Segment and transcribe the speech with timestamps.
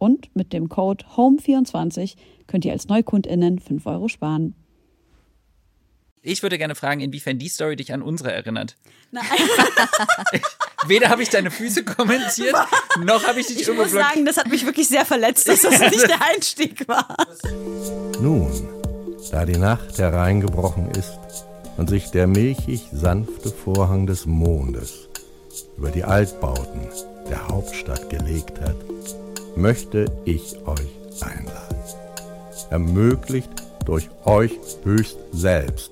[0.00, 4.54] Und mit dem Code HOME24 könnt ihr als NeukundInnen 5 Euro sparen.
[6.22, 8.78] Ich würde gerne fragen, inwiefern die Story dich an unsere erinnert.
[9.10, 9.24] Nein.
[10.86, 12.56] Weder habe ich deine Füße kommentiert,
[13.04, 15.78] noch habe ich dich Ich muss sagen, das hat mich wirklich sehr verletzt, dass das
[15.78, 17.14] nicht der Einstieg war.
[18.22, 18.50] Nun,
[19.30, 21.18] da die Nacht hereingebrochen ist
[21.76, 25.10] und sich der milchig sanfte Vorhang des Mondes
[25.76, 26.88] über die Altbauten
[27.28, 28.76] der Hauptstadt gelegt hat,
[29.56, 30.88] möchte ich euch
[31.20, 31.76] einladen.
[32.70, 33.50] Ermöglicht
[33.84, 35.90] durch euch höchst selbst,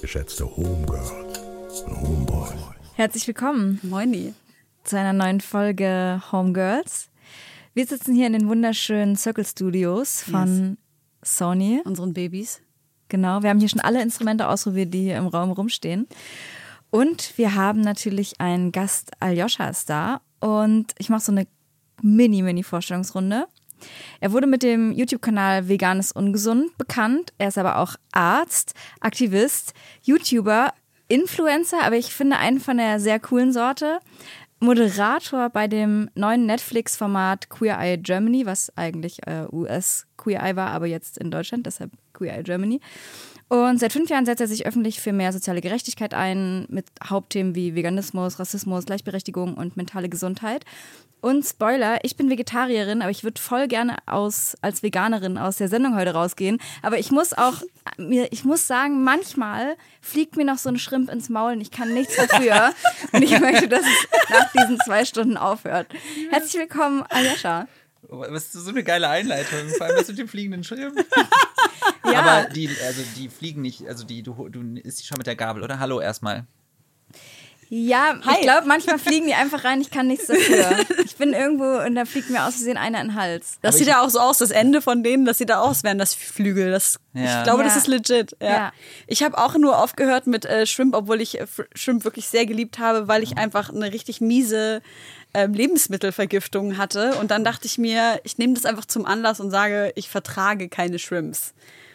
[0.00, 2.52] geschätzte Homegirls und Homeboys.
[2.94, 4.34] Herzlich willkommen Moini.
[4.84, 7.08] zu einer neuen Folge Homegirls.
[7.74, 10.78] Wir sitzen hier in den wunderschönen Circle Studios von
[11.22, 11.82] Sony.
[11.84, 12.60] Unseren Babys.
[13.08, 16.08] Genau, wir haben hier schon alle Instrumente ausprobiert, die hier im Raum rumstehen.
[16.90, 20.20] Und wir haben natürlich einen Gast, Aljoscha ist da.
[20.40, 21.46] Und ich mache so eine
[22.02, 23.46] Mini-Mini-Vorstellungsrunde.
[24.20, 27.32] Er wurde mit dem YouTube-Kanal Veganes Ungesund bekannt.
[27.38, 30.72] Er ist aber auch Arzt, Aktivist, YouTuber,
[31.08, 34.00] Influencer, aber ich finde einen von der sehr coolen Sorte.
[34.58, 40.70] Moderator bei dem neuen Netflix-Format Queer Eye Germany, was eigentlich äh, US Queer Eye war,
[40.70, 42.80] aber jetzt in Deutschland, deshalb Queer Eye Germany.
[43.48, 47.54] Und seit fünf Jahren setzt er sich öffentlich für mehr soziale Gerechtigkeit ein, mit Hauptthemen
[47.54, 50.64] wie Veganismus, Rassismus, Gleichberechtigung und mentale Gesundheit.
[51.20, 55.68] Und Spoiler, ich bin Vegetarierin, aber ich würde voll gerne aus, als Veganerin aus der
[55.68, 56.58] Sendung heute rausgehen.
[56.82, 57.62] Aber ich muss auch,
[57.96, 61.70] mir, ich muss sagen, manchmal fliegt mir noch so ein Schrimp ins Maul und ich
[61.70, 62.72] kann nichts dafür.
[63.12, 65.86] und ich möchte, dass es nach diesen zwei Stunden aufhört.
[66.30, 67.66] Herzlich willkommen, Aljoscha.
[68.08, 70.94] Was ist so eine geile Einleitung, vor allem das mit dem fliegenden Schrimp.
[72.04, 75.26] Ja, Aber die, also die fliegen nicht, also die, du, du isst die schon mit
[75.26, 75.80] der Gabel, oder?
[75.80, 76.46] Hallo erstmal.
[77.68, 80.84] ja ich glaube, manchmal fliegen die einfach rein, ich kann nichts dafür.
[81.04, 83.58] Ich bin irgendwo und da fliegt mir aus Versehen einer in den Hals.
[83.60, 85.82] Das Aber sieht ja auch so aus, das Ende von denen, das sieht da aus,
[85.82, 86.70] wären das Flügel.
[86.70, 87.38] Das, Ja.
[87.38, 87.78] Ich glaube, das Ja.
[87.80, 88.36] ist legit.
[88.40, 88.48] Ja.
[88.48, 88.72] Ja.
[89.08, 92.78] Ich habe auch nur aufgehört mit äh, Shrimp, obwohl ich äh, Shrimp wirklich sehr geliebt
[92.78, 94.80] habe, weil ich einfach eine richtig miese
[95.36, 97.14] ähm, Lebensmittelvergiftung hatte.
[97.16, 100.68] Und dann dachte ich mir, ich nehme das einfach zum Anlass und sage, ich vertrage
[100.70, 101.52] keine Shrimps.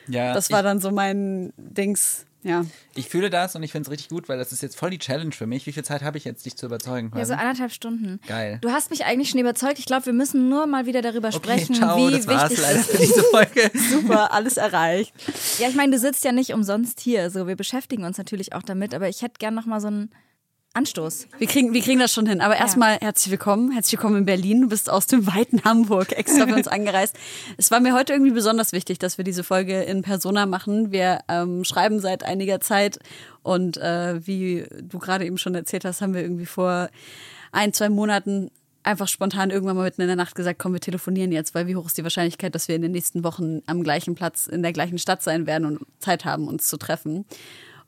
[0.08, 2.26] Ja, Das war ich, dann so mein Dings.
[2.44, 2.66] Ja.
[2.96, 4.98] ich fühle das und ich finde es richtig gut, weil das ist jetzt voll die
[4.98, 5.68] Challenge für mich.
[5.68, 7.12] Wie viel Zeit habe ich jetzt, dich zu überzeugen?
[7.16, 8.20] Ja, so anderthalb Stunden.
[8.28, 8.58] Geil.
[8.62, 9.78] Du hast mich eigentlich schon überzeugt.
[9.78, 12.66] Ich glaube, wir müssen nur mal wieder darüber okay, sprechen, ciao, wie das war's wichtig
[12.66, 13.72] leider es für diese Folge.
[13.92, 15.14] Super, alles erreicht.
[15.60, 17.30] Ja, ich meine, du sitzt ja nicht umsonst hier.
[17.30, 20.10] So, wir beschäftigen uns natürlich auch damit, aber ich hätte gern noch mal so einen
[20.74, 21.28] Anstoß.
[21.38, 22.40] Wir kriegen, wir kriegen das schon hin.
[22.40, 23.72] Aber erstmal herzlich willkommen.
[23.72, 24.62] Herzlich willkommen in Berlin.
[24.62, 27.18] Du bist aus dem weiten Hamburg extra für uns angereist.
[27.58, 30.94] Es war mir heute irgendwie besonders wichtig, dass wir diese Folge in Persona machen.
[30.94, 33.00] Wir ähm, schreiben seit einiger Zeit
[33.44, 36.90] und äh, wie du gerade eben schon erzählt hast, haben wir irgendwie vor
[37.52, 38.50] ein, zwei Monaten
[38.84, 41.76] einfach spontan irgendwann mal mitten in der Nacht gesagt, komm, wir telefonieren jetzt, weil wie
[41.76, 44.72] hoch ist die Wahrscheinlichkeit, dass wir in den nächsten Wochen am gleichen Platz in der
[44.72, 47.26] gleichen Stadt sein werden und Zeit haben, uns zu treffen.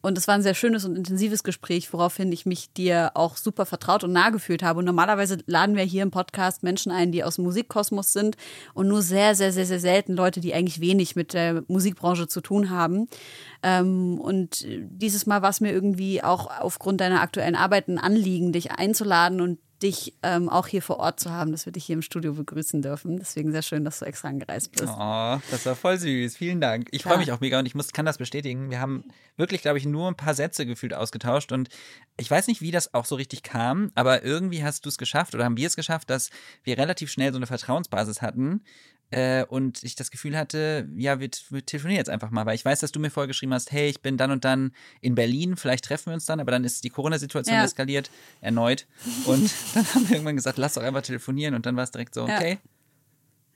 [0.03, 3.66] Und es war ein sehr schönes und intensives Gespräch, woraufhin ich mich dir auch super
[3.66, 4.80] vertraut und nah gefühlt habe.
[4.80, 8.35] Und normalerweise laden wir hier im Podcast Menschen ein, die aus dem Musikkosmos sind
[8.73, 12.41] und nur sehr, sehr, sehr, sehr selten Leute, die eigentlich wenig mit der Musikbranche zu
[12.41, 13.08] tun haben.
[13.64, 18.52] Ähm, und dieses Mal war es mir irgendwie auch aufgrund deiner aktuellen Arbeit ein Anliegen,
[18.52, 21.96] dich einzuladen und dich ähm, auch hier vor Ort zu haben, dass wir dich hier
[21.96, 23.18] im Studio begrüßen dürfen.
[23.18, 24.85] Deswegen sehr schön, dass du extra angereist bist.
[24.88, 26.38] Oh, das war voll süß.
[26.38, 26.88] Vielen Dank.
[26.91, 28.72] Ich freue mich auch mega und ich muss, kann das bestätigen.
[28.72, 29.03] Wir haben
[29.35, 31.70] wirklich, glaube ich, nur ein paar Sätze gefühlt ausgetauscht und
[32.18, 35.35] ich weiß nicht, wie das auch so richtig kam, aber irgendwie hast du es geschafft
[35.35, 36.30] oder haben wir es geschafft, dass
[36.64, 38.62] wir relativ schnell so eine Vertrauensbasis hatten
[39.13, 42.65] äh, und ich das Gefühl hatte, ja, wir, wir telefonieren jetzt einfach mal, weil ich
[42.65, 44.71] weiß, dass du mir vorher geschrieben hast, hey, ich bin dann und dann
[45.01, 47.63] in Berlin, vielleicht treffen wir uns dann, aber dann ist die Corona-Situation Ja.
[47.63, 48.11] eskaliert,
[48.41, 48.87] erneut
[49.25, 52.13] und dann haben wir irgendwann gesagt, lass doch einfach telefonieren und dann war es direkt
[52.15, 52.37] so, Ja.
[52.37, 52.59] okay,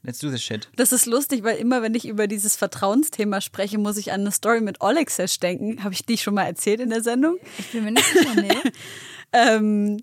[0.04, 0.70] Let's do this shit.
[0.78, 4.32] Das ist lustig, weil immer, wenn ich über dieses Vertrauensthema spreche, muss ich an eine
[4.32, 5.84] Story mit Olexesh denken.
[5.84, 7.38] Habe ich die schon mal erzählt in der Sendung?
[7.58, 8.72] Ich bin mir nicht sicher, nee.
[9.34, 9.98] ähm,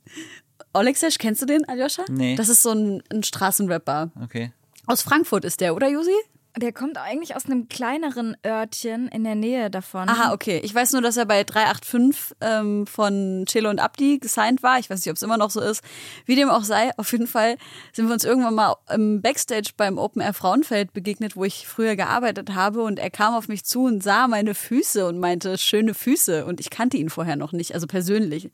[0.74, 2.04] Olexesh, kennst du den, Aljoscha?
[2.10, 2.34] Nee.
[2.34, 4.10] Das ist so ein, ein Straßenrapper.
[4.22, 4.52] Okay.
[4.86, 6.12] Aus Frankfurt ist der, oder Josi?
[6.56, 10.08] Der kommt eigentlich aus einem kleineren Örtchen in der Nähe davon.
[10.08, 10.60] Aha, okay.
[10.62, 14.78] Ich weiß nur, dass er bei 385 ähm, von Chelo und Abdi gesigned war.
[14.78, 15.82] Ich weiß nicht, ob es immer noch so ist.
[16.26, 17.56] Wie dem auch sei, auf jeden Fall
[17.92, 21.96] sind wir uns irgendwann mal im Backstage beim Open Air Frauenfeld begegnet, wo ich früher
[21.96, 22.82] gearbeitet habe.
[22.82, 26.44] Und er kam auf mich zu und sah meine Füße und meinte, schöne Füße.
[26.44, 28.52] Und ich kannte ihn vorher noch nicht, also persönlich.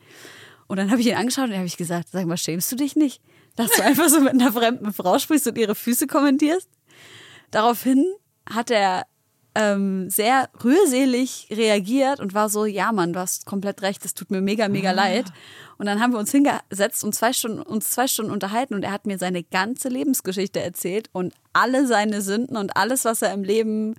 [0.69, 2.97] Und dann habe ich ihn angeschaut und habe ich gesagt, sag mal, schämst du dich
[2.97, 3.21] nicht?
[3.61, 6.69] Dass du einfach so mit einer fremden Frau sprichst und ihre Füße kommentierst?
[7.51, 8.07] Daraufhin
[8.49, 9.07] hat er
[9.55, 14.31] ähm, sehr rührselig reagiert und war so, ja Mann, du hast komplett recht, es tut
[14.31, 15.27] mir mega, mega leid.
[15.77, 18.93] Und dann haben wir uns hingesetzt und zwei Stunden, uns zwei Stunden unterhalten und er
[18.93, 23.43] hat mir seine ganze Lebensgeschichte erzählt und alle seine Sünden und alles, was er im
[23.43, 23.95] Leben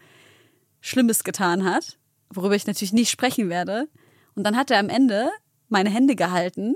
[0.80, 1.98] Schlimmes getan hat,
[2.30, 3.88] worüber ich natürlich nicht sprechen werde.
[4.36, 5.30] Und dann hat er am Ende
[5.70, 6.76] meine Hände gehalten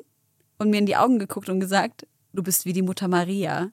[0.57, 2.05] und mir in die Augen geguckt und gesagt,
[2.35, 3.71] du bist wie die Mutter Maria.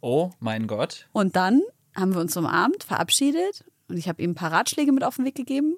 [0.00, 1.08] Oh mein Gott.
[1.12, 1.62] Und dann
[1.94, 5.24] haben wir uns umarmt, verabschiedet und ich habe ihm ein paar Ratschläge mit auf den
[5.24, 5.76] Weg gegeben.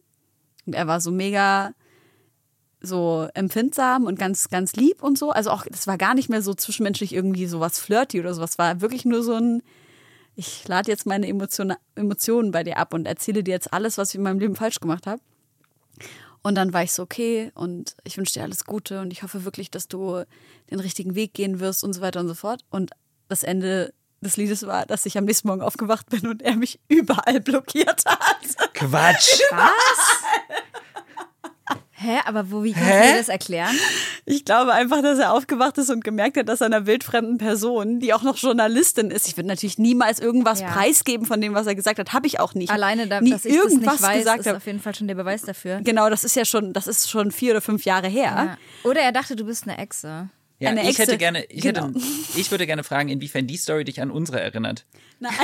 [0.67, 1.73] Und er war so mega
[2.83, 5.31] so empfindsam und ganz, ganz lieb und so.
[5.31, 8.59] Also auch, das war gar nicht mehr so zwischenmenschlich irgendwie so was flirty oder sowas.
[8.59, 9.63] War wirklich nur so ein,
[10.35, 14.11] ich lade jetzt meine Emotion, Emotionen bei dir ab und erzähle dir jetzt alles, was
[14.11, 15.21] ich in meinem Leben falsch gemacht habe.
[16.43, 19.45] Und dann war ich so, okay, und ich wünsche dir alles Gute und ich hoffe
[19.45, 20.25] wirklich, dass du
[20.71, 22.65] den richtigen Weg gehen wirst und so weiter und so fort.
[22.71, 22.93] Und
[23.29, 26.81] das Ende des Liedes war, dass ich am nächsten Morgen aufgewacht bin und er mich
[26.89, 28.73] überall blockiert hat.
[28.75, 29.41] Quatsch.
[31.93, 33.01] Hä, aber wo, wie kannst Hä?
[33.01, 33.77] du dir das erklären?
[34.31, 38.01] Ich glaube einfach, dass er aufgewacht ist und gemerkt hat, dass er einer wildfremden Person,
[38.01, 40.69] die auch noch Journalistin ist, ich würde natürlich niemals irgendwas Ja.
[40.69, 42.71] preisgeben von dem, was er gesagt hat, habe ich auch nicht.
[42.71, 45.09] Alleine, da, Nie dass ich das irgendwas nicht weiß, gesagt ist auf jeden Fall schon
[45.09, 45.81] der Beweis dafür.
[45.83, 48.57] Genau, das ist ja schon, das ist schon vier oder fünf Jahre her.
[48.85, 48.89] Ja.
[48.89, 50.29] Oder er dachte, du bist eine Echse.
[50.59, 51.17] Ja, Eine ich hätte Echse.
[51.19, 51.87] gerne, ich, Genau.
[51.89, 51.99] hätte,
[52.37, 54.85] ich würde gerne fragen, inwiefern die Story dich an unsere erinnert.
[55.19, 55.33] Nein,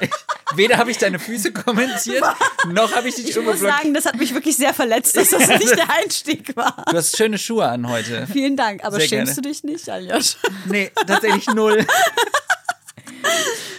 [0.56, 2.24] Weder habe ich deine Füße kommentiert,
[2.68, 3.78] noch habe ich dich ich irgendwo muss blockiert.
[3.80, 6.84] sagen, das hat mich wirklich sehr verletzt, dass das nicht der Einstieg war.
[6.90, 8.26] Du hast schöne Schuhe an heute.
[8.26, 9.42] Vielen Dank, aber Sehr schämst gerne.
[9.42, 10.36] du dich nicht, Aljosch?
[10.66, 11.86] Nee, tatsächlich null.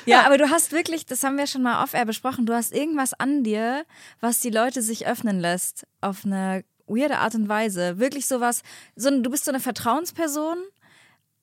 [0.06, 3.14] Ja, aber du hast wirklich, das haben wir schon mal off-air besprochen, du hast irgendwas
[3.14, 3.86] an dir,
[4.20, 8.00] was die Leute sich öffnen lässt auf eine weirde Art und Weise.
[8.00, 8.62] Wirklich sowas,
[8.96, 10.58] so, du bist so eine Vertrauensperson,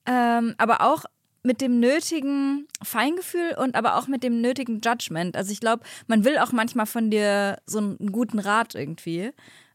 [0.06, 1.04] ähm, aber auch
[1.48, 5.34] mit dem nötigen Feingefühl und aber auch mit dem nötigen Judgment.
[5.34, 9.30] Also ich glaube, man will auch manchmal von dir so einen guten Rat irgendwie.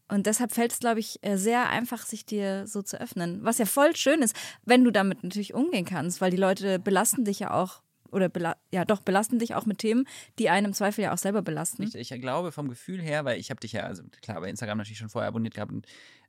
[0.07, 3.39] Und deshalb fällt es, glaube ich, äh, sehr einfach, sich dir so zu öffnen.
[3.41, 7.25] Was ja voll schön ist, wenn du damit natürlich umgehen kannst, weil die Leute belasten
[7.25, 7.81] dich ja auch,
[8.11, 8.29] oder
[8.71, 10.05] ja doch, belasten dich auch mit Themen,
[10.37, 11.81] die einen im Zweifel ja auch selber belasten.
[11.81, 14.77] Ich, ich glaube vom Gefühl her, weil ich habe dich ja, also klar, bei Instagram
[14.77, 15.87] natürlich schon vorher abonniert gehabt und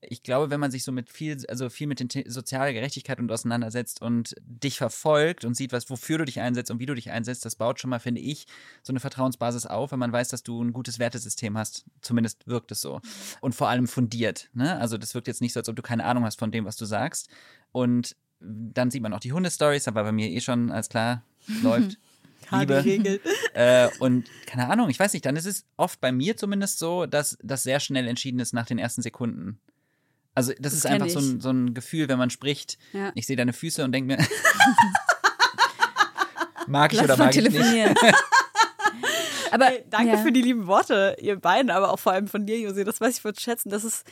[0.08, 3.18] ich glaube, wenn man sich so mit viel, also viel mit den The sozialer Gerechtigkeit
[3.18, 6.94] und auseinandersetzt und dich verfolgt und sieht, was, wofür du dich einsetzt und wie du
[6.94, 8.46] dich einsetzt, das baut schon mal, finde ich,
[8.82, 11.84] so eine Vertrauensbasis auf, wenn man weiß, dass du ein gutes Wertesystem hast.
[12.00, 13.00] Zumindest wirkt es so.
[13.40, 14.50] Und vor allem fundiert.
[14.52, 14.78] Ne?
[14.78, 16.76] Also das wirkt jetzt nicht so, als ob du keine Ahnung hast von dem, was
[16.76, 17.28] du sagst.
[17.72, 21.22] Und dann sieht man auch die Hundestories, aber bei mir eh schon, alles klar,
[21.62, 21.98] läuft.
[22.50, 23.20] Liebe.
[23.54, 27.06] Äh, und keine Ahnung, ich weiß nicht, dann ist es oft bei mir zumindest so,
[27.06, 29.60] dass das sehr schnell entschieden ist nach den ersten Sekunden.
[30.34, 31.26] Also das, ist kenn einfach so ich.
[31.26, 33.12] ein, so ein Gefühl, wenn man spricht, Ja.
[33.14, 34.18] ich sehe deine Füße und denke mir,
[36.66, 37.52] mag ich Lass oder mag ich nicht.
[37.52, 37.94] telefonieren.
[39.52, 40.18] aber Ey, danke ja.
[40.18, 42.84] für die lieben Worte, ihr beiden, aber auch vor allem von dir, Josi.
[42.84, 43.68] Das weiß ich wohl zu schätzen.
[43.70, 44.04] Das ist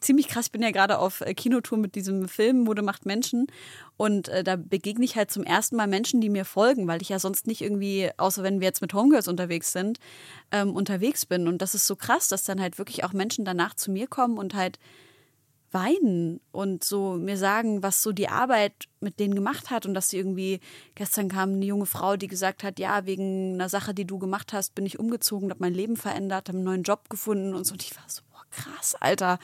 [0.00, 0.46] ziemlich krass.
[0.46, 3.46] Ich bin ja gerade auf äh, Kinotour mit diesem Film Mode macht Menschen.
[3.96, 7.08] Und äh, da begegne ich halt zum ersten Mal Menschen, die mir folgen, weil ich
[7.08, 9.98] ja sonst nicht irgendwie, außer wenn wir jetzt mit Homegirls unterwegs sind,
[10.52, 11.48] ähm, unterwegs bin.
[11.48, 14.38] Und das ist so krass, dass dann halt wirklich auch Menschen danach zu mir kommen
[14.38, 14.78] und halt
[15.74, 20.08] weinen und so mir sagen, was so die Arbeit mit denen gemacht hat und dass
[20.08, 20.60] sie irgendwie,
[20.94, 24.52] gestern kam eine junge Frau, die gesagt hat, ja, wegen einer Sache, die du gemacht
[24.52, 27.72] hast, bin ich umgezogen, habe mein Leben verändert, habe einen neuen Job gefunden und so.
[27.72, 29.38] Und ich war so, boah, krass, Alter.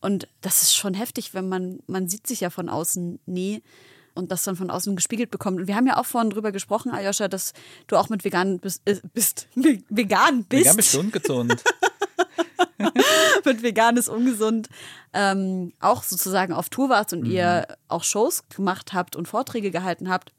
[0.00, 3.62] Und das ist schon heftig, wenn man, man sieht sich ja von außen nie
[4.14, 5.60] und das dann von außen gespiegelt bekommt.
[5.60, 7.52] Und wir haben ja auch vorhin drüber gesprochen, Aljoscha, dass
[7.86, 11.64] du auch mit vegan bist, äh, bist vegan bist Vegan bist du ungezont.
[13.44, 14.68] mit vegan ist ungesund
[15.12, 20.08] ähm, auch sozusagen auf Tour warst und ihr auch Shows gemacht habt und Vorträge gehalten
[20.08, 20.32] habt.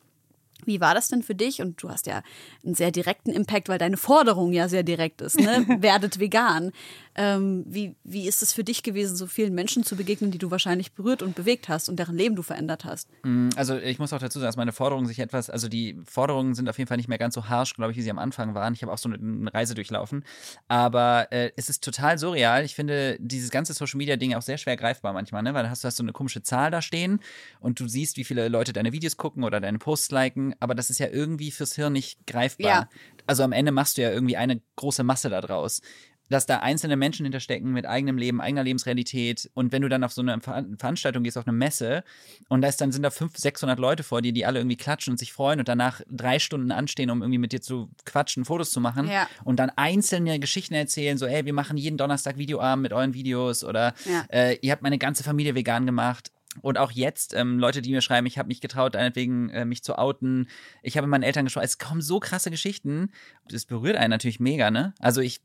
[0.65, 1.61] Wie war das denn für dich?
[1.61, 2.21] Und du hast ja
[2.63, 5.65] einen sehr direkten Impact, weil deine Forderung ja sehr direkt ist, ne?
[5.81, 6.71] Werdet vegan.
[7.17, 10.51] Ähm, wie, wie ist es für dich gewesen, so vielen Menschen zu begegnen, die du
[10.51, 13.07] wahrscheinlich berührt und bewegt hast und deren Leben du verändert hast?
[13.24, 16.55] Mm, Also ich muss auch dazu sagen, dass meine Forderungen sich etwas, also die Forderungen
[16.55, 18.53] sind auf jeden Fall nicht mehr ganz so harsch, glaube ich, wie sie am Anfang
[18.53, 18.74] waren.
[18.74, 20.25] Ich habe auch so eine, Reise durchlaufen.
[20.67, 22.65] Aber äh, es ist total surreal.
[22.65, 25.53] Ich finde dieses ganze Social Media Ding auch sehr schwer greifbar manchmal, ne?
[25.53, 27.22] Weil da hast du hast so eine komische Zahl da stehen
[27.62, 30.89] und du siehst, wie viele Leute deine Videos gucken oder deine Posts liken, aber das
[30.89, 32.67] ist ja irgendwie fürs Hirn nicht greifbar.
[32.67, 32.89] Ja.
[33.27, 35.81] Also am Ende machst du ja irgendwie eine große Masse da draus
[36.29, 39.50] dass da einzelne Menschen hinterstecken mit eigenem Leben, eigener Lebensrealität.
[39.53, 42.03] Und wenn du dann auf so eine Ver Veranstaltung gehst, auf eine Messe,
[42.50, 45.12] und da ist dann sind da 500, 600 Leute vor dir, die alle irgendwie klatschen
[45.12, 48.72] und sich freuen und danach drei Stunden anstehen, um irgendwie mit dir zu quatschen, Fotos
[48.72, 49.27] zu machen Ja.
[49.44, 53.63] und dann einzelne Geschichten erzählen, so, ey, wir machen jeden Donnerstag Videoabend mit euren Videos
[53.63, 54.25] oder Ja.
[54.29, 56.32] äh, ihr habt meine ganze Familie vegan gemacht.
[56.62, 59.84] Und auch jetzt, ähm, Leute, die mir schreiben, ich habe mich getraut, deinetwegen äh, mich
[59.84, 60.48] zu outen.
[60.84, 61.65] Ich habe meinen Eltern gesprochen.
[61.65, 63.12] Es kommen so krasse Geschichten.
[63.50, 64.94] Das berührt einen natürlich mega, ne?
[65.00, 65.41] Also ich,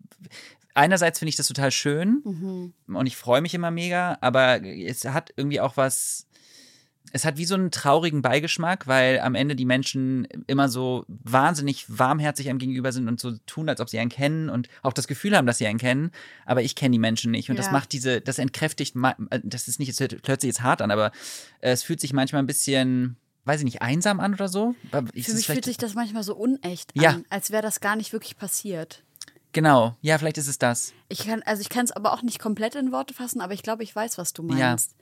[0.74, 2.22] einerseits finde ich das total schön
[2.86, 6.26] und ich freue mich immer mega, aber es hat irgendwie auch was,
[7.12, 11.86] es hat wie so einen traurigen Beigeschmack, weil am Ende die Menschen immer so wahnsinnig
[11.88, 15.08] warmherzig einem gegenüber sind und so tun, als ob sie einen kennen und auch das
[15.08, 16.12] Gefühl haben, dass sie einen kennen,
[16.46, 17.72] aber ich kenne die Menschen nicht und das Ja.
[17.72, 18.94] macht diese, das entkräftigt,
[19.42, 21.06] das ist nicht, es hört sich jetzt hart an, aber
[21.60, 24.74] äh, es fühlt sich manchmal ein bisschen, weiß ich nicht, einsam an oder so.
[25.14, 27.10] Ist Für mich fühlt sich das manchmal so unecht Ja.
[27.10, 29.02] an, als wäre das gar nicht wirklich passiert.
[29.52, 30.92] Genau, ja, vielleicht ist es das.
[31.08, 33.62] Ich kann, also ich kann es aber auch nicht komplett in Worte fassen, aber ich
[33.62, 34.94] glaube, ich weiß, was du meinst.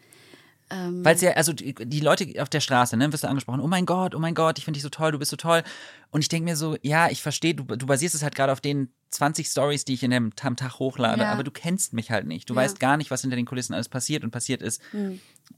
[0.71, 3.61] Ähm, Weil es ja, also die, die Leute auf der Straße, ne, wirst du angesprochen,
[3.61, 5.62] oh mein Gott, oh mein Gott, ich finde dich so toll, du bist so toll.
[6.11, 8.61] Und ich denke mir so, ja, ich verstehe, du, du basierst es halt gerade auf
[8.61, 11.33] den 20 Stories, die ich in dem am Tag hochlade, Ja.
[11.33, 12.50] aber du kennst mich halt nicht.
[12.50, 12.61] Du Ja.
[12.61, 14.83] weißt gar nicht, was hinter den Kulissen alles passiert und passiert ist.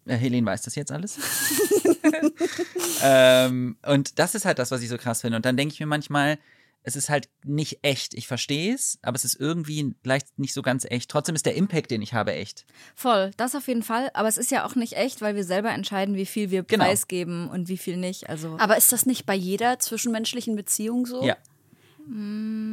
[0.07, 1.19] Äh, Helene weiß das jetzt alles.
[3.03, 5.37] ähm, und das ist halt das, was ich so krass finde.
[5.37, 6.39] Und dann denke ich mir manchmal,
[6.83, 8.15] es ist halt nicht echt.
[8.15, 11.11] Ich verstehe es, aber es ist irgendwie leicht nicht so ganz echt.
[11.11, 12.65] Trotzdem ist der Impact, den ich habe, echt.
[12.95, 14.11] Voll, das auf jeden Fall.
[14.15, 16.85] Aber es ist ja auch nicht echt, weil wir selber entscheiden, wie viel wir Genau.
[16.85, 18.29] preisgeben und wie viel nicht.
[18.29, 21.23] Also, aber ist das nicht bei jeder zwischenmenschlichen Beziehung so?
[21.23, 21.37] Ja.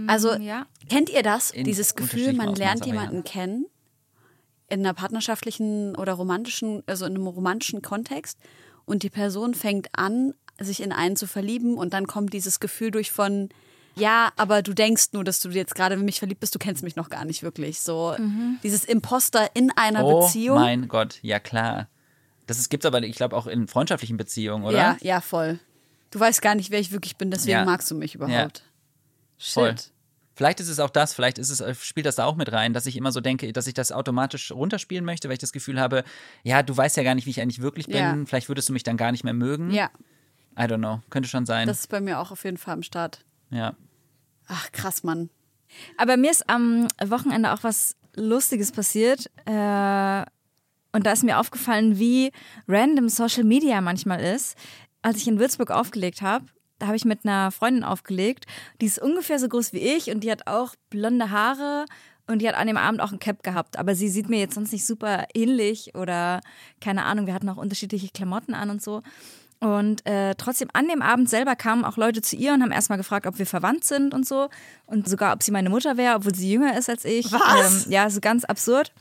[0.07, 0.65] Also ja.
[0.89, 1.51] kennt ihr das?
[1.51, 3.01] In Dieses Gefühl, man lernt aber ja.
[3.01, 3.65] jemanden kennen
[4.69, 8.37] in einer partnerschaftlichen oder romantischen, also in einem romantischen Kontext
[8.85, 12.91] und die Person fängt an, sich in einen zu verlieben und dann kommt dieses Gefühl
[12.91, 13.49] durch von
[13.97, 16.83] ja, aber du denkst nur, dass du jetzt gerade in mich verliebt bist, du kennst
[16.83, 17.79] mich noch gar nicht wirklich.
[17.81, 18.15] So
[18.63, 20.55] dieses Imposter in einer oh Beziehung.
[20.59, 21.87] mein Gott, ja klar.
[22.45, 24.77] Das gibt es aber, ich glaube, auch in freundschaftlichen Beziehungen, oder?
[24.77, 25.59] Ja, ja, voll.
[26.11, 27.65] Du weißt gar nicht, wer ich wirklich bin, deswegen Ja.
[27.65, 28.63] magst du mich überhaupt.
[29.37, 29.71] Voll.
[29.71, 29.91] Shit.
[30.35, 32.71] Vielleicht ist es auch das, vielleicht ist es, äh, spielt das da auch mit rein,
[32.71, 35.79] dass ich immer so denke, dass ich das automatisch runterspielen möchte, weil ich das Gefühl
[35.81, 36.03] habe,
[36.43, 37.95] ja, du weißt ja gar nicht, wie ich eigentlich wirklich bin.
[37.97, 38.15] Ja.
[38.25, 39.71] Vielleicht würdest du mich dann gar nicht mehr mögen.
[39.71, 39.89] Ja,
[40.57, 41.01] I don't know.
[41.09, 41.67] Könnte schon sein.
[41.67, 43.25] das ist bei mir auch auf jeden Fall am Start.
[43.49, 43.75] ja.
[44.47, 45.29] Ach, krass, Mann.
[45.97, 49.29] Aber mir ist am Wochenende auch was Lustiges passiert.
[49.45, 50.25] Äh,
[50.93, 52.31] und da ist mir aufgefallen, wie
[52.67, 54.57] random Social Media manchmal ist.
[55.01, 56.45] Als ich in Würzburg aufgelegt habe,
[56.79, 58.45] da habe ich mit einer Freundin aufgelegt.
[58.81, 61.85] Die ist ungefähr so groß wie ich und die hat auch blonde Haare
[62.27, 63.77] und die hat an dem Abend auch ein Cap gehabt.
[63.77, 66.41] Aber sie sieht mir jetzt sonst nicht super ähnlich oder
[66.81, 69.01] keine Ahnung, wir hatten auch unterschiedliche Klamotten an und so.
[69.59, 72.97] Und äh, trotzdem an dem Abend selber kamen auch Leute zu ihr und haben erstmal
[72.97, 74.49] gefragt, ob wir verwandt sind und so.
[74.85, 77.31] Und sogar, ob sie meine Mutter wäre, obwohl sie jünger ist als ich.
[77.31, 77.85] Was?
[77.85, 78.91] Ähm, ja, so ganz absurd.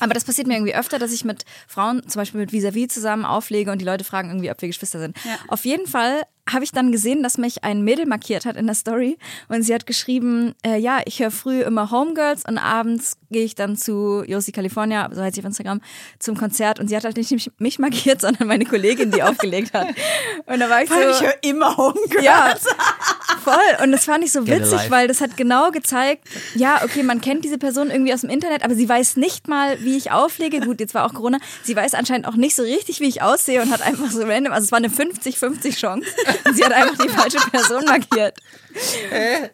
[0.00, 3.24] Aber das passiert mir irgendwie öfter, dass ich mit Frauen, zum Beispiel mit Visavi zusammen
[3.24, 5.16] auflege und die Leute fragen irgendwie, ob wir Geschwister sind.
[5.24, 5.38] Ja.
[5.48, 8.74] Auf jeden Fall habe ich dann gesehen, dass mich ein Mädel markiert hat in der
[8.74, 13.44] Story und sie hat geschrieben, äh, ja, ich höre früh immer Homegirls und abends gehe
[13.44, 15.80] ich dann zu Josi California, so heißt sie auf Instagram,
[16.20, 19.72] zum Konzert und sie hat halt nicht mich- mich markiert, sondern meine Kollegin, die aufgelegt
[19.74, 19.88] hat.
[20.46, 22.24] Und da war ich so, Ich höre immer Homegirls.
[22.24, 22.54] ja,
[23.46, 23.84] voll.
[23.84, 26.26] Und das fand ich so Get witzig, weil das hat genau gezeigt,
[26.56, 29.78] ja, okay, man kennt diese Person irgendwie aus dem Internet, aber sie weiß nicht mal,
[29.84, 30.60] wie ich auflege.
[30.60, 31.38] Gut, jetzt war auch Corona.
[31.62, 34.52] Sie weiß anscheinend auch nicht so richtig, wie ich aussehe und hat einfach so random,
[34.52, 36.08] also es war eine 50-50 Chance.
[36.44, 38.36] Und sie hat einfach die falsche Person markiert.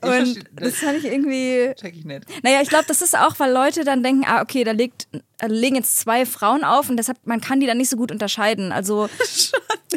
[0.00, 2.24] Und das fand ich irgendwie, check ich nicht.
[2.42, 5.20] naja, ich glaube, das ist auch, weil Leute dann denken, ah, okay, da legt, äh,
[5.46, 8.72] legen jetzt zwei Frauen auf und deshalb, man kann die dann nicht so gut unterscheiden.
[8.72, 9.08] Also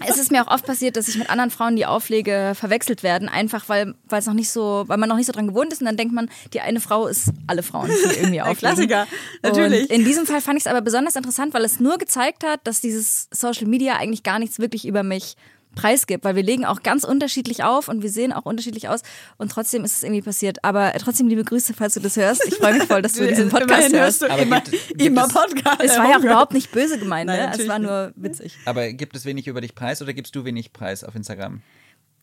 [0.08, 3.30] es ist mir auch oft passiert, dass ich mit anderen Frauen, die auflege, verwechselt werden,
[3.30, 5.82] einfach weil weil es noch nicht so, weil man noch nicht so dran gewohnt ist
[5.82, 8.58] und dann denkt man, die eine Frau ist alle Frauen, die irgendwie auflegen.
[8.58, 9.08] Klassiker,
[9.44, 9.90] natürlich.
[9.90, 12.62] Und in diesem Fall fand ich es aber besonders interessant, weil es nur gezeigt hat,
[12.66, 15.36] dass dieses Social Media eigentlich gar nichts wirklich über mich
[15.76, 19.02] preisgibt, weil wir legen auch ganz unterschiedlich auf und wir sehen auch unterschiedlich aus
[19.38, 20.64] und trotzdem ist es irgendwie passiert.
[20.64, 22.44] Aber trotzdem liebe Grüße, falls du das hörst.
[22.48, 24.24] Ich freue mich voll, dass du diesen Podcast hörst.
[24.24, 25.82] Aber immer, gibt- gibt immer es- Podcast.
[25.82, 27.56] Es war ja auch überhaupt nicht böse gemeint, Nein, ne?
[27.58, 28.58] Es war nur witzig.
[28.66, 31.62] Aber gibt es wenig über dich Preis oder gibst du wenig Preis auf Instagram?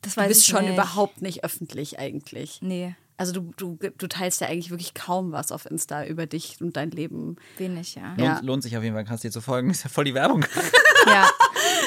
[0.00, 0.72] Das Du bist ich schon nicht.
[0.74, 2.58] überhaupt nicht öffentlich eigentlich.
[2.60, 2.96] Nee.
[3.16, 6.76] Also du, du, du teilst ja eigentlich wirklich kaum was auf Insta über dich und
[6.76, 7.36] dein Leben.
[7.58, 8.08] Wenig, ja.
[8.16, 8.40] Lohnt, Ja.
[8.42, 9.70] lohnt sich auf jeden Fall krass, dir zu folgen.
[9.70, 10.44] Ist ja voll die Werbung.
[11.06, 11.28] ja.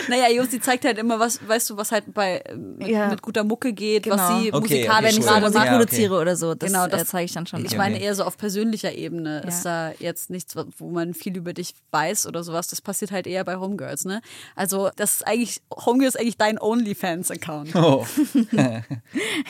[0.08, 3.08] Naja, Josi zeigt halt immer, was, weißt du, was halt bei äh, mit, Ja.
[3.10, 4.39] mit guter Mucke geht, was Genau.
[4.41, 5.25] sie Okay, musikalisch okay, Wenn ich cool.
[5.25, 5.55] gerade Musik.
[5.55, 5.72] Ja, okay.
[5.77, 7.60] produziere oder so, das, Genau, das- das zeige ich dann schon.
[7.62, 7.77] Ich Okay.
[7.77, 9.48] meine eher so auf persönlicher Ebene Ja.
[9.50, 12.67] ist da jetzt nichts, wo man viel über dich weiß oder sowas.
[12.67, 14.22] Das passiert halt eher bei Homegirls, ne?
[14.55, 17.75] Also das ist eigentlich, Homegirls ist eigentlich dein OnlyFans-Account.
[17.75, 18.05] Oh.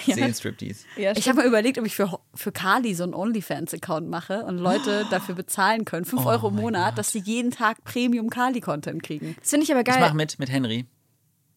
[0.05, 0.85] Seelenstriptease.
[0.97, 4.57] ja, Ich habe mal überlegt, ob ich für, für Kali so einen OnlyFans-Account mache und
[4.57, 9.35] Leute dafür bezahlen können, 5 Euro im Monat, dass sie jeden Tag Premium-Kali-Content kriegen.
[9.39, 9.99] das finde ich aber Ich geil.
[9.99, 10.85] mach mit, mit Henry.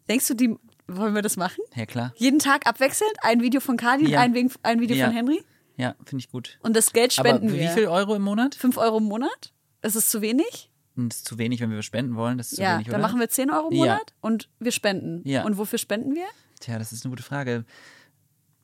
[0.09, 1.63] Denkst du, die wollen wir das machen?
[1.75, 2.13] Ja, klar.
[2.17, 3.13] Jeden Tag abwechselnd?
[3.23, 4.21] Ein Video von Kali und Ja.
[4.21, 5.07] ein, ein Video Ja.
[5.07, 5.43] von Henry?
[5.77, 6.59] Ja, finde ich gut.
[6.63, 7.71] Und das Geld Aber spenden wie wir.
[7.71, 8.55] viel Euro im Monat?
[8.55, 9.53] 5 Euro im Monat?
[9.83, 10.71] Ist es zu wenig?
[10.97, 12.39] Das ist zu wenig, wenn wir spenden wollen.
[12.39, 12.93] Das ist zu ja, wenig, oder?
[12.93, 13.85] dann machen wir 10 Euro im Ja.
[13.85, 15.23] Monat und wir spenden.
[15.29, 15.45] Ja.
[15.45, 16.25] Und wofür spenden wir?
[16.59, 17.65] Tja, das ist eine gute Frage.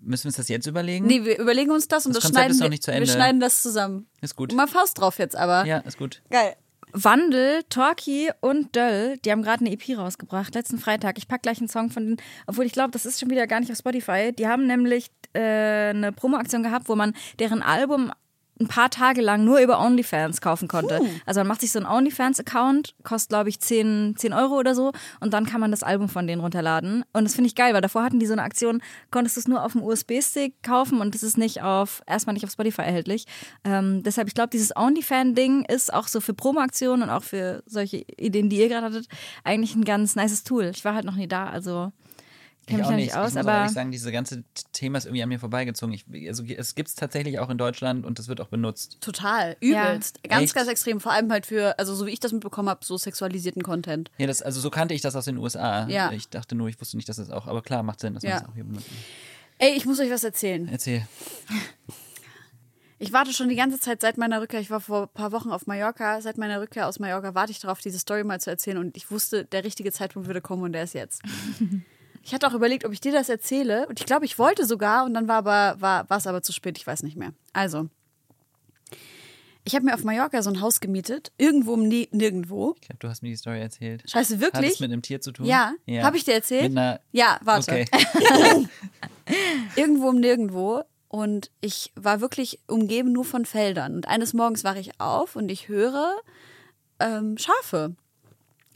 [0.05, 1.07] Müssen wir uns das jetzt überlegen?
[1.07, 3.11] Nee, wir überlegen uns das und Das das, schneiden wir, nicht zu wir Ende.
[3.11, 4.07] schneiden das zusammen.
[4.21, 4.53] Ist gut.
[4.53, 5.65] Mal Faust drauf jetzt aber.
[5.67, 6.23] Ja, ist gut.
[6.31, 6.55] Geil.
[6.97, 11.19] Wandel, Torki und Döll, die haben gerade eine EP rausgebracht, letzten Freitag.
[11.19, 13.59] Ich pack gleich einen Song von denen, obwohl ich glaube, das ist schon wieder gar
[13.59, 14.31] nicht auf Spotify.
[14.33, 15.41] Die haben nämlich äh,
[15.91, 18.13] eine Promo-Aktion gehabt, wo man deren Album
[18.61, 21.01] ein paar Tage lang nur über OnlyFans kaufen konnte.
[21.27, 24.93] Also man macht sich so einen OnlyFans-Account, kostet glaube ich 10, 10 Euro oder so
[25.21, 27.05] und dann kann man das Album von denen runterladen.
[27.13, 28.81] Und das finde ich geil, weil davor hatten die so eine Aktion,
[29.11, 32.45] konntest du es nur auf dem USB-Stick kaufen und es ist nicht auf, erstmal nicht
[32.45, 33.27] auf Spotify erhältlich.
[33.65, 38.05] Ähm, deshalb, ich glaube, dieses OnlyFan-Ding ist auch so für Promo-Aktionen und auch für solche
[38.17, 39.09] Ideen, die ihr gerade hattet,
[39.43, 40.71] eigentlich ein ganz nices Tool.
[40.75, 41.93] Ich war halt noch nie da, also
[42.67, 43.05] kenne mich auch nicht.
[43.07, 45.95] nicht aus, ich muss aber ehrlich sagen, dieses ganze Thema ist irgendwie an mir vorbeigezogen.
[45.95, 48.99] Ich, also, es gibt es tatsächlich auch in Deutschland und das wird auch benutzt.
[49.01, 49.57] Total.
[49.61, 50.23] Übelst.
[50.23, 50.55] Ganz, Echt?
[50.55, 51.01] ganz extrem.
[51.01, 54.11] Vor allem halt für, also so wie ich das mitbekommen habe, so sexualisierten Content.
[54.19, 55.87] Ja, das, also so kannte ich das aus den USA.
[55.89, 56.13] Ja.
[56.13, 58.31] Ich dachte nur, ich wusste nicht, dass das auch, aber klar, macht Sinn, dass Ja.
[58.31, 58.87] man das auch hier benutzt.
[59.59, 60.69] Ey, ich muss euch was erzählen.
[60.69, 61.07] Erzähl.
[62.99, 64.61] Ich warte schon die ganze Zeit seit meiner Rückkehr.
[64.61, 66.21] Ich war vor ein paar Wochen auf Mallorca.
[66.21, 68.79] Seit meiner Rückkehr aus Mallorca warte ich darauf, diese Story mal zu erzählen.
[68.79, 71.23] Und ich wusste, der richtige Zeitpunkt würde kommen und der ist jetzt.
[72.25, 73.87] Ich hatte auch überlegt, ob ich dir das erzähle.
[73.87, 75.05] Und ich glaube, ich wollte sogar.
[75.05, 76.79] Und dann war aber, war, es aber zu spät.
[76.79, 77.33] Ich weiß nicht mehr.
[77.53, 77.89] Also.
[79.67, 81.33] Ich habe mir auf Mallorca so ein Haus gemietet.
[81.39, 82.75] Irgendwo im Ni- Nirgendwo.
[82.81, 84.03] Ich glaube, du hast mir die Story erzählt.
[84.11, 84.73] Scheiße, Hat wirklich?
[84.73, 85.47] es mit einem Tier zu tun?
[85.47, 85.73] Ja.
[86.03, 86.65] Habe ich dir erzählt?
[86.65, 87.71] Mit einer, ja, warte.
[87.73, 87.87] okay.
[89.77, 93.95] irgendwo im Nirgendwo und ich war wirklich umgeben nur von Feldern.
[93.97, 96.15] Und eines Morgens wache ich auf und ich höre
[97.01, 97.95] ähm, Schafe.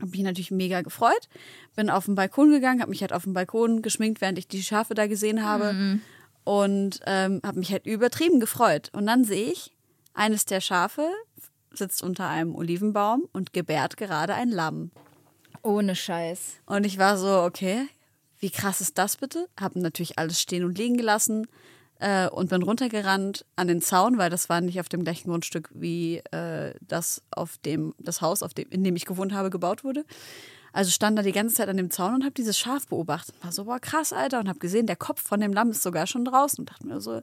[0.01, 1.29] Hab mich natürlich mega gefreut.
[1.77, 4.63] Bin auf den Balkon gegangen, habe mich halt auf dem Balkon geschminkt, während ich die
[4.63, 5.75] Schafe da gesehen habe.
[6.45, 8.91] Und ähm, habe mich halt übertrieben gefreut.
[8.93, 9.73] Und dann sehe ich,
[10.15, 11.09] eines der Schafe
[11.73, 14.91] sitzt unter einem Olivenbaum und gebärt gerade ein Lamm.
[15.63, 16.59] ohne Scheiß.
[16.67, 17.87] Und ich war so, okay,
[18.39, 19.49] wie krass ist das bitte?
[19.61, 21.47] Hab natürlich alles stehen und liegen gelassen
[21.99, 25.71] äh, und bin runtergerannt an den Zaun, weil das war nicht auf dem gleichen Grundstück,
[25.75, 29.85] wie äh, das auf dem das Haus, auf dem, in dem ich gewohnt habe, gebaut
[29.85, 30.05] wurde.
[30.73, 33.35] Also stand da die ganze Zeit an dem Zaun und habe dieses Schaf beobachtet.
[33.43, 34.39] War so, boah, krass, Alter.
[34.39, 36.61] Und habe gesehen, der Kopf von dem Lamm ist sogar schon draußen.
[36.61, 37.23] Und dachte mir so,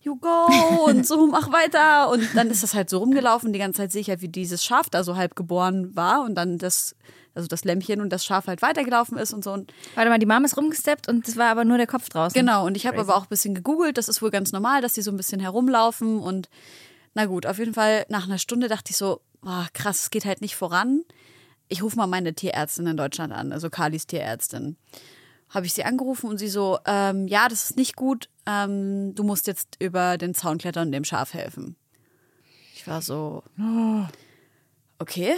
[0.00, 0.46] you go
[0.86, 2.10] und so, mach weiter.
[2.10, 3.52] Und dann ist das halt so rumgelaufen.
[3.52, 6.36] Die ganze Zeit sehe ich halt, wie dieses Schaf da so halb geboren war und
[6.36, 6.94] dann das,
[7.34, 9.52] also das Lämmchen und das Schaf halt weitergelaufen ist und so.
[9.52, 12.38] Und Warte mal, die Mom ist rumgesteppt und es war aber nur der Kopf draußen.
[12.38, 13.98] genau, und ich habe aber auch ein bisschen gegoogelt.
[13.98, 16.20] Das ist wohl ganz normal, dass die so ein bisschen herumlaufen.
[16.20, 16.48] Und
[17.14, 20.24] na gut, auf jeden Fall nach einer Stunde dachte ich so, boah, krass, es geht
[20.24, 21.02] halt nicht voran.
[21.68, 24.76] Ich rufe mal meine Tierärztin in Deutschland an, also Kalis Tierärztin.
[25.48, 28.28] Habe ich sie angerufen und sie so, ähm, ja, das ist nicht gut.
[28.46, 31.76] Ähm, du musst jetzt über den Zaun klettern und dem Schaf helfen.
[32.74, 33.42] Ich war so,
[34.98, 35.34] okay,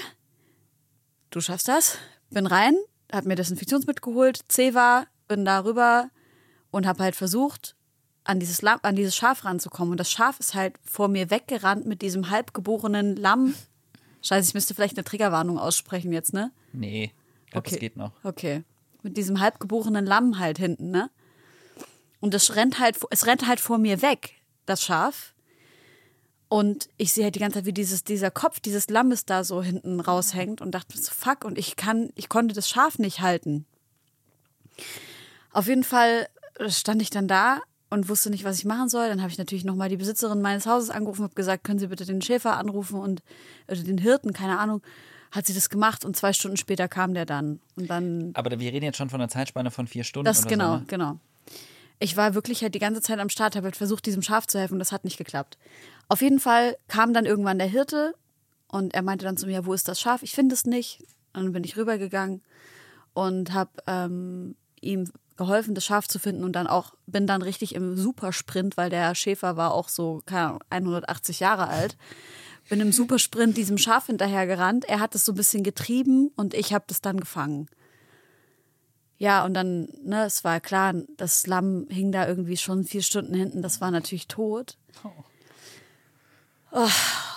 [1.32, 1.98] du schaffst das.
[2.30, 2.74] Bin rein,
[3.10, 6.08] hab mir Desinfektionsmittel geholt, Zewa, bin da rüber
[6.70, 7.74] und habe halt versucht,
[8.24, 9.90] an dieses, Lamm, an dieses Schaf ranzukommen.
[9.92, 13.54] Und das Schaf ist halt vor mir weggerannt mit diesem halbgeborenen Lamm.
[14.22, 16.52] Scheiße, ich müsste vielleicht eine Triggerwarnung aussprechen jetzt, ne?
[16.72, 17.12] Nee,
[17.44, 17.74] ich glaube, Okay.
[17.74, 18.12] das geht noch.
[18.22, 18.62] Okay.
[19.02, 21.10] Mit diesem halbgeborenen Lamm halt hinten, ne?
[22.20, 25.31] Und es rennt halt, es rennt halt vor mir weg, das Schaf.
[26.52, 29.62] Und ich sehe halt die ganze Zeit, wie dieses, dieser Kopf dieses Lammes da so
[29.62, 33.64] hinten raushängt und dachte so, fuck, und ich kann, ich konnte das Schaf nicht halten.
[35.54, 36.28] Auf jeden Fall
[36.68, 39.08] stand ich dann da und wusste nicht, was ich machen soll.
[39.08, 42.04] Dann habe ich natürlich nochmal die Besitzerin meines Hauses angerufen, habe gesagt, können Sie bitte
[42.04, 43.22] den Schäfer anrufen und
[43.66, 44.82] oder den Hirten, keine Ahnung.
[45.30, 47.60] Hat sie das gemacht und zwei Stunden später kam der dann.
[47.76, 50.26] Und dann Aber wir reden jetzt schon von einer Zeitspanne von vier Stunden.
[50.26, 50.84] das genau, So, ne?
[50.86, 51.18] genau.
[51.98, 54.58] Ich war wirklich halt die ganze Zeit am Start, habe halt versucht, diesem Schaf zu
[54.58, 54.80] helfen.
[54.80, 55.56] Das hat nicht geklappt.
[56.12, 58.14] Auf jeden Fall kam dann irgendwann der Hirte
[58.68, 60.22] und er meinte dann zu mir, wo ist das Schaf?
[60.22, 61.00] Ich finde es nicht.
[61.32, 62.42] Und dann bin ich rübergegangen
[63.14, 67.74] und habe ähm, ihm geholfen, das Schaf zu finden und dann auch, bin dann richtig
[67.74, 71.96] im Supersprint, weil der Schäfer war auch so, keine Ahnung, 180 Jahre alt.
[72.68, 74.84] Bin im Supersprint diesem Schaf hinterhergerannt.
[74.84, 77.70] Er hat es so ein bisschen getrieben und ich habe das dann gefangen.
[79.16, 83.32] Ja, und dann, ne, es war klar, das Lamm hing da irgendwie schon vier Stunden
[83.32, 84.76] hinten, das war natürlich tot.
[85.04, 85.08] Oh,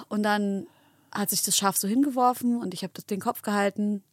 [0.09, 0.67] und dann
[1.11, 4.03] hat sich das Schaf so hingeworfen und ich habe den Kopf gehalten.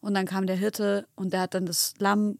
[0.00, 2.38] Und dann kam der Hirte und der hat dann das Lamm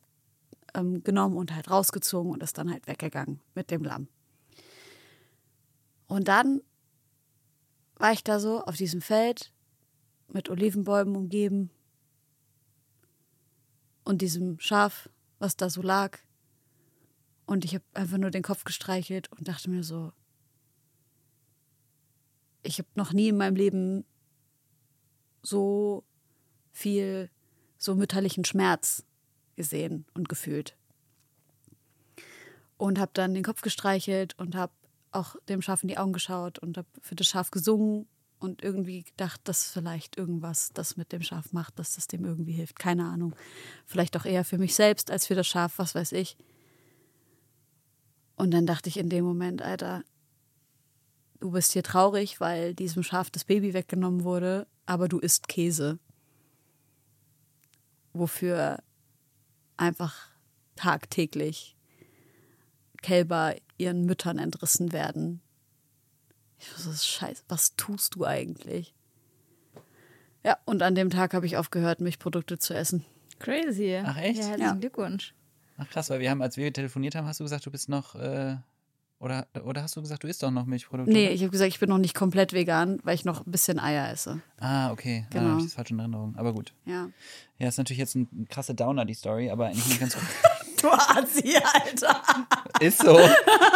[0.75, 4.09] ähm, genommen und halt rausgezogen und ist dann halt weggegangen mit dem Lamm.
[6.07, 6.63] Und dann
[7.97, 9.53] war ich da so auf diesem Feld
[10.29, 11.71] mit Olivenbäumen umgeben
[14.05, 16.19] und diesem Schaf, was da so lag.
[17.45, 20.13] Und ich habe einfach nur den Kopf gestreichelt und dachte mir so,
[22.63, 24.05] ich habe noch nie in meinem Leben
[25.43, 26.05] so
[26.73, 27.31] viel,
[27.79, 29.05] so mütterlichen Schmerz
[29.57, 30.77] gesehen und gefühlt.
[32.77, 34.73] Und habe dann den Kopf gestreichelt und habe
[35.13, 38.07] auch dem Schaf in die Augen geschaut und habe für das Schaf gesungen
[38.39, 42.53] und irgendwie gedacht, dass vielleicht irgendwas das mit dem Schaf macht, dass das dem irgendwie
[42.53, 42.79] hilft.
[42.79, 43.35] Keine Ahnung.
[43.87, 46.37] Vielleicht auch eher für mich selbst als für das Schaf, was weiß ich.
[48.37, 50.03] Und dann dachte ich in dem Moment, Alter,
[51.41, 55.99] du bist hier traurig, weil diesem Schaf das Baby weggenommen wurde, aber du isst Käse.
[58.13, 58.79] Wofür
[59.77, 60.29] einfach
[60.77, 61.77] tagtäglich
[63.03, 65.41] Kälber ihren Müttern entrissen werden.
[66.59, 68.95] Ich so, scheiße, was tust du eigentlich?
[70.45, 73.05] Ja, und an dem Tag habe ich aufgehört, Milchprodukte zu essen.
[73.39, 74.01] Crazy.
[74.05, 74.39] Ach, echt?
[74.39, 74.75] Ja, herzlichen Ja.
[74.75, 75.35] Glückwunsch.
[75.79, 78.15] Ach krass, weil wir haben, als wir telefoniert haben, hast du gesagt, du bist noch,
[78.15, 78.57] äh,
[79.21, 81.13] oder, oder hast du gesagt, du isst doch noch Milchprodukte?
[81.13, 83.79] Nee, ich habe gesagt, ich bin noch nicht komplett vegan, weil ich noch ein bisschen
[83.79, 84.41] Eier esse.
[84.59, 85.27] Ah, okay.
[85.31, 85.41] Genau.
[85.41, 85.47] Genau.
[85.47, 86.35] Ah, habe ich das falsch in Erinnerung.
[86.37, 86.73] Aber gut.
[86.87, 87.11] Ja.
[87.59, 90.25] Ja, ist natürlich jetzt ein krasser Downer, die Story, aber eigentlich nicht ganz gut.
[90.81, 92.23] Du Asi, Alter.
[92.81, 93.21] Ist so.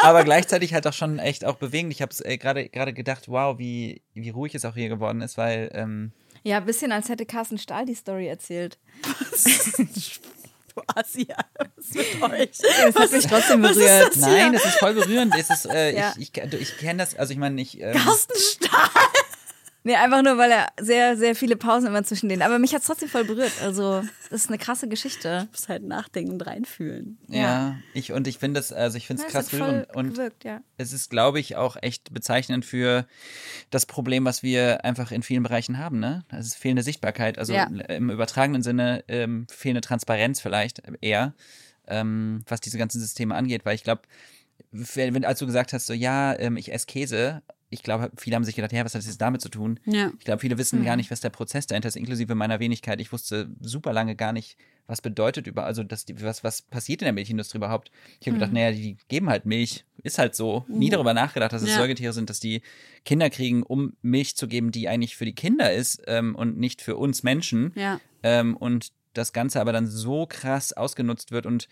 [0.02, 1.92] Aber gleichzeitig halt auch schon echt auch bewegend.
[1.92, 5.36] Ich habe äh, gerade gerade gedacht, wow, wie, wie ruhig es auch hier geworden ist,
[5.36, 6.12] weil ähm,
[6.44, 8.78] Ja, ein bisschen als hätte Carsten Stahl die Story erzählt.
[10.74, 11.70] Du Asi, Alter.
[11.76, 12.50] Was ist mit euch?
[12.58, 14.08] Das hat mich trotzdem berührt.
[14.08, 15.34] das nein, es ist voll berührend.
[15.38, 16.14] Es ist, äh, Ja.
[16.18, 17.80] ich, ich, ich kenne das, also ich meine, ich.
[17.80, 18.88] Ähm, Carsten Stahl.
[19.86, 22.40] Nee, einfach nur, weil er sehr, sehr viele Pausen immer zwischen denen.
[22.40, 23.52] Aber mich hat es trotzdem voll berührt.
[23.62, 25.40] Also, das ist eine krasse Geschichte.
[25.42, 27.18] Du musst halt nachdenken und reinfühlen.
[27.28, 30.10] ja, ich und ich finde das, also ich finde Ja, es es krass rührend und
[30.14, 30.62] gewirkt, ja.
[30.78, 33.06] es ist, glaube ich, auch echt bezeichnend für
[33.68, 36.00] das Problem, was wir einfach in vielen Bereichen haben.
[36.00, 36.24] Ne?
[36.30, 37.64] Das ist fehlende Sichtbarkeit, also Ja.
[37.64, 41.34] im übertragenen Sinne ähm, fehlende Transparenz vielleicht eher,
[41.86, 44.00] ähm, was diese ganzen Systeme angeht, weil ich glaube,
[44.70, 47.42] wenn, wenn- als du gesagt hast, so ja, ähm, ich esse Käse,
[47.74, 49.80] ich glaube, viele haben sich gedacht, ja, was hat das jetzt damit zu tun?
[49.84, 50.12] Ja.
[50.16, 53.00] Ich glaube, viele wissen gar nicht, was der Prozess dahinter ist, inklusive meiner Wenigkeit.
[53.00, 54.56] Ich wusste super lange gar nicht,
[54.86, 57.90] was bedeutet über, also dass die, was, was passiert in der Milchindustrie überhaupt.
[58.20, 60.64] Ich habe gedacht, naja, die geben halt Milch, ist halt so.
[60.68, 61.78] Nie darüber nachgedacht, dass es Ja.
[61.78, 62.62] Säugetiere sind, dass die
[63.04, 66.80] Kinder kriegen, um Milch zu geben, die eigentlich für die Kinder ist ähm, und nicht
[66.80, 67.72] für uns Menschen.
[67.74, 68.00] Ja.
[68.22, 71.68] Ähm, und das Ganze aber dann so krass ausgenutzt wird und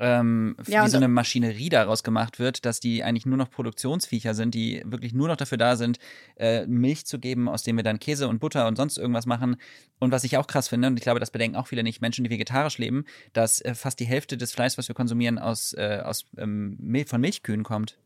[0.00, 4.34] ähm, Ja, wie so eine Maschinerie daraus gemacht wird, dass die eigentlich nur noch Produktionsviecher
[4.34, 5.98] sind, die wirklich nur noch dafür da sind,
[6.36, 9.56] äh, Milch zu geben, aus dem wir dann Käse und Butter und sonst irgendwas machen.
[9.98, 12.24] Und was ich auch krass finde, und ich glaube, das bedenken auch viele nicht, Menschen,
[12.24, 16.00] die vegetarisch leben, dass äh, fast die Hälfte des Fleischs, was wir konsumieren, aus, äh,
[16.04, 17.98] aus ähm, von Milchkühen kommt.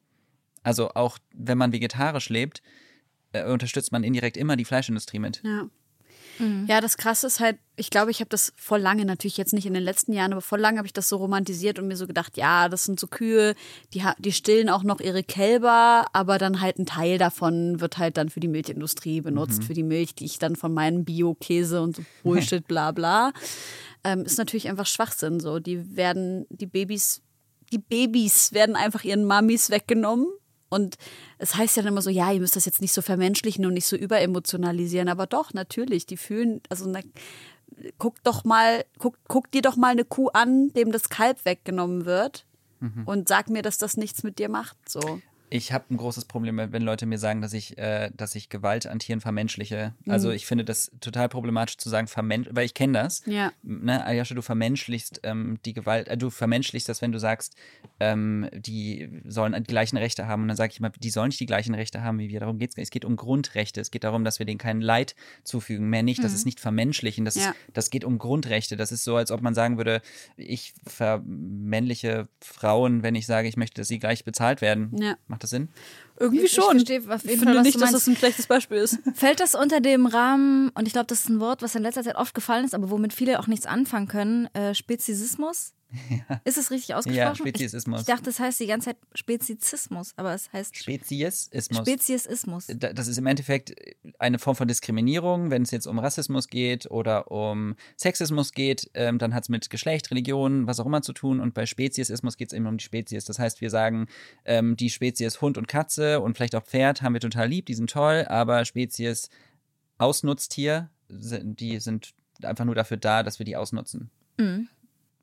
[0.62, 2.62] Also auch wenn man vegetarisch lebt,
[3.32, 5.42] äh, unterstützt man indirekt immer die Fleischindustrie mit.
[5.44, 5.68] Ja.
[6.66, 9.66] Ja, das Krasse ist halt, ich glaube, ich habe das voll lange, natürlich jetzt nicht
[9.66, 12.06] in den letzten Jahren, aber voll lange habe ich das so romantisiert und mir so
[12.06, 13.54] gedacht, ja, das sind so Kühe,
[13.94, 18.16] die, die stillen auch noch ihre Kälber, aber dann halt ein Teil davon wird halt
[18.16, 21.96] dann für die Milchindustrie benutzt, für die Milch, die ich dann von meinem Bio-Käse und
[21.96, 23.32] so Bullshit, bla bla.
[24.02, 25.58] Ähm, ist natürlich einfach Schwachsinn so.
[25.58, 27.22] Die werden, die Babys,
[27.72, 30.26] die Babys werden einfach ihren Mamis weggenommen.
[30.70, 30.96] Und
[31.38, 33.74] es heißt ja dann immer so, ja, ihr müsst das jetzt nicht so vermenschlichen und
[33.74, 37.00] nicht so überemotionalisieren, aber doch, natürlich, die fühlen, also na,
[37.98, 42.04] guck doch mal, guck, guck dir doch mal eine Kuh an, dem das Kalb weggenommen
[42.04, 42.46] wird
[43.04, 45.20] und sag mir, dass das nichts mit dir macht, so.
[45.52, 48.86] Ich habe ein großes Problem, wenn Leute mir sagen, dass ich, äh, dass ich Gewalt
[48.86, 49.94] an Tieren vermenschliche.
[50.06, 53.22] Also ich finde das total problematisch zu sagen, vermensch, weil ich kenne das.
[53.26, 53.52] Ja.
[53.64, 57.56] Ne, Aljoscha, du vermenschlichst ähm, die Gewalt, äh, du vermenschlichst das, wenn du sagst,
[57.98, 60.42] ähm, die sollen die gleichen Rechte haben.
[60.42, 62.38] Und dann sage ich immer, die sollen nicht die gleichen Rechte haben wie wir.
[62.38, 62.78] Darum geht es.
[62.78, 63.80] Es geht um Grundrechte.
[63.80, 65.90] Es geht darum, dass wir denen kein Leid zufügen.
[65.90, 66.22] Mehr nicht.
[66.22, 67.24] Das ist nicht vermenschlichen.
[67.24, 67.50] Das, Ja.
[67.50, 68.76] ist, das geht um Grundrechte.
[68.76, 70.00] Das ist so, als ob man sagen würde,
[70.36, 74.96] ich vermännliche Frauen, wenn ich sage, ich möchte, dass sie gleich bezahlt werden.
[74.96, 75.16] Ja.
[75.40, 75.70] Macht das Sinn?
[76.20, 76.70] Irgendwie Ich schon.
[76.78, 78.98] verstehe auf jeden ich Fall, finde was nicht, dass das ein schlechtes Beispiel ist.
[79.14, 82.02] Fällt das unter dem Rahmen, und ich glaube, das ist ein Wort, was in letzter
[82.04, 85.72] Zeit oft gefallen ist, aber womit viele auch nichts anfangen können, äh, Speziesismus?
[86.44, 87.34] Ist es richtig ausgesprochen?
[87.34, 88.02] Speziesismus.
[88.02, 91.78] Ich, ich dachte, das heißt die ganze Zeit Spezizismus, aber es heißt Speziesismus.
[91.78, 92.66] Speziesismus.
[92.68, 93.74] Da- Das ist im Endeffekt
[94.18, 99.18] eine Form von Diskriminierung, wenn es jetzt um Rassismus geht oder um Sexismus geht, ähm,
[99.18, 101.40] dann hat es mit Geschlecht, Religion, was auch immer zu tun.
[101.40, 103.24] Und bei Speziesismus geht es eben um die Spezies.
[103.24, 104.06] Das heißt, wir sagen,
[104.44, 107.74] ähm, die Spezies Hund und Katze und vielleicht auch Pferd haben wir total lieb, die
[107.74, 109.28] sind toll, aber Spezies
[109.98, 114.10] Ausnutztier, sind- die sind einfach nur dafür da, dass wir die ausnutzen.
[114.38, 114.68] Mhm.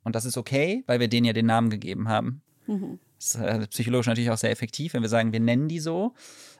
[0.03, 2.41] Und das ist okay, weil wir denen ja den Namen gegeben haben.
[2.67, 2.99] Mhm.
[3.17, 6.13] Das ist äh, psychologisch natürlich auch sehr effektiv, wenn wir sagen, wir nennen die so.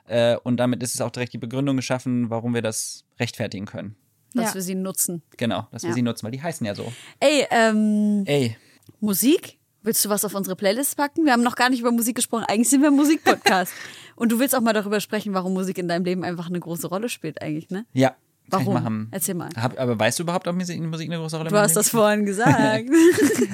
[0.07, 3.95] Äh, und damit ist es auch direkt die Begründung geschaffen, warum wir das rechtfertigen können.
[4.33, 4.53] Dass Ja.
[4.55, 5.21] wir sie nutzen.
[5.37, 5.95] Genau, dass wir Ja.
[5.95, 6.91] sie nutzen, weil die heißen ja so.
[7.19, 8.57] Ey, ähm, Ey,
[8.99, 9.57] Musik?
[9.88, 11.23] Willst du was auf unsere Playlist packen?
[11.23, 12.43] Wir haben noch gar nicht über Musik gesprochen.
[12.50, 13.71] Eigentlich sind wir ein Musikpodcast.
[14.17, 16.88] Und du willst auch mal darüber sprechen, warum Musik in deinem Leben einfach eine große
[16.88, 17.86] Rolle spielt, eigentlich, ne?
[17.93, 18.13] ja.
[18.49, 18.77] Kann Warum?
[18.77, 19.07] Ich machen.
[19.12, 19.49] Erzähl mal.
[19.55, 21.75] Hab, aber weißt du überhaupt, ob Musik, Musik eine große Rolle Du in meinem hast
[21.75, 22.89] das vorhin gesagt.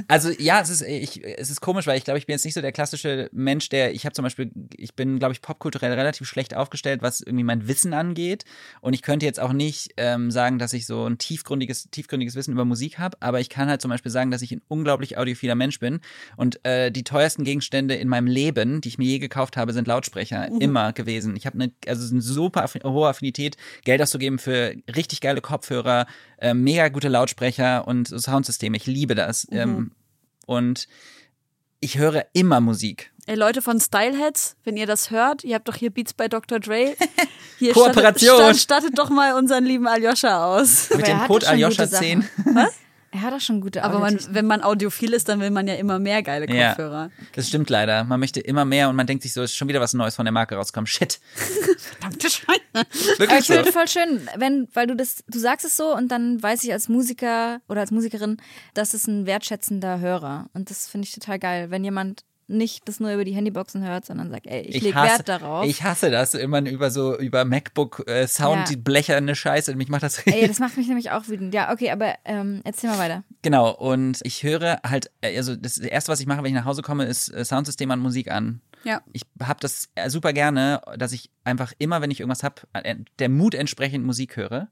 [0.09, 2.53] Also ja, es ist, ich, es ist komisch, weil ich glaube, ich bin jetzt nicht
[2.53, 6.27] so der klassische Mensch, der, ich habe zum Beispiel, ich bin, glaube ich, popkulturell relativ
[6.27, 8.43] schlecht aufgestellt, was irgendwie mein Wissen angeht.
[8.81, 12.51] Und ich könnte jetzt auch nicht ähm, sagen, dass ich so ein tiefgründiges, tiefgründiges Wissen
[12.51, 15.55] über Musik habe, aber ich kann halt zum Beispiel sagen, dass ich ein unglaublich audiophiler
[15.55, 16.01] Mensch bin.
[16.35, 19.87] Und äh, die teuersten Gegenstände in meinem Leben, die ich mir je gekauft habe, sind
[19.87, 20.49] Lautsprecher.
[20.59, 21.35] Immer gewesen.
[21.35, 26.05] Ich habe eine, also eine super hohe Affinität, Geld auszugeben für richtig geile Kopfhörer,
[26.37, 28.77] äh, mega gute Lautsprecher und Soundsysteme.
[28.77, 29.47] Ich liebe das.
[29.51, 29.91] Ähm,
[30.45, 30.87] und
[31.79, 33.11] ich höre immer Musik.
[33.25, 36.59] Ey, Leute von Styleheads, wenn ihr das hört, ihr habt doch hier Beats bei Dr.
[36.59, 36.95] Dre.
[37.59, 38.35] Hier Kooperation.
[38.35, 40.89] Stattet, stattet doch mal unseren lieben Aljoscha aus.
[40.89, 42.21] Mit er dem hat Code Aljoscha gute 10.
[42.21, 42.67] Sachen.
[43.13, 45.75] Er hat doch schon gute Aber man, wenn man audiophil ist, dann will man ja
[45.75, 47.11] immer mehr geile Ja, Kopfhörer.
[47.35, 48.03] das stimmt leider.
[48.05, 50.15] Man möchte immer mehr und man denkt sich so, es ist schon wieder was Neues
[50.15, 50.87] von der Marke rausgekommen.
[50.87, 51.19] Shit.
[51.77, 52.61] Verdammte Scheiße.
[52.73, 52.85] Aber
[53.19, 53.53] Wirklich ich so.
[53.53, 56.73] finde voll schön, wenn, weil du das, du sagst es so und dann weiß ich
[56.73, 58.37] als Musiker oder als Musikerin,
[58.73, 60.49] das ist ein wertschätzender Hörer.
[60.53, 64.05] Und das finde ich total geil, wenn jemand nicht das nur über die Handyboxen hört,
[64.05, 65.65] sondern sagt, ey, ich, lege Wert darauf.
[65.65, 68.63] Ich hasse das immer über so über MacBook äh, Sound, Ja.
[68.65, 69.75] die blecherne Scheiße.
[69.75, 70.35] Mich macht das richtig.
[70.35, 71.53] ey, das macht mich nämlich auch wütend.
[71.53, 73.23] Ja, okay, aber ähm, erzähl mal weiter.
[73.41, 76.65] Genau, und ich höre halt, äh, also das erste, was ich mache, wenn ich nach
[76.65, 78.61] Hause komme, ist äh, Soundsystem an Musik an.
[78.83, 79.01] Ja.
[79.13, 82.55] Ich habe das äh, super gerne, dass ich einfach immer, wenn ich irgendwas habe,
[83.19, 84.67] der Mut entsprechend Musik höre.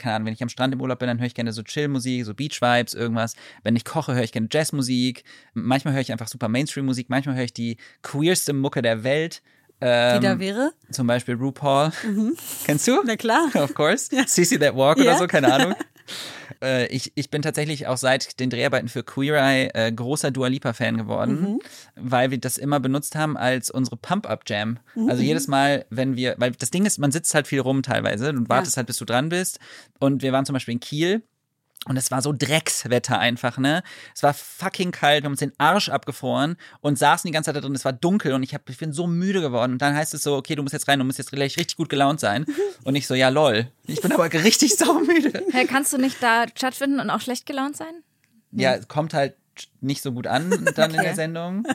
[0.00, 2.24] Keine Ahnung, wenn ich am Strand im Urlaub bin, dann höre ich gerne so Chill-Musik,
[2.24, 3.34] so Beach-Vibes, irgendwas.
[3.62, 5.22] Wenn ich koche, höre ich gerne Jazzmusik.
[5.54, 7.08] Manchmal höre ich einfach super Mainstream-Musik.
[7.10, 9.42] Manchmal höre ich die queerste Mucke der Welt.
[9.82, 10.72] Die Ähm, da wäre?
[10.90, 11.90] zum Beispiel RuPaul.
[12.64, 13.00] Kennst du?
[13.04, 13.48] Na klar.
[13.54, 14.10] Of course.
[14.26, 15.18] CC That Walk oder Ja.
[15.18, 15.74] so, keine Ahnung.
[16.62, 20.48] äh, ich, ich bin tatsächlich auch seit den Dreharbeiten für Queer Eye äh, großer Dua
[20.48, 21.58] Lipa-Fan geworden,
[21.96, 24.78] weil wir das immer benutzt haben als unsere Pump-Up-Jam.
[25.08, 28.30] Also jedes Mal, wenn wir, weil das Ding ist, man sitzt halt viel rum teilweise
[28.30, 29.58] und wartest halt, bis du dran bist.
[29.98, 31.22] Und wir waren zum Beispiel in Kiel
[31.86, 33.82] und es war so Dreckswetter einfach, ne?
[34.14, 37.56] Es war fucking kalt, wir haben uns den Arsch abgefroren und saßen die ganze Zeit
[37.56, 37.74] da drin.
[37.74, 39.72] Es war dunkel und ich, hab, ich bin so müde geworden.
[39.72, 41.76] Und dann heißt es so, okay, du musst jetzt rein, du musst jetzt gleich richtig
[41.78, 42.44] gut gelaunt sein.
[42.84, 43.66] Und ich so, ja, lol.
[43.86, 45.42] Ich bin aber richtig saumüde.
[45.52, 48.02] Hey, kannst du nicht da stattfinden und auch schlecht gelaunt sein?
[48.52, 49.34] Ja, es kommt halt
[49.80, 51.02] nicht so gut an dann in Okay.
[51.04, 51.66] der Sendung.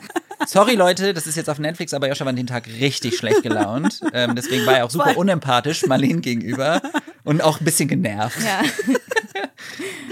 [0.46, 3.42] Sorry, Leute, das ist jetzt auf Netflix, aber Joscha war an dem Tag richtig schlecht
[3.42, 4.00] gelaunt.
[4.12, 6.80] Ähm, deswegen war er auch super unempathisch Marlene gegenüber
[7.24, 8.38] und auch ein bisschen genervt.
[8.44, 8.62] Ja.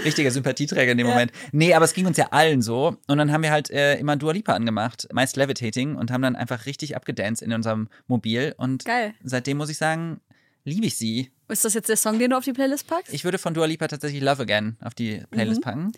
[0.03, 1.31] Richtiger Sympathieträger in dem Moment.
[1.51, 2.97] Nee, aber es ging uns ja allen so.
[3.07, 6.35] Und dann haben wir halt äh, immer Dua Lipa angemacht, meist Levitating, und haben dann
[6.35, 8.53] einfach richtig abgedanced in unserem Mobil.
[8.57, 9.13] Und Geil.
[9.23, 10.21] seitdem muss ich sagen,
[10.63, 11.31] liebe ich sie.
[11.47, 13.13] Ist das jetzt der Song, den du auf die Playlist packst?
[13.13, 15.91] Ich würde von Dua Lipa tatsächlich Love Again auf die Playlist packen.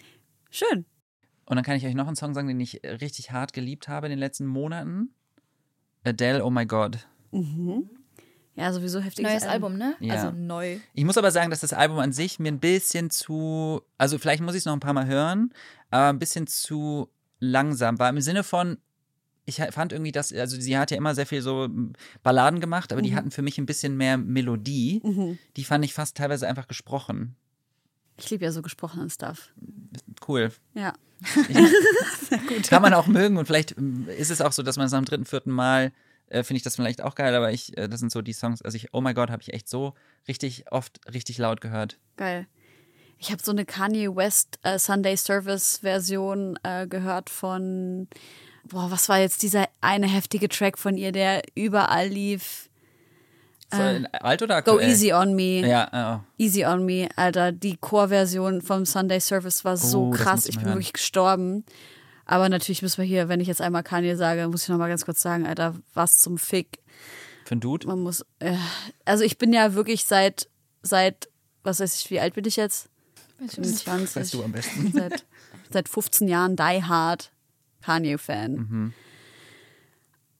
[0.49, 0.85] Schön.
[1.45, 4.07] Und dann kann ich euch noch einen Song sagen, den ich richtig hart geliebt habe
[4.07, 5.13] in den letzten Monaten.
[6.03, 7.07] Adele, Oh My God.
[8.57, 9.95] Ja, sowieso heftiges Neues Album, ne?
[9.99, 10.15] Ja.
[10.15, 10.79] Also neu.
[10.93, 14.41] Ich muss aber sagen, dass das Album an sich mir ein bisschen zu, also vielleicht
[14.41, 15.53] muss ich es noch ein paar Mal hören,
[15.91, 17.07] aber ein bisschen zu
[17.39, 18.09] langsam war.
[18.09, 18.79] Im Sinne von,
[19.45, 21.69] ich fand irgendwie, dass, also sie hat ja immer sehr viel so
[22.23, 25.01] Balladen gemacht, aber die hatten für mich ein bisschen mehr Melodie.
[25.55, 27.35] Die fand ich fast teilweise einfach gesprochen.
[28.17, 29.53] Ich liebe ja so gesprochenen Stuff.
[30.27, 30.51] Cool.
[30.73, 30.93] Ja.
[32.67, 35.05] Kann man auch mögen und vielleicht ähm, ist es auch so, dass man es dem
[35.05, 35.91] dritten, vierten Mal
[36.29, 38.61] äh, finde ich das vielleicht auch geil, aber ich, äh, das sind so die Songs,
[38.61, 39.93] also ich, oh my God, habe ich echt so
[40.27, 41.97] richtig oft richtig laut gehört.
[42.17, 42.47] Geil.
[43.19, 48.07] Ich habe so eine Kanye West äh, Sunday Service Version äh, gehört von,
[48.65, 52.69] boah, was war jetzt dieser eine heftige Track von ihr, der überall lief?
[53.69, 54.89] Voll alt oder Äh, Go aktuell?
[54.89, 55.67] Easy on Me.
[55.67, 56.25] Ja, oh.
[56.37, 57.51] Easy on Me, Alter.
[57.51, 60.45] Die Chorversion vom Sunday Service war so Oh, krass.
[60.45, 60.75] ich bin hören.
[60.75, 61.65] wirklich gestorben.
[62.29, 64.89] Aber natürlich müssen wir hier, wenn ich jetzt einmal Kanye sage, muss ich noch mal
[64.89, 66.79] ganz kurz sagen, Alter, was zum Fick.
[67.45, 67.87] für einen Dude.
[67.87, 68.57] Man muss, äh,
[69.05, 70.49] also ich bin ja wirklich seit,
[70.81, 71.29] seit,
[71.63, 72.89] was weiß ich, wie alt bin ich jetzt?
[73.39, 74.15] 25.
[74.15, 74.91] Weißt du am besten.
[74.91, 75.25] Seit,
[75.71, 77.31] seit 15 Jahren Die Hard
[77.81, 78.51] Kanye-Fan.
[78.53, 78.93] Mhm.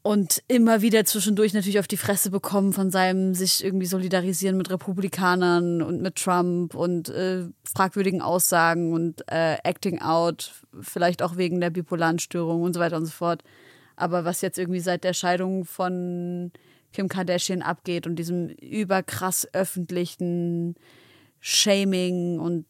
[0.08, 4.70] Und immer wieder zwischendurch natürlich auf die Fresse bekommen von seinem sich irgendwie solidarisieren mit
[4.70, 7.44] Republikanern und mit Trump und äh,
[7.76, 12.96] fragwürdigen Aussagen und äh, Acting out, vielleicht auch wegen der bipolaren Störung und so weiter
[12.96, 13.44] und so fort.
[13.98, 16.54] Aber was jetzt irgendwie seit der Scheidung von
[16.94, 20.76] Kim Kardashian abgeht und diesem überkrass öffentlichen
[21.40, 22.66] Shaming und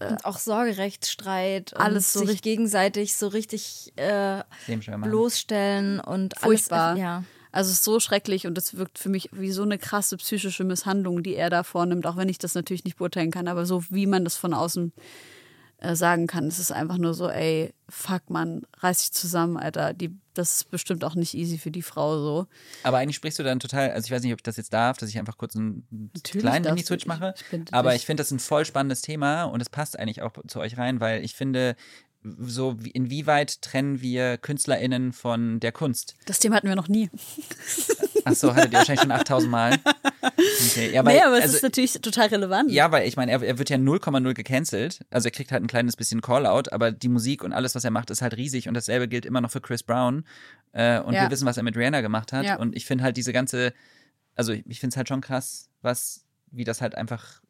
[0.00, 1.76] Und auch Sorgerechtsstreit.
[1.76, 4.42] Alles so sich richtig- gegenseitig so richtig äh,
[5.02, 6.90] bloßstellen und furchtbar.
[6.90, 7.00] alles.
[7.00, 7.24] Ja.
[7.54, 10.64] Also es ist so schrecklich und es wirkt für mich wie so eine krasse psychische
[10.64, 13.84] Misshandlung, die er da vornimmt, auch wenn ich das natürlich nicht beurteilen kann, aber so
[13.90, 14.92] wie man das von außen
[15.82, 19.92] äh, sagen kann, es ist einfach nur so, ey, fuck man, reiß dich zusammen, Alter.
[19.92, 22.46] Die, das ist bestimmt auch nicht easy für die Frau so.
[22.84, 24.98] Aber eigentlich sprichst du dann total, also ich weiß nicht, ob ich das jetzt darf,
[24.98, 27.34] dass ich einfach kurz einen Natürlich kleinen Mini-Switch mache.
[27.36, 30.32] Ich bitte Aber ich finde das ein voll spannendes Thema und es passt eigentlich auch
[30.46, 31.74] zu euch rein, weil ich finde,
[32.24, 36.14] so wie- inwieweit trennen wir KünstlerInnen von der Kunst?
[36.26, 37.10] Das Thema hatten wir noch nie.
[38.24, 39.78] Ach so, hattet ihr wahrscheinlich schon 8000 Mal.
[40.22, 40.92] Okay.
[40.92, 42.70] Ja, weil, nee, aber es also, ist natürlich total relevant.
[42.70, 45.00] ja, weil ich meine, er, er wird ja 0,0 gecancelt.
[45.10, 47.90] Also er kriegt halt ein kleines bisschen Call-out, aber die Musik und alles, was er
[47.90, 48.68] macht, ist halt riesig.
[48.68, 50.24] Und dasselbe gilt immer noch für Chris Brown.
[50.72, 51.22] Äh, und Ja.
[51.22, 52.44] wir wissen, was er mit Rihanna gemacht hat.
[52.44, 52.56] Ja.
[52.56, 53.72] Und ich finde halt diese ganze,
[54.36, 57.40] also ich finde es halt schon krass, was, wie das halt einfach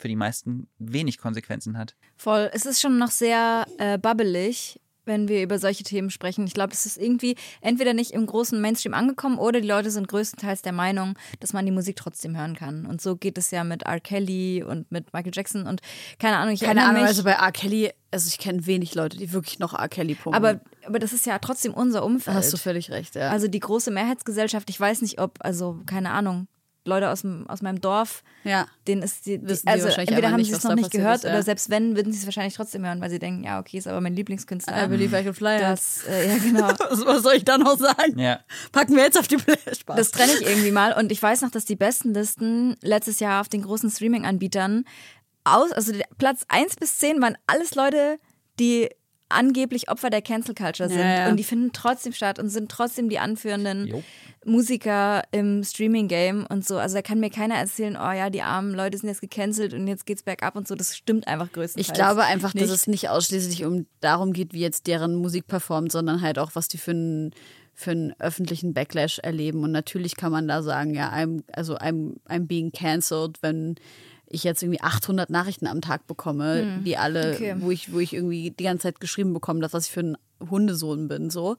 [0.00, 1.94] für die meisten wenig Konsequenzen hat.
[2.16, 2.50] Voll.
[2.52, 6.46] Es ist schon noch sehr äh, bubbelig, wenn wir über solche Themen sprechen.
[6.46, 10.08] Ich glaube, es ist irgendwie entweder nicht im großen Mainstream angekommen oder die Leute sind
[10.08, 12.86] größtenteils der Meinung, dass man die Musik trotzdem hören kann.
[12.86, 14.00] Und so geht es ja mit R.
[14.00, 15.80] Kelly und mit Michael Jackson und
[16.18, 16.54] keine Ahnung.
[16.54, 17.52] Ich Keine Ahnung, mich, also bei R.
[17.52, 19.88] Kelly, also ich kenne wenig Leute, die wirklich noch R.
[19.88, 20.34] Kelly pumpen.
[20.34, 22.34] aber, aber das ist ja trotzdem unser Umfeld.
[22.34, 23.30] da hast du völlig recht, ja.
[23.30, 26.46] Also die große Mehrheitsgesellschaft, ich weiß nicht, ob, also keine Ahnung,
[26.84, 28.66] Leute aus, dem, aus meinem Dorf, ja.
[28.88, 31.30] denen ist die, sie also wahrscheinlich entweder haben sie es noch nicht gehört ist, ja.
[31.30, 33.86] oder selbst wenn, würden sie es wahrscheinlich trotzdem hören, weil sie denken, ja, okay, ist
[33.86, 34.84] aber mein Lieblingskünstler.
[34.84, 35.58] I believe I can fly.
[35.58, 36.68] Das, äh, ja, genau.
[37.04, 38.18] was, soll ich da noch sagen?
[38.18, 38.40] Ja.
[38.72, 39.80] Packen wir jetzt auf die Playlist.
[39.82, 39.96] Spaß.
[39.96, 40.94] Das trenne ich irgendwie mal.
[40.94, 44.84] Und ich weiß noch, dass die besten Listen letztes Jahr auf den großen Streaming-Anbietern
[45.44, 48.18] aus, also Platz 1 bis 10 waren alles Leute,
[48.58, 48.88] die
[49.30, 50.98] angeblich Opfer der Cancel Culture sind.
[50.98, 51.28] Ja, ja.
[51.30, 54.02] Und die finden trotzdem statt und sind trotzdem die anführenden Jo.
[54.44, 56.78] Musiker im Streaming-Game und so.
[56.78, 59.86] Also da kann mir keiner erzählen, oh ja, die armen Leute sind jetzt gecancelt und
[59.86, 60.74] jetzt geht's bergab und so.
[60.74, 61.88] Das stimmt einfach größtenteils.
[61.88, 62.64] Ich glaube einfach, nicht.
[62.64, 66.50] dass es nicht ausschließlich um darum geht, wie jetzt deren Musik performt, sondern halt auch,
[66.54, 67.34] was die für einen
[67.72, 69.64] für einen öffentlichen Backlash erleben.
[69.64, 73.76] Und natürlich kann man da sagen, ja, I'm, also I'm, I'm being cancelled, wenn
[74.30, 77.56] ich jetzt irgendwie 800 Nachrichten am Tag bekomme, die alle, okay.
[77.58, 80.16] wo ich, wo ich irgendwie die ganze Zeit geschrieben bekomme, dass was ich für ein
[80.48, 81.56] Hundesohn bin, so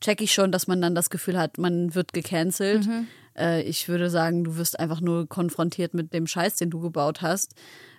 [0.00, 2.88] check ich schon, dass man dann das Gefühl hat, man wird gecancelt.
[3.36, 7.22] Äh, ich würde sagen, du wirst einfach nur konfrontiert mit dem Scheiß, den du gebaut
[7.22, 7.54] hast.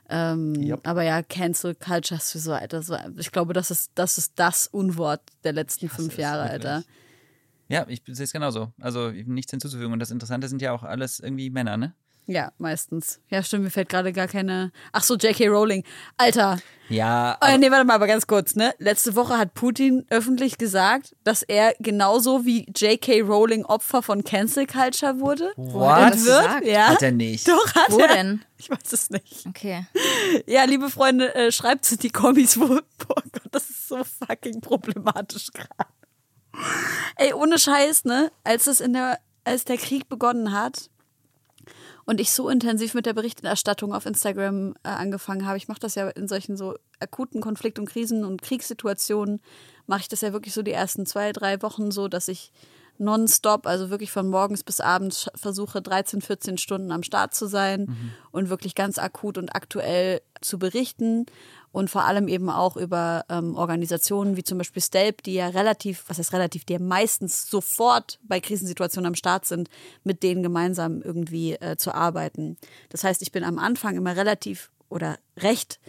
[0.09, 2.81] Ähm, Aber ja, Cancel Culture ist so, Alter.
[2.81, 6.43] So, ich glaube, das ist, das ist das Unwort der letzten fünf Jahre.
[6.43, 6.83] Alter.
[7.67, 8.71] Ja, ich sehe es genauso.
[8.79, 9.91] Also nichts hinzuzufügen.
[9.91, 11.93] Und das Interessante sind ja auch alles irgendwie Männer, ne?
[12.29, 13.21] Ja, meistens.
[13.29, 14.73] Ja, stimmt, mir fällt gerade gar keine.
[14.91, 15.47] Ach so, J.K.
[15.47, 15.83] Rowling.
[16.17, 16.59] Alter.
[16.89, 18.73] Ja, Oh, nee, warte mal, aber ganz kurz, ne?
[18.79, 23.21] Letzte Woche hat Putin öffentlich gesagt, dass er genauso wie J.K.
[23.21, 25.53] Rowling Opfer von Cancel Culture wurde.
[25.55, 26.13] What?
[26.13, 26.65] Das wird, gesagt?
[26.67, 26.87] ja.
[26.89, 27.47] hat er nicht.
[27.47, 28.07] Doch, hat Wo er.
[28.09, 28.43] denn?
[28.59, 29.45] Ich weiß es nicht.
[29.47, 29.85] Okay.
[30.47, 32.65] Ja, liebe Freunde, äh, schreibt in die Kommis, wo.
[32.67, 35.91] Boah Gott, das ist so fucking problematisch gerade.
[37.17, 38.31] Ey, ohne Scheiß, ne?
[38.43, 40.89] Als es in der, als der Krieg begonnen hat
[42.07, 45.95] und ich so intensiv mit der Berichterstattung auf Instagram äh, angefangen habe, ich mache das
[45.95, 49.41] ja in solchen so akuten Konflikt- und Krisen- und Kriegssituationen,
[49.87, 52.53] mache ich das ja wirklich so die ersten zwei, drei Wochen so, dass ich
[52.97, 58.09] nonstop, also wirklich von morgens bis abends versuche 13, 14 Stunden am Start zu sein
[58.31, 61.25] und wirklich ganz akut und aktuell zu berichten
[61.71, 66.03] und vor allem eben auch über ähm, Organisationen wie zum Beispiel Stelp, die ja relativ,
[66.07, 69.69] was heißt relativ, die ja meistens sofort bei Krisensituationen am Start sind,
[70.03, 72.57] mit denen gemeinsam irgendwie äh, zu arbeiten.
[72.89, 75.79] Das heißt, ich bin am Anfang immer relativ oder recht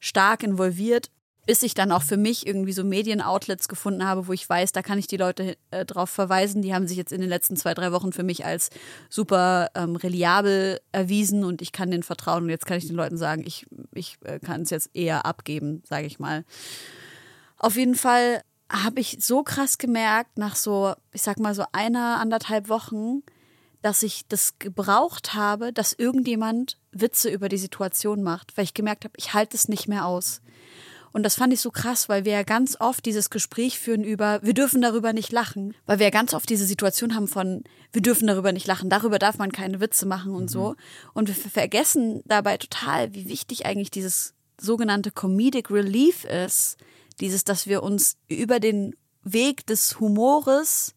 [0.00, 1.10] stark involviert,
[1.48, 4.82] bis ich dann auch für mich irgendwie so Medienoutlets gefunden habe, wo ich weiß, da
[4.82, 6.60] kann ich die Leute äh, drauf verweisen.
[6.60, 8.68] Die haben sich jetzt in den letzten zwei, drei Wochen für mich als
[9.08, 12.42] super ähm, reliabel erwiesen und ich kann denen vertrauen.
[12.42, 15.82] Und jetzt kann ich den Leuten sagen, ich, ich äh, kann es jetzt eher abgeben,
[15.88, 16.44] sage ich mal.
[17.56, 22.20] Auf jeden Fall habe ich so krass gemerkt, nach so, ich sag mal so einer,
[22.20, 23.22] anderthalb Wochen,
[23.80, 29.06] dass ich das gebraucht habe, dass irgendjemand Witze über die Situation macht, weil ich gemerkt
[29.06, 30.42] habe, ich halte es nicht mehr aus.
[31.12, 34.40] Und das fand ich so krass, weil wir ja ganz oft dieses Gespräch führen über,
[34.42, 35.74] wir dürfen darüber nicht lachen.
[35.86, 39.18] Weil wir ja ganz oft diese Situation haben von, wir dürfen darüber nicht lachen, darüber
[39.18, 40.74] darf man keine Witze machen und so.
[41.14, 46.76] Und wir vergessen dabei total, wie wichtig eigentlich dieses sogenannte Comedic Relief ist.
[47.20, 48.94] Dieses, dass wir uns über den
[49.24, 50.94] Weg des Humores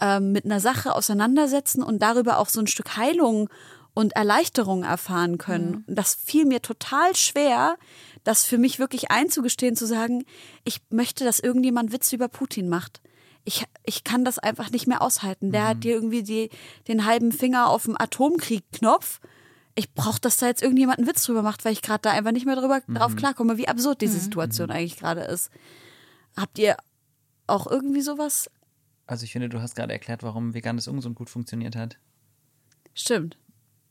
[0.00, 3.48] ähm, mit einer Sache auseinandersetzen und darüber auch so ein Stück Heilung
[3.94, 5.84] und Erleichterung erfahren können.
[5.86, 7.76] Und das fiel mir total schwer,
[8.24, 10.24] das für mich wirklich einzugestehen, zu sagen,
[10.64, 13.00] ich möchte, dass irgendjemand Witze über Putin macht.
[13.44, 15.52] Ich, ich kann das einfach nicht mehr aushalten.
[15.52, 16.50] Der hat dir irgendwie die,
[16.88, 19.20] den halben Finger auf dem Atomkrieg-Knopf.
[19.76, 22.32] Ich brauche, dass da jetzt irgendjemand einen Witz drüber macht, weil ich gerade da einfach
[22.32, 25.50] nicht mehr drüber, drauf klarkomme, wie absurd diese Situation eigentlich gerade ist.
[26.36, 26.76] Habt ihr
[27.46, 28.50] auch irgendwie sowas?
[29.06, 31.98] Also ich finde, du hast gerade erklärt, warum veganes Ungesund gut funktioniert hat.
[32.94, 33.36] Stimmt.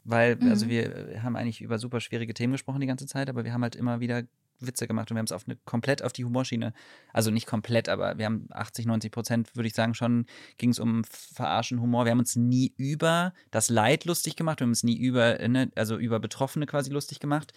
[0.03, 3.53] Weil, also wir haben eigentlich über super schwierige Themen gesprochen die ganze Zeit, aber wir
[3.53, 4.23] haben halt immer wieder
[4.59, 6.73] Witze gemacht und wir haben es auf eine komplett auf die Humorschiene.
[7.11, 10.25] Also nicht komplett, aber wir haben 80, 90 Prozent, würde ich sagen, schon
[10.57, 12.05] ging es um Verarschen, Humor.
[12.05, 15.71] Wir haben uns nie über das Leid lustig gemacht, wir haben uns nie über, ne,
[15.75, 17.53] also über Betroffene quasi lustig gemacht,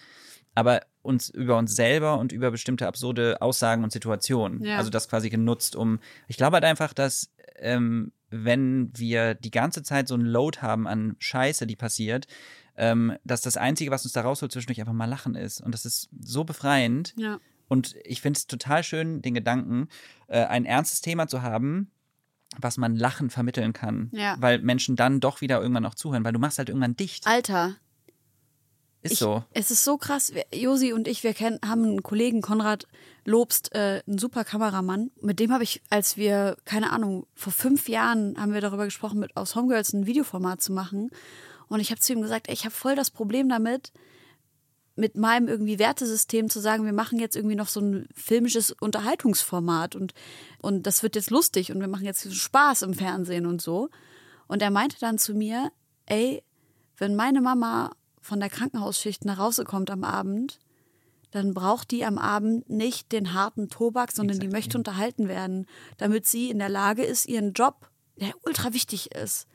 [0.55, 4.65] aber uns über uns selber und über bestimmte absurde Aussagen und Situationen.
[4.65, 4.79] Ja.
[4.79, 6.01] Also das quasi genutzt, um.
[6.29, 10.87] Ich glaube halt einfach, dass ähm, wenn wir die ganze Zeit so ein Load haben
[10.87, 12.27] an Scheiße, die passiert,
[12.77, 15.61] ähm, dass das Einzige, was uns da rausholt, zwischendurch einfach mal Lachen ist.
[15.61, 17.15] Und das ist so befreiend.
[17.17, 17.39] Ja.
[17.69, 19.89] Und ich finde es total schön, den Gedanken,
[20.29, 21.91] äh, ein ernstes Thema zu haben,
[22.59, 24.11] was man Lachen vermitteln kann.
[24.13, 24.37] Ja.
[24.39, 27.27] Weil Menschen dann doch wieder irgendwann auch zuhören, weil du machst halt irgendwann dicht.
[27.27, 27.77] Alter,
[29.07, 29.45] Ist ich, so.
[29.53, 30.35] Es ist so krass.
[30.35, 32.87] Wir- Josi und ich, wir kennen, haben einen Kollegen, Konrad
[33.25, 35.11] Lobst, äh, einen super Kameramann.
[35.21, 39.19] Mit dem habe ich, als wir, keine Ahnung, vor fünf Jahren haben wir darüber gesprochen,
[39.19, 41.11] mit aus Homegirls ein Videoformat zu machen.
[41.69, 43.93] Und ich habe zu ihm gesagt, ey, ich habe voll das Problem damit,
[44.95, 49.95] mit meinem irgendwie Wertesystem zu sagen, wir machen jetzt irgendwie noch so ein filmisches Unterhaltungsformat
[49.95, 50.15] und,
[50.63, 53.91] und das wird jetzt lustig und wir machen jetzt Spaß im Fernsehen und so.
[54.47, 55.71] Und er meinte dann zu mir,
[56.07, 56.43] ey,
[56.97, 57.91] wenn meine Mama
[58.27, 60.59] von der Krankenhausschicht nach Hause kommt am Abend,
[61.31, 65.67] dann braucht die am Abend nicht den harten Tobak, sondern die möchte unterhalten werden,
[65.99, 69.47] damit sie in der Lage ist, ihren Job, der ultra wichtig ist,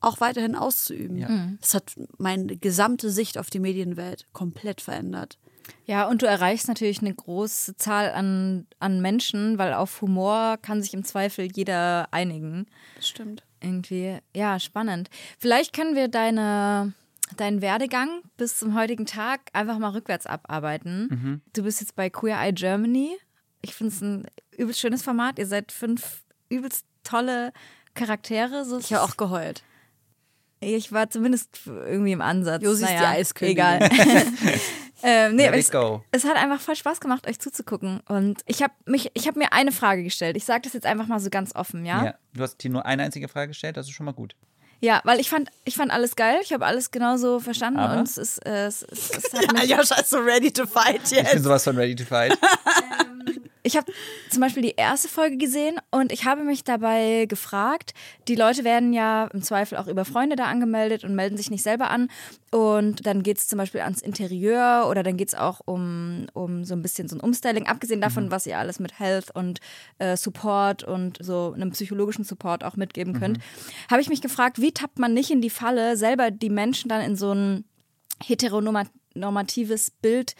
[0.00, 1.16] auch weiterhin auszuüben.
[1.16, 1.52] Ja.
[1.60, 5.38] Das hat meine gesamte Sicht auf die Medienwelt komplett verändert.
[5.86, 10.82] Ja, und du erreichst natürlich eine große Zahl an, an Menschen, weil auf Humor kann
[10.82, 12.66] sich im Zweifel jeder einigen.
[12.96, 13.44] Das stimmt.
[13.60, 15.10] Irgendwie, ja, spannend.
[15.38, 16.94] Vielleicht können wir deine,
[17.36, 21.42] deinen Werdegang bis zum heutigen Tag einfach mal rückwärts abarbeiten.
[21.52, 23.16] Du bist jetzt bei Queer Eye Germany.
[23.62, 24.26] Ich finde es ein
[24.56, 25.38] übelst schönes Format.
[25.38, 27.52] Ihr seid fünf übelst tolle
[27.94, 28.64] Charaktere.
[28.64, 29.62] So Ich habe auch geheult.
[30.60, 32.62] ich war zumindest irgendwie im Ansatz.
[32.62, 33.56] Josi ist die Eiskönigin.
[33.56, 33.90] Egal.
[35.02, 36.02] ähm, nee, es, go.
[36.10, 38.00] es hat einfach voll Spaß gemacht, euch zuzugucken.
[38.08, 40.36] Und ich habe mich, ich habe mir eine Frage gestellt.
[40.36, 42.04] Ich sage das jetzt einfach mal so ganz offen, ja?
[42.04, 42.14] Ja.
[42.34, 44.36] Du hast dir nur eine einzige Frage gestellt, das ist schon mal gut.
[44.82, 46.38] Ja, weil ich fand, ich fand alles geil.
[46.42, 47.98] Ich habe alles genauso verstanden Aber?
[47.98, 51.00] und es ist, äh, es, es, es hat mich, Aljoscha ist so ready to fight
[51.04, 51.42] Ich bin jetzt.
[51.44, 52.36] sowas von ready to fight.
[53.62, 53.92] Ich habe
[54.30, 57.92] zum Beispiel die erste Folge gesehen und ich habe mich dabei gefragt,
[58.26, 61.62] die Leute werden ja im Zweifel auch über Freunde da angemeldet und melden sich nicht
[61.62, 62.08] selber an.
[62.50, 66.64] Und dann geht es zum Beispiel ans Interieur oder dann geht es auch um, um
[66.64, 69.60] so ein bisschen so ein Umstyling, abgesehen davon, was ihr alles mit Health und
[69.98, 73.38] äh, Support und so einem psychologischen Support auch mitgeben könnt,
[73.90, 77.02] habe ich mich gefragt, wie tappt man nicht in die Falle, selber die Menschen dann
[77.02, 77.64] in so ein
[78.22, 80.34] heteronormatives Bild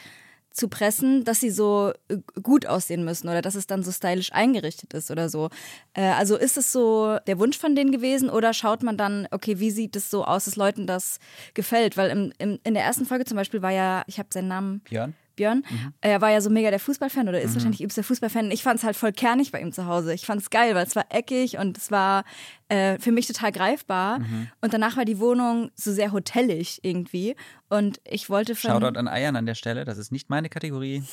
[0.60, 4.32] zu pressen, dass sie so äh, gut aussehen müssen oder dass es dann so stylisch
[4.32, 5.48] eingerichtet ist oder so.
[5.94, 9.58] Äh, also ist es so der Wunsch von denen gewesen oder schaut man dann, okay,
[9.58, 11.18] wie sieht es so aus, dass Leuten das
[11.54, 11.96] gefällt?
[11.96, 14.80] Weil im, im, in der ersten Folge zum Beispiel war ja, ich habe seinen Namen
[14.80, 15.14] Björn?
[15.40, 15.62] Björn,
[16.02, 18.50] er war ja so mega der Fußballfan oder ist wahrscheinlich übelster Fußballfan.
[18.50, 20.12] Ich fand es halt voll kernig bei ihm zu Hause.
[20.12, 22.24] Ich fand es geil, weil es war eckig und es war
[22.68, 24.20] äh, für mich total greifbar.
[24.60, 27.36] Und danach war die Wohnung so sehr hotellig irgendwie.
[27.70, 28.70] Und ich wollte von.
[28.70, 31.02] Shoutout an Eiern an der Stelle, das ist nicht meine Kategorie.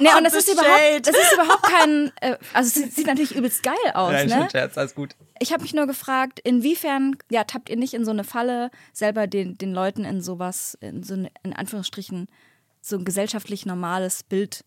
[0.00, 3.62] Nee, und das ist überhaupt, das ist überhaupt kein, äh, also es sieht- natürlich übelst
[3.62, 4.48] geil aus, Nein, ne?
[4.50, 5.14] Scherz, alles gut.
[5.40, 9.26] Ich habe mich nur gefragt, inwiefern, ja, tappt ihr nicht in so eine Falle, selber
[9.26, 12.28] den, den Leuten in sowas, in so ein, in Anführungsstrichen,
[12.82, 14.64] so ein gesellschaftlich normales Bild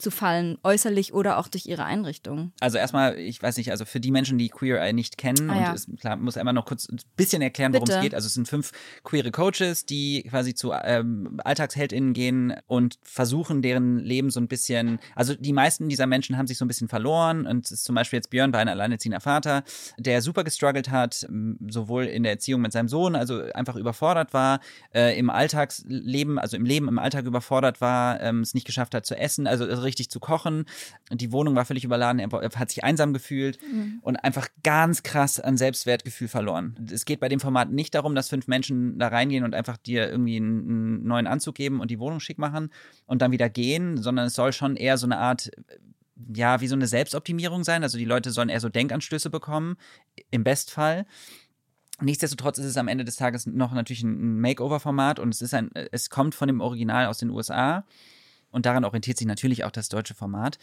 [0.00, 2.52] zu fallen, äußerlich oder auch durch ihre Einrichtung.
[2.60, 5.54] Also erstmal, ich weiß nicht, also für die Menschen, die Queer Eye nicht kennen, Ah,
[5.54, 5.74] und ja.
[5.74, 8.02] es klar, muss einmal noch kurz ein bisschen erklären, worum es Bitte.
[8.02, 8.14] geht.
[8.14, 8.72] Also es sind fünf
[9.04, 14.98] queere Coaches, die quasi zu ähm, AlltagsheldInnen gehen und versuchen, deren Leben so ein bisschen,
[15.14, 17.94] also die meisten dieser Menschen haben sich so ein bisschen verloren und es ist zum
[17.94, 19.62] Beispiel jetzt Björn war ein alleinerziehender Vater,
[19.98, 21.26] der super gestruggelt hat,
[21.68, 24.60] sowohl in der Erziehung mit seinem Sohn, also einfach überfordert war,
[24.94, 29.06] äh, im Alltagsleben, also im Leben im Alltag überfordert war, ähm, es nicht geschafft hat
[29.06, 30.64] zu essen, also richtig zu kochen.
[31.12, 33.58] Die Wohnung war völlig überladen, er, hat sich einsam gefühlt
[34.00, 36.88] und einfach ganz krass an Selbstwertgefühl verloren.
[36.90, 40.08] Es geht bei dem Format nicht darum, dass fünf Menschen da reingehen und einfach dir
[40.08, 42.70] irgendwie einen, einen neuen Anzug geben und die Wohnung schick machen
[43.06, 45.50] und dann wieder gehen, sondern es soll schon eher so eine Art
[46.34, 47.82] ja, wie so eine Selbstoptimierung sein.
[47.82, 49.76] Also die Leute sollen eher so Denkanstöße bekommen,
[50.30, 51.06] im Bestfall.
[52.00, 55.70] Nichtsdestotrotz ist es am Ende des Tages noch natürlich ein Makeover-Format und es ist ein,
[55.74, 57.84] es kommt von dem Original aus den USA
[58.50, 60.58] und daran orientiert sich natürlich auch das deutsche Format.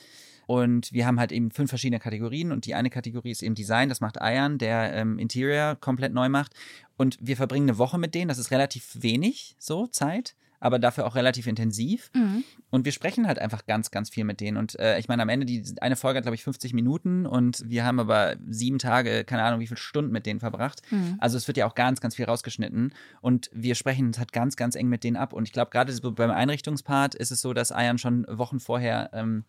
[0.46, 3.90] Und wir haben halt eben fünf verschiedene Kategorien und die eine Kategorie ist eben Design,
[3.90, 6.54] das macht Ian, der ähm, Interior komplett neu macht.
[6.96, 11.06] Und wir verbringen eine Woche mit denen, das ist relativ wenig so Zeit aber dafür
[11.06, 12.10] auch relativ intensiv.
[12.14, 12.44] Mhm.
[12.70, 14.58] Und wir sprechen halt einfach ganz, ganz viel mit denen.
[14.58, 17.64] Und äh, ich meine, am Ende, die eine Folge hat, glaube ich, 50 Minuten und
[17.66, 20.82] wir haben aber sieben Tage, keine Ahnung, wie viele Stunden mit denen verbracht.
[20.92, 21.18] Mhm.
[21.20, 22.94] Also es wird ja auch ganz, ganz viel rausgeschnitten.
[23.22, 25.34] Und wir sprechen halt ganz, ganz eng mit denen ab.
[25.34, 29.12] Und ich glaube, gerade so beim Einrichtungspart ist es so, dass Ayan schon Wochen vorher
[29.14, 29.46] ähm,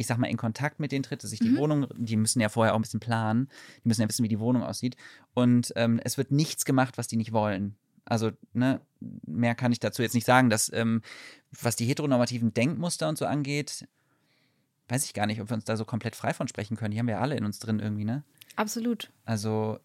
[0.00, 1.58] ich sag mal, in Kontakt mit denen tritt, dass sich die mhm.
[1.58, 3.48] Wohnung, die müssen ja vorher auch ein bisschen planen,
[3.84, 4.96] die müssen ja wissen, wie die Wohnung aussieht.
[5.34, 7.76] Und ähm, es wird nichts gemacht, was die nicht wollen.
[8.04, 8.80] Also, ne,
[9.26, 10.50] mehr kann ich dazu jetzt nicht sagen.
[10.50, 11.02] Dass, ähm,
[11.50, 13.86] was die heteronormativen Denkmuster und so angeht,
[14.88, 16.92] weiß ich gar nicht, ob wir uns da so komplett frei von sprechen können.
[16.92, 18.24] Die haben wir alle in uns drin irgendwie, ne?
[18.56, 19.10] Absolut.
[19.24, 19.78] Also,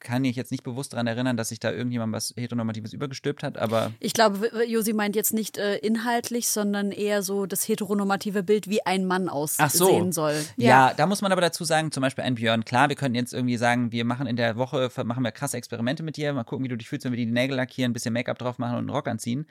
[0.00, 3.58] kann ich jetzt nicht bewusst daran erinnern, dass sich da irgendjemand was Heteronormatives übergestülpt hat,
[3.58, 3.92] aber.
[4.00, 8.84] Ich glaube, Josi meint jetzt nicht äh, inhaltlich, sondern eher so das heteronormative Bild, wie
[8.84, 9.68] ein Mann aussehen
[10.12, 10.22] so.
[10.22, 10.34] soll.
[10.56, 10.88] Ja.
[10.88, 10.94] ja.
[10.94, 13.56] da muss man aber dazu sagen, zum Beispiel ein Björn, klar, wir könnten jetzt irgendwie
[13.56, 16.68] sagen, wir machen in der Woche, machen wir krasse Experimente mit dir, mal gucken, wie
[16.68, 18.90] du dich fühlst, wenn wir die Nägel lackieren, ein bisschen Make-up drauf machen und einen
[18.90, 19.46] Rock anziehen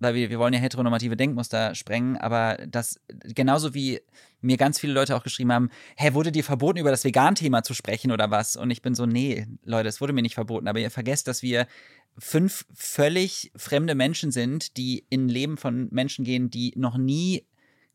[0.00, 4.00] weil wir, wir wollen ja heteronormative Denkmuster sprengen, aber das genauso wie
[4.40, 7.74] mir ganz viele Leute auch geschrieben haben, hä, wurde dir verboten, über das Vegan-Thema zu
[7.74, 8.56] sprechen oder was?
[8.56, 11.42] Und ich bin so, nee, Leute, es wurde mir nicht verboten, aber ihr vergesst, dass
[11.42, 11.66] wir
[12.18, 17.46] fünf völlig fremde Menschen sind, die in Leben von Menschen gehen, die noch nie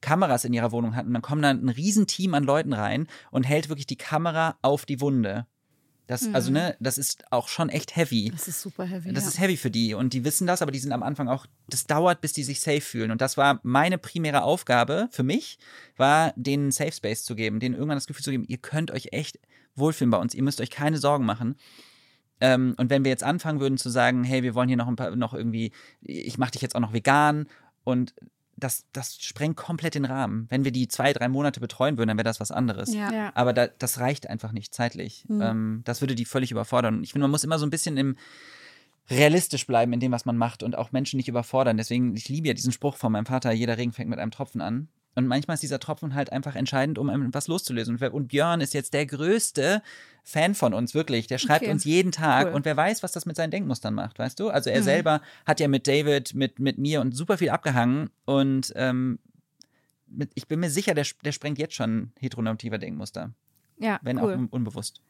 [0.01, 1.13] Kameras in ihrer Wohnung hatten.
[1.13, 5.01] Dann kommt da ein Riesenteam an Leuten rein und hält wirklich die Kamera auf die
[5.01, 5.47] Wunde.
[6.07, 6.35] Das, mhm.
[6.35, 8.29] Also, ne, das ist auch schon echt heavy.
[8.31, 9.11] Das ist super heavy.
[9.11, 9.29] Das ja.
[9.29, 9.93] ist heavy für die.
[9.93, 12.61] Und die wissen das, aber die sind am Anfang auch, das dauert, bis die sich
[12.61, 13.11] safe fühlen.
[13.11, 15.57] Und das war meine primäre Aufgabe für mich,
[15.97, 19.09] war, denen Safe Space zu geben, denen irgendwann das Gefühl zu geben, ihr könnt euch
[19.11, 19.39] echt
[19.75, 21.55] wohlfühlen bei uns, ihr müsst euch keine Sorgen machen.
[22.41, 24.95] Ähm, und wenn wir jetzt anfangen würden zu sagen, hey, wir wollen hier noch ein
[24.95, 27.47] paar, noch irgendwie, ich mache dich jetzt auch noch vegan
[27.83, 28.13] und
[28.57, 30.47] das, das sprengt komplett den Rahmen.
[30.49, 32.93] Wenn wir die zwei, drei Monate betreuen würden, dann wäre das was anderes.
[32.93, 33.11] Ja.
[33.11, 33.31] Ja.
[33.35, 35.25] Aber da, das reicht einfach nicht zeitlich.
[35.27, 35.41] Mhm.
[35.41, 37.03] Ähm, das würde die völlig überfordern.
[37.03, 38.15] Ich finde, man muss immer so ein bisschen im
[39.09, 41.77] realistisch bleiben in dem, was man macht und auch Menschen nicht überfordern.
[41.77, 44.61] Deswegen, ich liebe ja diesen Spruch von meinem Vater, jeder Regen fängt mit einem Tropfen
[44.61, 44.87] an.
[45.15, 47.97] Und manchmal ist dieser Tropfen halt einfach entscheidend, um etwas loszulösen.
[47.97, 49.81] Und Björn ist jetzt der größte
[50.23, 51.27] Fan von uns, wirklich.
[51.27, 51.71] Der schreibt okay.
[51.71, 52.47] uns jeden Tag.
[52.47, 52.53] Cool.
[52.53, 54.49] Und wer weiß, was das mit seinen Denkmustern macht, weißt du?
[54.49, 54.85] Also er mhm.
[54.85, 58.09] selber hat ja mit David, mit, mit mir und super viel abgehangen.
[58.25, 59.19] Und ähm,
[60.07, 63.31] mit, ich bin mir sicher, der, der sprengt jetzt schon heteronormativer Denkmuster.
[63.77, 64.33] Ja, Wenn cool.
[64.33, 65.01] auch unbewusst.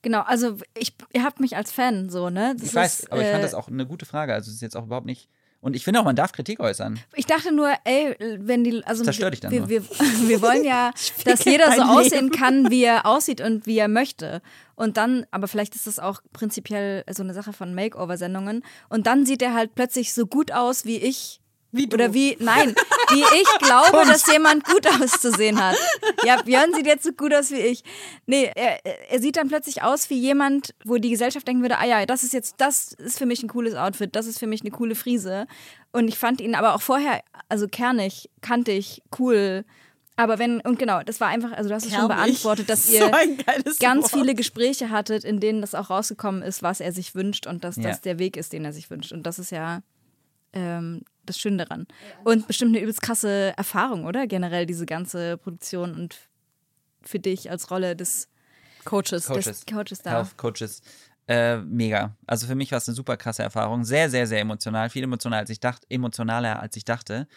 [0.00, 2.54] Genau, also ich, ihr habt mich als Fan so, ne?
[2.56, 4.34] Das ich weiß, ist, aber ich fand äh, das auch eine gute Frage.
[4.34, 5.28] Also es ist jetzt auch überhaupt nicht
[5.62, 6.98] und ich finde auch, man darf Kritik äußern.
[7.14, 9.82] Ich dachte nur, ey, wenn die, also Zerstör dich dann wir, wir,
[10.28, 10.90] wir, wollen ja,
[11.24, 11.88] dass jeder so Leben.
[11.88, 14.42] aussehen kann, wie er aussieht und wie er möchte.
[14.74, 18.64] Und dann, aber vielleicht ist das auch prinzipiell so eine Sache von Makeover-Sendungen.
[18.88, 21.40] Und dann sieht er halt plötzlich so gut aus, wie ich
[21.72, 21.94] wie du.
[21.94, 22.74] Oder wie, nein,
[23.10, 25.76] wie ich glaube, dass jemand gut auszusehen hat.
[26.24, 27.82] Ja, Björn sieht jetzt so gut aus wie ich.
[28.26, 31.86] Nee, er, er sieht dann plötzlich aus wie jemand, wo die Gesellschaft denken würde, ah
[31.86, 34.60] ja, das ist jetzt, das ist für mich ein cooles Outfit, das ist für mich
[34.60, 35.46] eine coole Frise.
[35.92, 39.64] Und ich fand ihn aber auch vorher, also kernig, kantig, cool.
[40.16, 43.10] Aber wenn, und genau, das war einfach, also du hast es schon beantwortet, dass ihr
[43.64, 44.12] so ganz Wort.
[44.12, 47.76] viele Gespräche hattet, in denen das auch rausgekommen ist, was er sich wünscht und dass
[47.76, 47.84] ja.
[47.84, 49.12] das der Weg ist, den er sich wünscht.
[49.12, 49.82] Und das ist ja
[50.52, 51.86] ähm, das Schöne daran.
[52.24, 54.26] Und bestimmt eine übelst krasse Erfahrung, oder?
[54.26, 56.16] Generell diese ganze Produktion und
[57.02, 58.28] für dich als Rolle des
[58.84, 60.12] Coaches, Coaches, des Coaches da.
[60.12, 60.82] Health Coaches.
[61.28, 62.16] Äh, mega.
[62.26, 63.84] Also für mich war es eine super krasse Erfahrung.
[63.84, 64.90] Sehr, sehr, sehr emotional.
[64.90, 67.28] Viel emotionaler als ich dachte, emotionaler als ich dachte.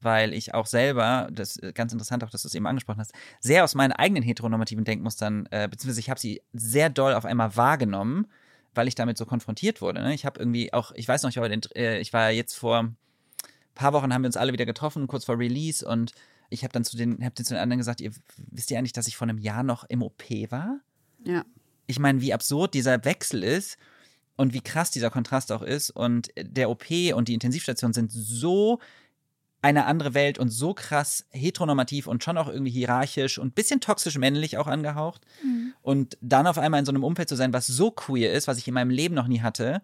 [0.00, 3.12] Weil ich auch selber, das ist ganz interessant auch, dass du es eben angesprochen hast,
[3.38, 7.56] sehr aus meinen eigenen heteronormativen Denkmustern, äh, beziehungsweise ich habe sie sehr doll auf einmal
[7.56, 8.26] wahrgenommen,
[8.74, 10.02] weil ich damit so konfrontiert wurde.
[10.02, 10.12] Ne?
[10.12, 12.88] Ich habe irgendwie auch, ich weiß noch, ich war, den, äh, ich war jetzt vor
[13.74, 16.12] paar Wochen haben wir uns alle wieder getroffen, kurz vor Release und
[16.52, 18.12] ich habe dann zu den, hab zu den anderen gesagt, ihr
[18.50, 20.80] wisst ihr eigentlich, dass ich vor einem Jahr noch im OP war?
[21.24, 21.44] Ja.
[21.86, 23.78] Ich meine, wie absurd dieser Wechsel ist
[24.36, 25.90] und wie krass dieser Kontrast auch ist.
[25.90, 28.80] Und der OP und die Intensivstation sind so
[29.62, 34.18] eine andere Welt und so krass heteronormativ und schon auch irgendwie hierarchisch und bisschen toxisch
[34.18, 35.22] männlich auch angehaucht.
[35.42, 35.72] Mhm.
[35.80, 38.58] Und dann auf einmal in so einem Umfeld zu sein, was so queer ist, was
[38.58, 39.80] ich in meinem Leben noch nie hatte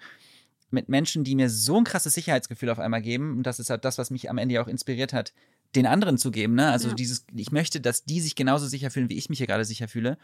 [0.70, 3.36] mit Menschen, die mir so ein krasses Sicherheitsgefühl auf einmal geben.
[3.36, 5.32] Und das ist halt das, was mich am Ende auch inspiriert hat,
[5.74, 6.54] den anderen zu geben.
[6.54, 6.70] Ne?
[6.70, 6.94] Also ja.
[6.94, 9.88] dieses, ich möchte, dass die sich genauso sicher fühlen, wie ich mich hier gerade sicher
[9.88, 10.18] fühle.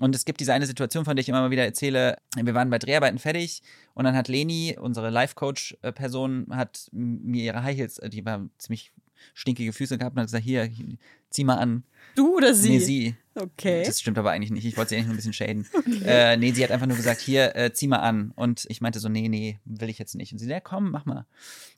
[0.00, 2.16] Und es gibt diese eine Situation, von der ich immer mal wieder erzähle.
[2.34, 3.62] Wir waren bei Dreharbeiten fertig
[3.94, 8.92] und dann hat Leni, unsere Life-Coach-Person, hat mir ihre High Heels, die war ziemlich
[9.34, 10.70] stinkige Füße gehabt und hat gesagt, hier,
[11.30, 11.84] zieh mal an.
[12.14, 12.70] Du oder sie?
[12.70, 13.16] Nee, sie.
[13.34, 13.84] Okay.
[13.86, 14.66] Das stimmt aber eigentlich nicht.
[14.66, 15.66] Ich wollte sie eigentlich nur ein bisschen shaden.
[16.04, 18.32] Äh, nee, sie hat einfach nur gesagt, hier, äh, zieh mal an.
[18.34, 20.32] Und ich meinte so, nee, nee, will ich jetzt nicht.
[20.32, 21.26] Und sie, ja, komm, mach mal.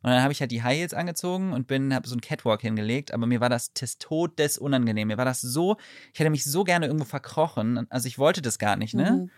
[0.02, 2.62] Und dann habe ich halt die High Heels angezogen und bin, habe so einen Catwalk
[2.62, 3.12] hingelegt.
[3.12, 5.08] Aber mir war das des Todes unangenehm.
[5.08, 5.76] Mir war das so,
[6.12, 7.86] ich hätte mich so gerne irgendwo verkrochen.
[7.90, 9.10] Also ich wollte das gar nicht, ne?
[9.24, 9.30] Mhm.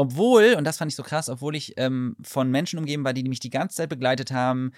[0.00, 3.24] Obwohl, und das fand ich so krass, obwohl ich ähm, von Menschen umgeben war, die
[3.24, 4.70] mich die ganze Zeit begleitet haben,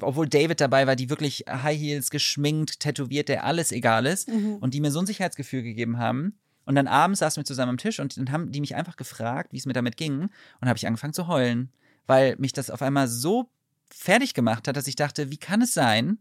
[0.00, 4.28] obwohl David dabei war, die wirklich High Heels, geschminkt, tätowiert, der alles egal ist
[4.60, 6.38] und die mir so ein Sicherheitsgefühl gegeben haben.
[6.64, 9.52] Und dann abends saßen wir zusammen am Tisch und dann haben die mich einfach gefragt,
[9.52, 10.30] wie es mir damit ging.
[10.60, 11.72] Und habe ich angefangen zu heulen,
[12.06, 13.50] weil mich das auf einmal so
[13.90, 16.18] fertig gemacht hat, dass ich dachte, wie kann es sein,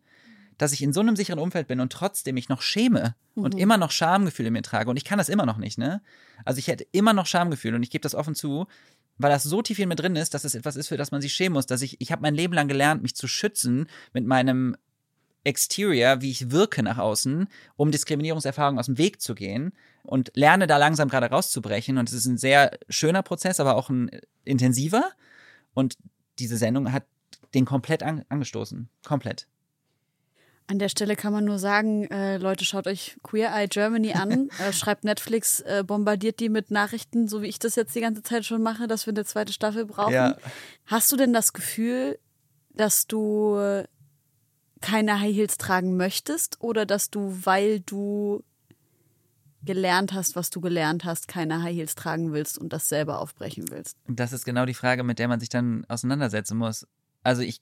[0.61, 3.77] dass ich in so einem sicheren Umfeld bin und trotzdem mich noch schäme und immer
[3.77, 4.91] noch Schamgefühle in mir trage.
[4.91, 6.03] Und ich kann das immer noch nicht, ne?
[6.45, 8.67] Also ich hätte immer noch Schamgefühle und ich gebe das offen zu,
[9.17, 11.19] weil das so tief in mir drin ist, dass es etwas ist, für das man
[11.19, 11.65] sich schämen muss.
[11.65, 14.77] Dass ich, ich habe mein Leben lang gelernt, mich zu schützen mit meinem
[15.43, 20.67] Exterior, wie ich wirke nach außen, um Diskriminierungserfahrungen aus dem Weg zu gehen und lerne
[20.67, 21.97] da langsam gerade rauszubrechen.
[21.97, 24.11] Und es ist ein sehr schöner Prozess, aber auch ein
[24.43, 25.09] intensiver.
[25.73, 25.97] Und
[26.37, 27.05] diese Sendung hat
[27.55, 28.89] den komplett an, angestoßen.
[29.03, 29.47] Komplett.
[30.67, 34.49] An der Stelle kann man nur sagen, äh, Leute, schaut euch Queer Eye Germany an.
[34.59, 38.23] äh, schreibt Netflix, äh, bombardiert die mit Nachrichten, so wie ich das jetzt die ganze
[38.23, 40.13] Zeit schon mache, dass wir eine zweite Staffel brauchen.
[40.13, 40.37] Ja.
[40.85, 42.17] Hast du denn das Gefühl,
[42.73, 43.83] dass du
[44.81, 48.43] keine High Heels tragen möchtest oder dass du, weil du
[49.63, 53.69] gelernt hast, was du gelernt hast, keine High Heels tragen willst und das selber aufbrechen
[53.69, 53.97] willst?
[54.07, 56.87] Das ist genau die Frage, mit der man sich dann auseinandersetzen muss.
[57.23, 57.61] Also ich,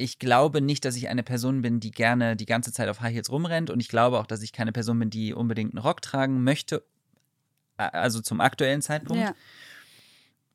[0.00, 3.14] ich glaube nicht, dass ich eine Person bin, die gerne die ganze Zeit auf High
[3.14, 3.70] Heels rumrennt.
[3.70, 6.82] Und ich glaube auch, dass ich keine Person bin, die unbedingt einen Rock tragen möchte.
[7.76, 9.22] Also zum aktuellen Zeitpunkt.
[9.22, 9.34] Ja.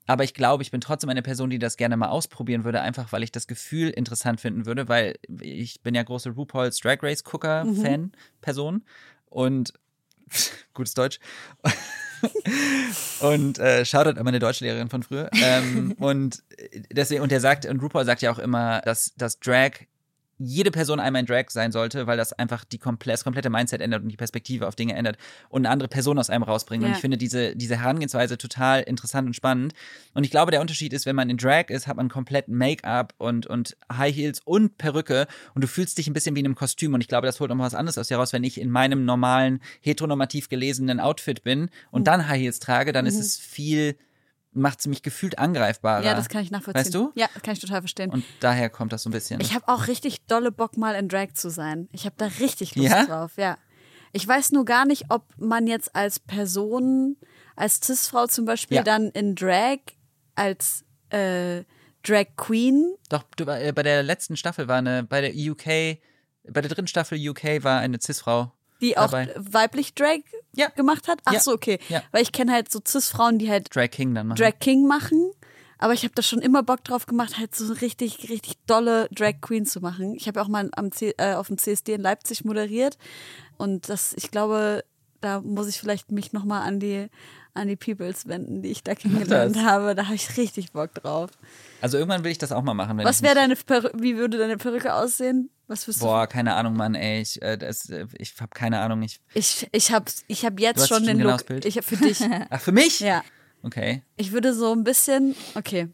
[0.08, 3.12] Aber ich glaube, ich bin trotzdem eine Person, die das gerne mal ausprobieren würde, einfach
[3.12, 7.24] weil ich das Gefühl interessant finden würde, weil ich bin ja große RuPaul's Drag Race
[7.24, 8.84] Gucker Fan Person
[9.26, 9.74] und
[10.74, 11.20] gutes Deutsch.
[13.20, 15.30] und äh, Shoutout an meine Deutschlehrerin von früher.
[15.34, 16.44] Ähm, und
[16.92, 19.72] deswegen, und der sagt, und RuPaul sagt ja auch immer, dass, dass Drag
[20.38, 23.82] jede Person einmal in Drag sein sollte, weil das einfach die komple das komplette Mindset
[23.82, 25.18] ändert und die Perspektive auf Dinge ändert
[25.50, 26.84] und eine andere Person aus einem rausbringt.
[26.84, 26.96] Und Ja.
[26.96, 29.74] ich finde diese, diese Herangehensweise total interessant und spannend.
[30.14, 33.14] Und ich glaube, der Unterschied ist, wenn man in Drag ist, hat man komplett Make-up
[33.18, 36.56] und, und High Heels und Perücke und du fühlst dich ein bisschen wie in einem
[36.56, 36.94] Kostüm.
[36.94, 39.06] Und ich glaube, das holt nochmal was anderes aus dir raus, wenn ich in meinem
[39.06, 42.06] normalen, heteronormativ gelesenen Outfit bin und Mhm.
[42.06, 43.96] dann High Heels trage, dann ist es viel,
[44.56, 46.04] macht es mich gefühlt angreifbarer.
[46.04, 46.86] Ja, das kann ich nachvollziehen.
[46.86, 47.12] Weißt du?
[47.16, 48.10] Ja, das kann ich total verstehen.
[48.12, 49.40] Und daher kommt das so ein bisschen.
[49.42, 51.90] Ich habe auch richtig dolle Bock, mal in Drag zu sein.
[51.92, 53.06] Ich habe da richtig Lust Ja?
[53.06, 53.58] drauf, ja.
[54.14, 57.18] Ich weiß nur gar nicht, ob man jetzt als Person,
[57.58, 58.84] als Cis-Frau zum Beispiel, Ja.
[58.84, 59.80] dann in Drag
[60.36, 61.64] als äh,
[62.04, 62.94] Drag Queen.
[63.10, 65.66] Doch, du, äh, bei der letzten Staffel war eine, bei der UK,
[66.48, 68.54] bei der dritten Staffel UK war eine Cis-Frau.
[68.90, 69.34] Die auch dabei.
[69.38, 70.20] weiblich Drag
[70.54, 70.70] Ja.
[70.70, 71.20] gemacht hat?
[71.26, 71.40] Ach Ja.
[71.40, 71.80] so, okay.
[71.90, 72.04] Ja.
[72.12, 74.38] Weil ich kenne halt so Cis-Frauen, die halt Drag King dann machen.
[74.38, 75.32] Drag King machen.
[75.78, 79.34] Aber ich habe da schon immer Bock drauf gemacht, halt so richtig, richtig dolle Drag
[79.42, 80.16] Queen zu machen.
[80.16, 82.98] Ich habe ja auch mal am C äh, auf dem CSD in Leipzig moderiert.
[83.58, 84.84] Und das, ich glaube,
[85.22, 87.08] da muss ich vielleicht mich nochmal an die,
[87.54, 89.96] an die Peoples wenden, die ich da kennengelernt habe.
[89.96, 91.30] Da habe ich richtig Bock drauf.
[91.82, 92.98] Also irgendwann will ich das auch mal machen.
[93.04, 95.50] Was wäre deine Perücke, wie würde deine Perücke aussehen?
[95.68, 97.22] Was wirst Boah, keine Ahnung, Mann, ey.
[97.22, 99.02] Ich, äh, das, äh, ich hab keine Ahnung.
[99.02, 99.40] Ich, du?
[99.40, 101.46] Ich, ich habe ich hab Du jetzt schon den genau Look.
[101.48, 101.66] Bild?
[101.66, 102.22] Ich habe für dich.
[102.50, 103.00] ach, für mich?
[103.00, 103.24] ja.
[103.64, 104.04] Okay.
[104.16, 105.90] Ich würde so ein bisschen, okay.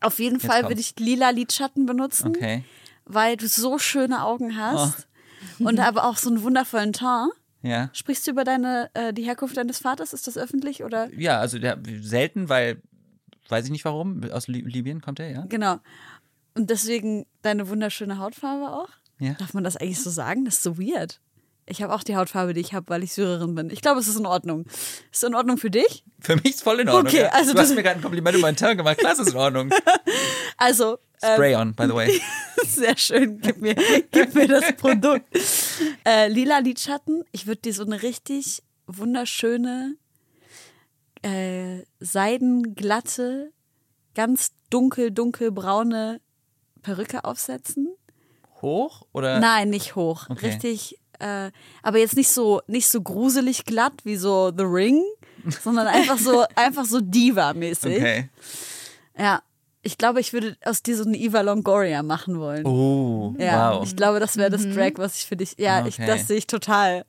[0.00, 2.28] Auf jeden Fall würde ich lila Lidschatten benutzen.
[2.36, 2.64] Okay.
[3.04, 5.06] weil du so schöne Augen hast
[5.58, 7.32] und aber auch so einen wundervollen Teint.
[7.62, 7.88] Ja.
[7.92, 10.12] Sprichst du über deine äh, die Herkunft deines Vaters?
[10.12, 11.08] Ist das öffentlich oder?
[11.14, 12.82] Ja, also der, selten, weil,
[13.48, 15.46] weiß ich nicht warum, aus Li Libyen kommt er, ja?
[15.48, 15.78] Genau.
[16.54, 18.88] Und deswegen deine wunderschöne Hautfarbe auch?
[19.18, 19.34] Ja.
[19.34, 20.44] Darf man das eigentlich so sagen?
[20.44, 21.20] Das ist so weird.
[21.64, 23.70] Ich habe auch die Hautfarbe, die ich habe, weil ich Syrerin bin.
[23.70, 24.66] Ich glaube, es ist in Ordnung.
[24.66, 26.04] Ist es in Ordnung für dich?
[26.18, 27.06] Für mich ist voll in Ordnung.
[27.06, 27.28] Okay, ja.
[27.28, 28.98] also du hast mir gerade ein Kompliment über meinen Teint gemacht.
[28.98, 29.70] Klar, ist es in Ordnung.
[30.58, 32.20] Also, ähm, Spray on, by the way.
[32.64, 33.74] Sehr schön, gib mir,
[34.10, 35.26] gib mir das Produkt.
[36.06, 39.96] Äh, lila Lidschatten, ich würde dir so eine richtig wunderschöne,
[41.22, 43.50] äh, seidenglatte,
[44.14, 46.20] ganz dunkel, dunkelbraune
[46.82, 47.88] Perücke aufsetzen.
[48.60, 49.40] Hoch oder?
[49.40, 50.26] Nein, nicht hoch.
[50.30, 50.46] Okay.
[50.46, 51.50] Richtig, äh,
[51.82, 55.02] aber jetzt nicht so, nicht so gruselig glatt wie so The Ring,
[55.62, 57.96] sondern einfach so, einfach so Diva-mäßig.
[57.96, 58.28] Okay.
[59.18, 59.42] Ja.
[59.84, 62.64] Ich glaube, ich würde aus dir so eine Eva Longoria machen wollen.
[62.64, 63.84] Oh, Ja, wow.
[63.84, 65.56] ich glaube, das wäre das Drag, was ich für dich.
[65.58, 66.06] Ja, ich, Okay.
[66.06, 67.04] das sehe ich total.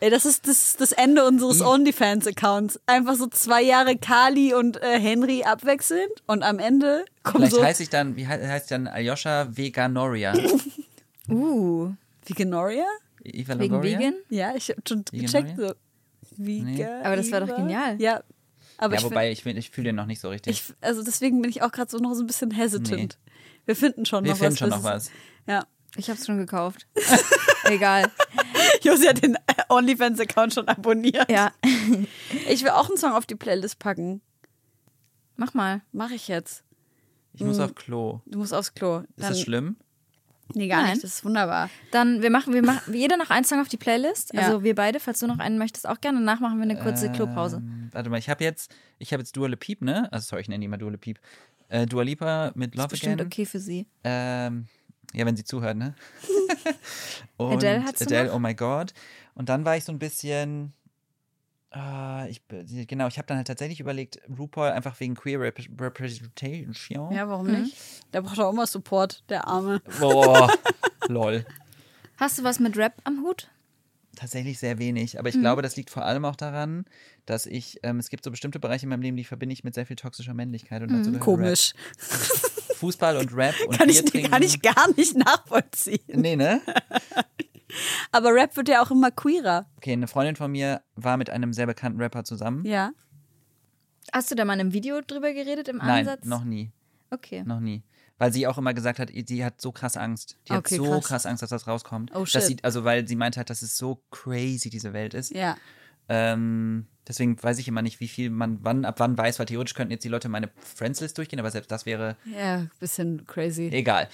[0.00, 2.78] Ey, das ist das, das Ende unseres OnlyFans-Accounts.
[2.86, 7.64] Einfach so zwei Jahre Kali und äh, Henry abwechselnd und am Ende kommt Vielleicht so.
[7.64, 10.34] heiße ich dann, wie hei- heißt ich dann Aljoscha Veganoria?
[11.30, 11.92] Uh.
[12.24, 12.86] Vegaноria?
[13.24, 13.98] Eva Wegen Longoria?
[13.98, 14.14] Vegan?
[14.30, 15.56] Ja, ich habe schon gecheckt.
[15.58, 15.72] So.
[16.38, 17.04] Vegan.
[17.04, 18.00] Aber das war doch genial.
[18.00, 18.22] Ja.
[18.78, 20.52] Aber Ja, ich wobei ich, find- ich fühle den noch nicht so richtig.
[20.70, 23.18] Ich, also deswegen bin ich auch gerade so noch so ein bisschen hesitant.
[23.66, 24.58] Wir finden schon Wir noch finden was.
[24.58, 25.10] schon bis noch es- was.
[25.46, 25.66] Ja.
[25.98, 26.86] Ich hab's schon gekauft.
[27.64, 28.08] Egal.
[28.82, 29.36] Josi hat den
[29.68, 31.30] OnlyFans-Account schon abonniert.
[31.30, 31.52] Ja.
[32.48, 34.22] Ich will auch einen Song auf die Playlist packen.
[35.36, 35.82] Mach mal.
[35.92, 36.62] Mache ich jetzt.
[37.34, 38.20] Ich muss auf Klo.
[38.26, 39.00] Du musst aufs Klo.
[39.00, 39.76] Ist Dann, das schlimm?
[40.54, 40.92] Nee, gar Nein.
[40.92, 41.04] nicht.
[41.04, 41.68] Das ist wunderbar.
[41.90, 44.32] Dann, wir machen, wir machen jeder noch einen Song auf die Playlist.
[44.32, 44.42] Ja.
[44.42, 46.18] Also wir beide, falls du noch einen möchtest, auch gerne.
[46.20, 47.56] Danach machen wir eine kurze Klopause.
[47.56, 50.12] Ähm, warte mal, ich habe jetzt, ich habe jetzt Dua Lipa, ne?
[50.12, 51.20] Also sorry, ich nenne die mal Dua Lipa.
[51.68, 53.26] Äh, Dua Lipa mit Love Bestimmt Again.
[53.26, 53.86] okay für sie.
[54.04, 54.66] Ähm,
[55.14, 55.94] ja, wenn sie zuhört, ne?
[57.36, 58.34] Und Adele hat's Adele, noch?
[58.34, 58.92] oh my God.
[59.34, 60.72] Und dann war ich so ein bisschen,
[61.70, 67.12] ah, ich, genau, ich habe dann halt tatsächlich überlegt, RuPaul einfach wegen Queer Rep Representation.
[67.12, 67.76] Ja, warum nicht?
[68.12, 69.80] Der braucht auch immer Support, der Arme.
[70.00, 70.52] Boah,
[71.08, 71.46] lol.
[72.16, 73.48] Hast du was mit Rap am Hut?
[74.18, 75.14] Tatsächlich sehr wenig.
[75.14, 75.20] Mhm.
[75.20, 76.86] Aber ich glaube, das liegt vor allem auch daran,
[77.24, 79.74] dass ich, ähm, es gibt so bestimmte Bereiche in meinem Leben, die verbinde ich mit
[79.74, 80.82] sehr viel toxischer Männlichkeit.
[80.82, 81.20] Und Mhm.
[81.20, 81.72] Komisch.
[81.96, 82.76] Rap.
[82.78, 84.30] Fußball und Rap und Kann Bier ich, trinken.
[84.30, 86.00] kann ich gar nicht nachvollziehen.
[86.20, 86.60] Nee, ne?
[88.12, 89.66] Aber Rap wird ja auch immer queerer.
[89.76, 92.64] Okay, eine Freundin von mir war mit einem sehr bekannten Rapper zusammen.
[92.64, 92.90] Ja.
[94.12, 96.24] Hast du da mal in einem Video drüber geredet im Nein, Ansatz?
[96.24, 96.72] noch nie.
[97.10, 97.42] Okay.
[97.44, 97.82] Noch nie.
[98.18, 100.36] Weil sie auch immer gesagt hat, die hat so krass Angst.
[100.48, 101.04] Die Okay, hat so krass.
[101.06, 101.26] krass.
[101.26, 102.10] Angst, dass das rauskommt.
[102.14, 102.42] Oh, shit.
[102.42, 105.30] sie, also weil sie meinte halt, dass es so crazy diese Welt ist.
[105.32, 105.56] Ja.
[106.10, 109.74] Ähm, deswegen weiß ich immer nicht, wie viel man wann ab wann weiß, weil theoretisch
[109.74, 113.68] könnten jetzt die Leute meine Friendslist durchgehen, aber selbst das wäre Ja, bisschen crazy.
[113.70, 114.08] egal.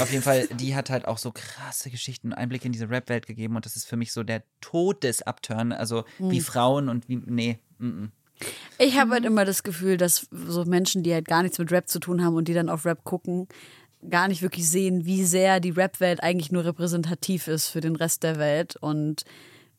[0.00, 3.56] Auf jeden Fall, die hat halt auch so krasse Geschichten, Einblick in diese Rap-Welt gegeben
[3.56, 5.72] und das ist für mich so der Todesabturn.
[5.72, 6.30] Also Hm.
[6.30, 7.16] wie Frauen und wie.
[7.16, 8.12] Nee, mm, mm.
[8.78, 11.88] Ich habe halt immer das Gefühl, dass so Menschen, die halt gar nichts mit Rap
[11.88, 13.48] zu tun haben und die dann auf Rap gucken,
[14.10, 18.22] gar nicht wirklich sehen, wie sehr die Rap-Welt eigentlich nur repräsentativ ist für den Rest
[18.22, 19.24] der Welt und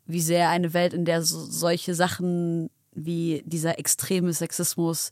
[0.06, 5.12] wie sehr eine Welt, in der so, solche Sachen wie dieser extreme Sexismus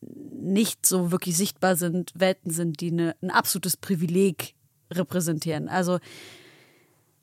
[0.00, 4.54] nicht so wirklich sichtbar sind, Welten sind, die eine, ein absolutes Privileg
[4.90, 5.68] repräsentieren.
[5.68, 5.98] Also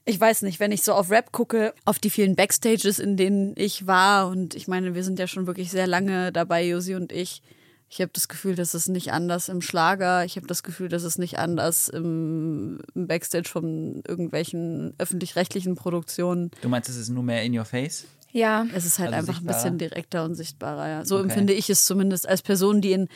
[0.08, 3.54] ich weiß nicht, wenn ich so auf Rap gucke, auf die vielen Backstages, in denen
[3.58, 7.12] ich war, und ich meine, wir sind ja schon wirklich sehr lange dabei, Josi und
[7.12, 7.42] ich.
[7.90, 10.26] Ich habe das Gefühl, das ist nicht anders im Schlager.
[10.26, 16.52] Ich habe das Gefühl, das ist nicht anders im, im Backstage von irgendwelchen öffentlich-rechtlichen Produktionen.
[16.62, 18.06] Du meinst, es ist nur mehr in your face?
[18.38, 18.68] Ja.
[18.76, 19.58] Es ist halt Also einfach sichtbarer?
[19.58, 21.06] ein bisschen direkter und sichtbarer, ja.
[21.06, 21.24] So Okay.
[21.24, 23.08] empfinde ich es zumindest als Person, die in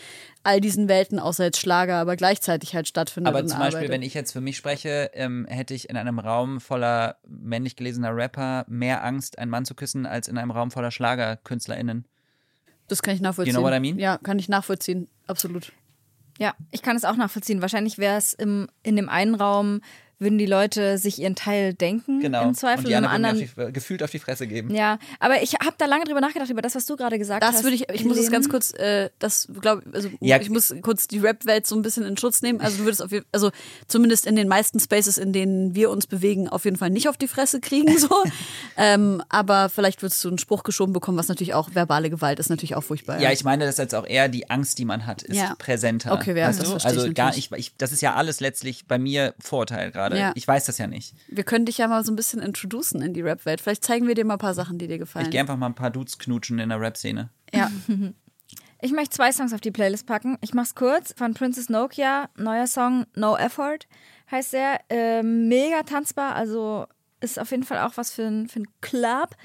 [0.44, 3.30] all diesen Welten, außer jetzt Schlager, aber gleichzeitig halt stattfindet.
[3.30, 3.92] Aber und zum Beispiel, arbeitet.
[3.92, 8.16] wenn ich jetzt für mich spreche, ähm, hätte ich in einem Raum voller männlich gelesener
[8.16, 12.06] Rapper mehr Angst, einen Mann zu küssen, als in einem Raum voller SchlagerkünstlerInnen.
[12.88, 13.54] Das kann ich nachvollziehen.
[13.54, 14.00] You know what I mean?
[14.00, 15.08] Ja, kann ich nachvollziehen.
[15.28, 15.72] Absolut.
[16.40, 17.62] Ja, ich kann es auch nachvollziehen.
[17.62, 19.82] Wahrscheinlich wäre es im, in dem einen Raum,
[20.22, 22.44] würden die Leute sich ihren Teil denken, Genau.
[22.44, 22.86] im Zweifel.
[22.86, 23.44] und die anderen anderen.
[23.44, 24.74] auf die, gefühlt auf die Fresse geben.
[24.74, 27.56] Ja, aber ich habe da lange drüber nachgedacht, über das, was du gerade gesagt hast.
[27.56, 30.40] Das würde ich, ich muss es ganz kurz, äh, das glaube also Ja.
[30.40, 32.62] ich muss kurz die Rap-Welt so ein bisschen in Schutz nehmen.
[32.62, 33.52] Also du würdest auf jeden also
[33.88, 37.18] zumindest in den meisten Spaces, in denen wir uns bewegen, auf jeden Fall nicht auf
[37.18, 38.10] die Fresse kriegen, so.
[38.78, 42.50] ähm, aber vielleicht würdest du einen Spruch geschoben bekommen, was natürlich auch verbale Gewalt ist,
[42.50, 43.20] natürlich auch furchtbar.
[43.20, 45.56] Ja, ich meine, das ist jetzt auch eher die Angst, die man hat, ist Ja.
[45.58, 46.14] präsenter.
[46.14, 46.72] Okay, ja, weißt das du?
[46.72, 50.11] verstehe ich Also gar, ich, ich, das ist ja alles letztlich bei mir Vorurteil gerade.
[50.18, 50.32] Ja.
[50.36, 51.16] Ich weiß das ja nicht.
[51.28, 53.62] wir können dich ja mal so ein bisschen introducen in die Rap-Welt.
[53.62, 55.26] Vielleicht zeigen wir dir mal ein paar Sachen, die dir gefallen.
[55.26, 57.30] Ich gehe einfach mal ein paar Dudes knutschen in der Rap-Szene.
[57.54, 57.72] ja.
[58.84, 60.40] Ich möchte zwei Songs auf die Playlist packen.
[60.42, 61.14] Ich mach's kurz.
[61.16, 63.78] Von Princess Nokia, neuer Song No Effort
[64.32, 64.80] heißt der.
[64.90, 66.88] Ähm, mega tanzbar, also
[67.20, 69.36] ist auf jeden Fall auch was für ein, für ein Club,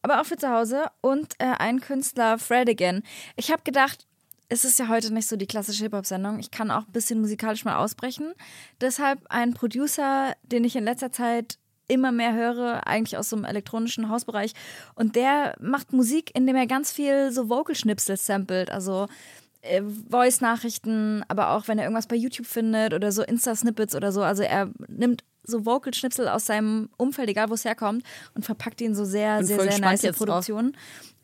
[0.00, 0.86] aber auch für zu Hause.
[1.02, 3.02] Und äh, ein Künstler, Fred Again.
[3.36, 4.06] Ich habe gedacht,
[4.52, 6.38] es ist ja heute nicht so die klassische Hip-Hop-Sendung.
[6.38, 8.34] Ich kann auch ein bisschen musikalisch mal ausbrechen.
[8.82, 13.46] Deshalb ein Producer, den ich in letzter Zeit immer mehr höre, eigentlich aus so einem
[13.46, 14.52] elektronischen Hausbereich.
[14.94, 18.70] Und der macht Musik, indem er ganz viel so Vocal-Schnipsel samplet.
[18.70, 19.08] Also
[19.62, 24.22] äh, Voice-Nachrichten, aber auch wenn er irgendwas bei YouTube findet oder so Insta-Snippets oder so.
[24.22, 28.94] Also er nimmt so Vocal-Schnipsel aus seinem Umfeld, egal wo es herkommt, und verpackt ihn
[28.94, 30.46] so sehr, Bin sehr, sehr nice jetzt drauf.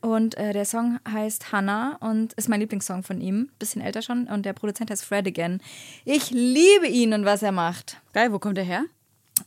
[0.01, 3.49] Und äh, der Song heißt Hannah und ist mein Lieblingssong von ihm.
[3.59, 4.27] Bisschen älter schon.
[4.27, 5.61] Und der Produzent heißt Fred Again.
[6.05, 7.97] Ich liebe ihn und was er macht.
[8.13, 8.85] Geil, wo kommt der her?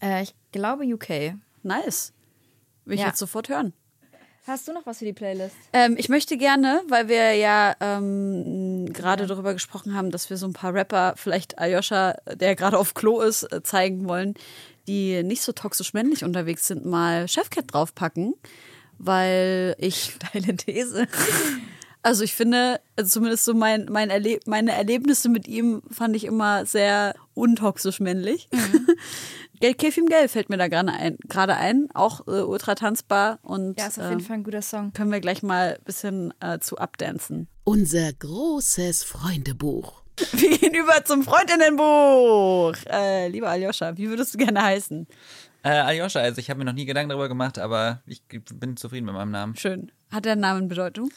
[0.03, 1.35] Äh, ich glaube UK.
[1.63, 2.13] Nice.
[2.85, 3.07] Will ich Ja.
[3.09, 3.73] jetzt sofort hören.
[4.47, 5.55] Hast du noch was für die Playlist?
[5.73, 10.47] Ähm, ich möchte gerne, weil wir ja ähm, gerade darüber gesprochen haben, dass wir so
[10.47, 14.35] ein paar Rapper, vielleicht Aljoscha, der gerade auf Klo ist, äh, zeigen wollen,
[14.89, 18.35] die nicht so toxisch männlich unterwegs sind, mal Chefcat draufpacken,
[18.99, 21.07] weil ich Deine These.
[22.03, 26.25] also ich finde, also zumindest so mein, mein Erleb meine Erlebnisse mit ihm fand ich
[26.25, 28.49] immer sehr untoxisch männlich.
[29.61, 31.89] Gel Kefim Gel fällt mir da gerade ein, gerade ein.
[31.95, 34.93] Auch äh, ultra tanzbar und Ja, ist auf äh, jeden Fall ein guter Song.
[34.93, 37.47] können wir gleich mal ein bisschen äh, zu abdancen.
[37.65, 40.03] Unser großes Freundebuch.
[40.33, 42.75] Wir gehen über zum Freundinnenbuch.
[42.91, 45.07] Äh, lieber Aljoscha, wie würdest du gerne heißen?
[45.65, 48.23] Äh, Aljoscha, also ich habe mir noch nie Gedanken darüber gemacht, aber ich
[48.55, 49.57] bin zufrieden mit meinem Namen.
[49.57, 49.93] Schön.
[50.11, 51.11] Hat der Name eine Bedeutung?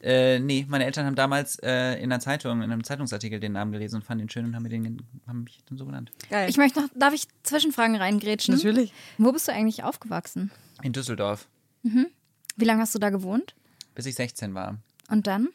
[0.00, 3.72] Äh, nee, meine Eltern haben damals äh, in einer Zeitung, in einem Zeitungsartikel den Namen
[3.72, 6.12] gelesen und fanden ihn schön und haben, mir den, haben mich dann so genannt.
[6.30, 6.48] Geil.
[6.48, 8.54] Ich möchte noch, darf ich Zwischenfragen reingrätschen?
[8.54, 8.92] Natürlich.
[9.18, 10.52] Wo bist du eigentlich aufgewachsen?
[10.82, 11.48] In Düsseldorf,
[11.82, 13.54] Wie lange hast du da gewohnt?
[13.96, 14.78] bis ich 16 war.
[15.10, 15.48] Und dann?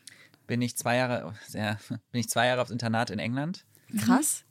[0.48, 1.78] Bin ich zwei Jahre, sehr,
[2.12, 3.64] bin ich zwei Jahre aufs Internat in England,
[3.98, 4.44] Krass.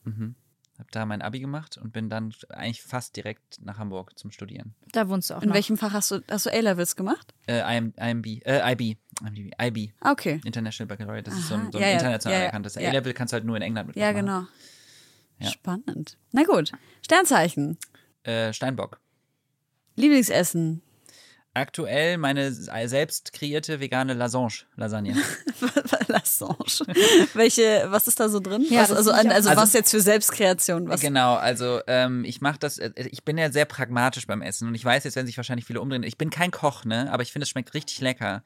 [0.78, 4.74] Habe da mein Abi gemacht und bin dann eigentlich fast direkt nach Hamburg zum Studieren.
[4.92, 5.54] Da wohnst du auch In noch.
[5.54, 7.34] welchem Fach hast du, hast du A-Levels gemacht?
[7.46, 8.96] Äh, IM, IMB, äh, IB,
[9.60, 10.40] IB, Ah, Okay.
[10.44, 12.74] International Baccalaureate, das ist so Aha, ein, so ein ja, international ja, anerkanntes.
[12.76, 12.88] ja.
[12.88, 14.16] A-Level kannst du halt nur in England mit Ja, machen.
[14.26, 14.46] genau.
[15.38, 15.50] Ja.
[15.50, 16.16] Spannend.
[16.32, 16.72] Na gut.
[17.02, 17.76] Sternzeichen.
[18.22, 19.00] Äh, Steinbock.
[19.96, 20.82] Lieblingsessen.
[21.54, 25.14] Aktuell meine selbst kreierte vegane Lasange, Lasagne.
[26.08, 26.56] Lasange.
[27.34, 28.64] Welche, was ist da so drin?
[28.70, 30.88] Ja, was, das also, also, Also- was jetzt für Selbstkreation?
[30.88, 31.02] Was?
[31.02, 34.74] Genau, also ähm, ich mache das, äh, ich bin ja sehr pragmatisch beim Essen und
[34.74, 36.02] ich weiß, jetzt werden sich wahrscheinlich viele umdrehen.
[36.04, 38.42] Ich bin kein Koch, ne, aber ich finde, es schmeckt richtig lecker.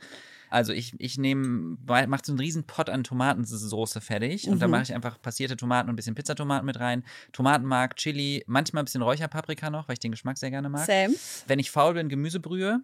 [0.50, 4.82] Also ich, ich nehme, mache so einen riesen Pot an Tomatensoße fertig und dann mache
[4.84, 9.02] ich einfach passierte Tomaten und ein bisschen Pizzatomaten mit rein, Tomatenmark, Chili, manchmal ein bisschen
[9.02, 10.86] Räucherpaprika noch, weil ich den Geschmack sehr gerne mag.
[10.86, 11.14] Sam.
[11.48, 12.80] Wenn ich faul bin, Gemüsebrühe,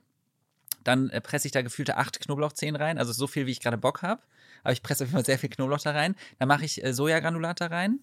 [0.85, 3.79] dann äh, presse ich da gefühlte acht Knoblauchzehen rein, also so viel, wie ich gerade
[3.79, 4.23] Bock habe.
[4.65, 6.15] Aber ich presse auf jeden Fall sehr viel Knoblauch da rein.
[6.39, 7.99] Dann mache ich äh, Sojagranulat da rein.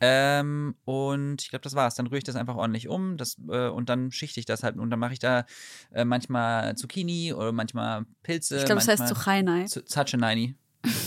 [0.00, 1.94] Ähm, und ich glaube, das war's.
[1.94, 4.76] Dann rühre ich das einfach ordentlich um das, äh, und dann schichte ich das halt.
[4.76, 5.46] Und dann mache ich da
[5.92, 8.56] äh, manchmal Zucchini oder manchmal Pilze.
[8.58, 9.64] Ich glaube, es heißt manchmal Zucchini.
[9.68, 10.56] Zu- Zachenaini,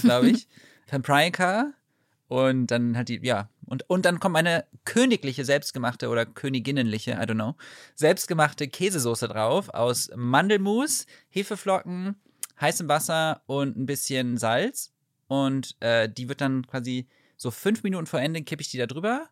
[0.04, 0.48] glaube ich.
[0.88, 1.74] Paprika.
[2.30, 3.50] Und dann halt die, ja.
[3.68, 7.56] Und, und dann kommt meine königliche, selbstgemachte oder königinnenliche, I don't know,
[7.96, 12.16] selbstgemachte Käsesoße drauf aus Mandelmus, Hefeflocken,
[12.60, 14.94] heißem Wasser und ein bisschen Salz.
[15.28, 18.88] Und äh, die wird dann quasi so fünf Minuten vor Ende kippe ich die da
[18.88, 19.28] drüber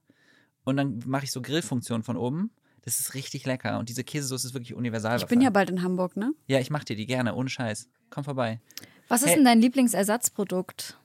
[0.66, 2.52] und dann mache ich so Grillfunktion von oben.
[2.82, 5.18] Das ist richtig lecker und diese Käsesoße ist wirklich universal.
[5.18, 6.34] Ich bin ja bald in Hamburg, ne?
[6.48, 7.90] ja, ich mache dir die gerne, ohne Scheiß.
[8.12, 8.60] Komm vorbei.
[9.08, 9.36] Was ist Hey.
[9.36, 11.00] denn dein Lieblingsersatzprodukt?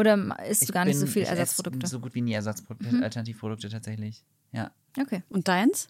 [0.00, 1.86] Oder isst du gar nicht so bin- viel ich esse Ersatzprodukte?
[1.86, 4.24] So gut wie nie Ersatzprodukte, Alternativprodukte tatsächlich.
[4.52, 4.70] Ja.
[5.00, 5.22] Okay.
[5.28, 5.88] Und deins?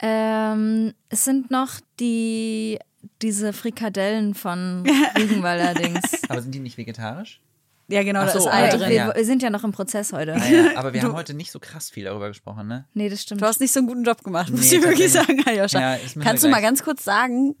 [0.00, 2.78] Ähm, es sind noch die
[3.20, 4.84] diese Frikadellen von
[5.18, 6.22] Rügenwalder Dings.
[6.28, 7.40] Aber sind die nicht vegetarisch?
[7.88, 8.88] Ja, genau, Ach da so, ist ah, Ei ja, drin.
[8.88, 9.14] wir, ja.
[9.14, 10.36] wir sind ja noch im Prozess heute.
[10.36, 12.86] Naja, aber wir haben heute nicht so krass viel darüber gesprochen, ne?
[12.94, 13.42] Nee, das stimmt.
[13.42, 15.96] Du hast nicht so einen guten Job gemacht, muss Nee, ich wirklich sagen, Aljoscha.
[15.96, 17.54] Ja, Kannst du mal ganz kurz sagen,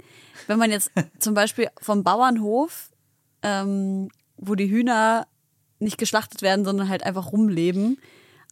[0.46, 2.90] wenn man jetzt zum Beispiel vom Bauernhof,
[3.42, 5.26] ähm, wo die Hühner
[5.82, 7.98] nicht geschlachtet werden, sondern halt einfach rumleben,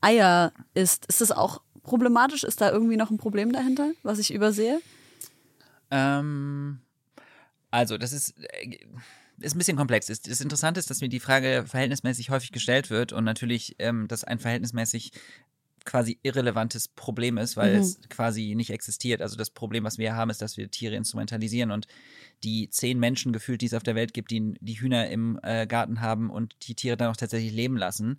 [0.00, 2.44] Eier isst, ist das auch problematisch?
[2.44, 4.80] Ist da irgendwie noch ein Problem dahinter, was ich übersehe?
[5.90, 6.80] Ähm,
[7.70, 8.78] also, das ist, äh,
[9.40, 10.06] ist ein bisschen komplex.
[10.06, 14.24] Das, Interessante ist, dass mir die Frage verhältnismäßig häufig gestellt wird und natürlich ähm, das
[14.24, 15.12] ein verhältnismäßig
[15.84, 17.80] quasi irrelevantes Problem ist, weil Mhm.
[17.80, 19.22] es quasi nicht existiert.
[19.22, 21.86] Also das Problem, was wir haben, ist, dass wir Tiere instrumentalisieren und
[22.44, 25.66] die zehn Menschen gefühlt, die es auf der Welt gibt, die die Hühner im äh,
[25.66, 28.18] Garten haben und die Tiere dann auch tatsächlich leben lassen.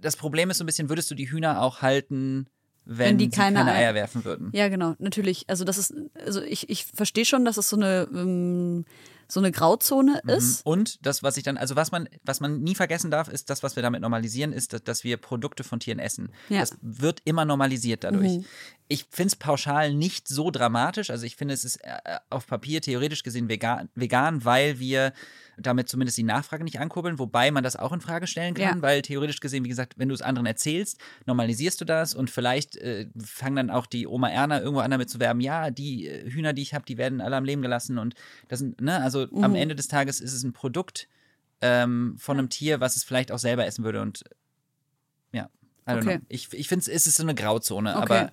[0.00, 2.46] Das Problem ist so ein bisschen, würdest du die Hühner auch halten,
[2.84, 4.50] wenn, Wenn die keine keine, Eier- Eier werfen würden?
[4.52, 5.44] Ja, genau, natürlich.
[5.48, 8.84] Also das ist, also ich, ich verstehe schon, dass es so eine, ähm,
[9.28, 10.64] so eine Grauzone ist.
[10.64, 13.62] Und das, was ich dann, also was man, was man nie vergessen darf, ist das,
[13.62, 16.30] was wir damit normalisieren, ist, dass, dass wir Produkte von Tieren essen.
[16.48, 16.60] Ja.
[16.60, 18.44] Das wird immer normalisiert dadurch.
[18.88, 21.10] Ich finde es pauschal nicht so dramatisch.
[21.10, 25.12] Also ich finde, es ist äh, auf Papier theoretisch gesehen vegan, vegan, weil wir
[25.58, 28.82] damit zumindest die Nachfrage nicht ankurbeln, wobei man das auch in Frage stellen kann, Ja.
[28.82, 32.76] weil theoretisch gesehen, wie gesagt, wenn du es anderen erzählst, normalisierst du das und vielleicht
[32.76, 36.30] äh, fangen dann auch die Oma Erna irgendwo an damit zu werben, ja, die äh,
[36.30, 38.14] Hühner, die ich habe, die werden alle am Leben gelassen und
[38.48, 39.44] das sind, ne, also Mhm.
[39.44, 41.08] am Ende des Tages ist es ein Produkt
[41.60, 44.24] ähm, von einem Tier, was es vielleicht auch selber essen würde und
[45.32, 45.48] ja,
[45.86, 46.18] I don't Okay.
[46.18, 46.26] know.
[46.28, 48.02] Ich, ich finde, es ist so eine Grauzone, Okay.
[48.02, 48.32] aber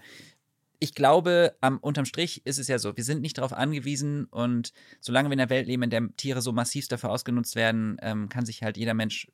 [0.80, 4.72] ich glaube, am, unterm Strich ist es ja so, wir sind nicht darauf angewiesen und
[5.02, 8.30] solange wir in einer Welt leben, in der Tiere so massiv dafür ausgenutzt werden, ähm,
[8.30, 9.28] kann sich halt jeder Mensch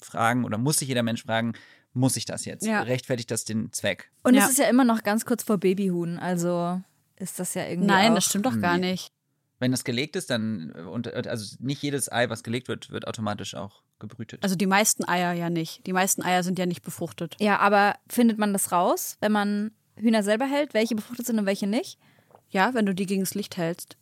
[0.00, 1.54] fragen oder muss sich jeder Mensch fragen,
[1.92, 2.64] muss ich das jetzt?
[2.66, 2.82] Ja.
[2.82, 4.10] Rechtfertigt das den Zweck?
[4.22, 4.44] Und Ja.
[4.44, 6.80] es ist ja immer noch ganz kurz vor Babyhuhn, also
[7.16, 8.92] ist das ja irgendwie Nein, auch, das stimmt doch gar Nee.
[8.92, 9.12] nicht.
[9.58, 12.90] Wenn das gelegt ist, dann, äh, und, äh, also nicht jedes Ei, was gelegt wird,
[12.90, 14.42] wird automatisch auch gebrütet.
[14.44, 15.86] Also die meisten Eier ja nicht.
[15.86, 17.36] Die meisten Eier sind ja nicht befruchtet.
[17.40, 21.46] Ja, aber findet man das raus, wenn man Hühner selber hält, welche befruchtet sind und
[21.46, 21.98] welche nicht?
[22.50, 23.96] Ja, wenn du die gegen das Licht hältst.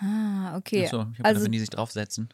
[0.00, 0.84] Ah, okay.
[0.84, 2.30] Achso, ich habe also, wenn die sich draufsetzen.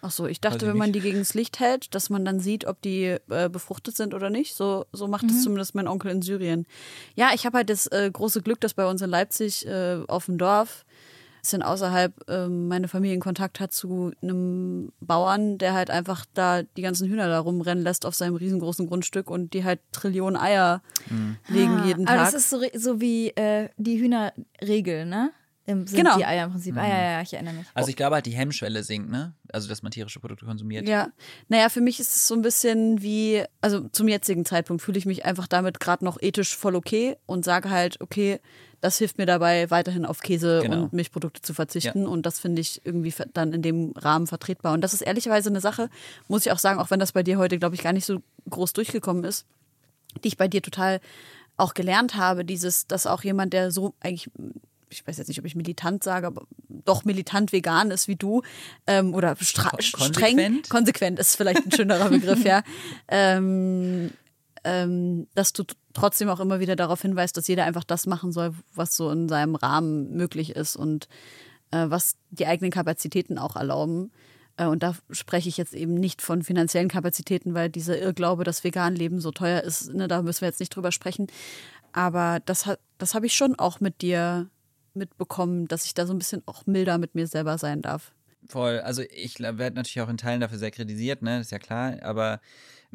[0.00, 2.38] Ach so, ich dachte, ich wenn man die gegen das Licht hält, dass man dann
[2.38, 4.54] sieht, ob die äh, befruchtet sind oder nicht.
[4.54, 6.66] So, so macht es zumindest mein Onkel in Syrien.
[7.14, 10.26] Ja, ich habe halt das äh, große Glück, dass bei uns in Leipzig äh, auf
[10.26, 10.84] dem Dorf,
[11.44, 16.62] bisschen außerhalb, ähm, meine Familie in Kontakt hat zu einem Bauern, der halt einfach da
[16.62, 20.82] die ganzen Hühner da rumrennen lässt auf seinem riesengroßen Grundstück und die halt Trillionen Eier
[21.48, 22.32] legen Ah, jeden Aber Tag.
[22.32, 25.30] das ist so, so wie äh, die Hühnerregel, ne?
[25.66, 26.18] Im, sind Genau.
[26.18, 26.76] die Eier im Prinzip.
[26.76, 27.66] Ah, ja, ja, ich erinnere mich.
[27.72, 29.32] Also ich glaube halt, die Hemmschwelle sinkt, ne?
[29.50, 30.86] Also, dass man tierische Produkte konsumiert.
[30.86, 31.08] Ja,
[31.48, 35.06] naja, für mich ist es so ein bisschen wie, also zum jetzigen Zeitpunkt fühle ich
[35.06, 38.40] mich einfach damit gerade noch ethisch voll okay und sage halt, okay,
[38.84, 40.82] das hilft mir dabei, weiterhin auf Käse Genau.
[40.82, 42.06] und Milchprodukte zu verzichten.
[42.06, 44.74] Und das finde ich irgendwie dann in dem Rahmen vertretbar.
[44.74, 45.88] Und das ist ehrlicherweise eine Sache,
[46.28, 48.20] muss ich auch sagen, auch wenn das bei dir heute, glaube ich, gar nicht so
[48.50, 49.46] groß durchgekommen ist,
[50.22, 51.00] die ich bei dir total
[51.56, 54.30] auch gelernt habe, dieses, dass auch jemand, der so eigentlich,
[54.90, 58.42] ich weiß jetzt nicht, ob ich militant sage, aber doch militant vegan ist wie du,
[58.86, 60.68] ähm, oder stra Kon- streng, konsequent?
[60.68, 62.62] konsequent ist vielleicht ein schönerer Begriff, ja,
[63.08, 64.10] ähm,
[64.64, 65.64] ähm, dass du
[65.94, 69.28] trotzdem auch immer wieder darauf hinweist, dass jeder einfach das machen soll, was so in
[69.28, 71.08] seinem Rahmen möglich ist und
[71.70, 74.12] äh, was die eigenen Kapazitäten auch erlauben.
[74.56, 78.64] Äh, Und da spreche ich jetzt eben nicht von finanziellen Kapazitäten, weil dieser Irrglaube, dass
[78.64, 81.28] vegan Leben so teuer ist, ne, da müssen wir jetzt nicht drüber sprechen.
[81.92, 82.68] Aber das,
[82.98, 84.48] das habe ich schon auch mit dir
[84.94, 88.12] mitbekommen, dass ich da so ein bisschen auch milder mit mir selber sein darf.
[88.46, 88.80] Voll.
[88.80, 91.96] Also ich werde natürlich auch in Teilen dafür sehr kritisiert, ne, das ist ja klar.
[92.02, 92.40] Aber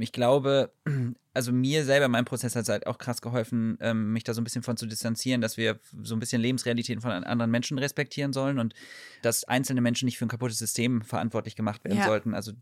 [0.01, 0.71] ich glaube,
[1.33, 4.43] also mir selber, mein Prozess hat halt auch krass geholfen, ähm, mich da so ein
[4.43, 8.59] bisschen von zu distanzieren, dass wir so ein bisschen Lebensrealitäten von anderen Menschen respektieren sollen
[8.59, 8.73] und
[9.21, 12.05] dass einzelne Menschen nicht für ein kaputtes System verantwortlich gemacht werden Ja.
[12.05, 12.33] sollten.
[12.33, 12.53] Also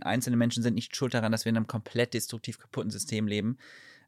[0.00, 3.58] einzelne Menschen sind nicht schuld daran, dass wir in einem komplett destruktiv kaputten System leben.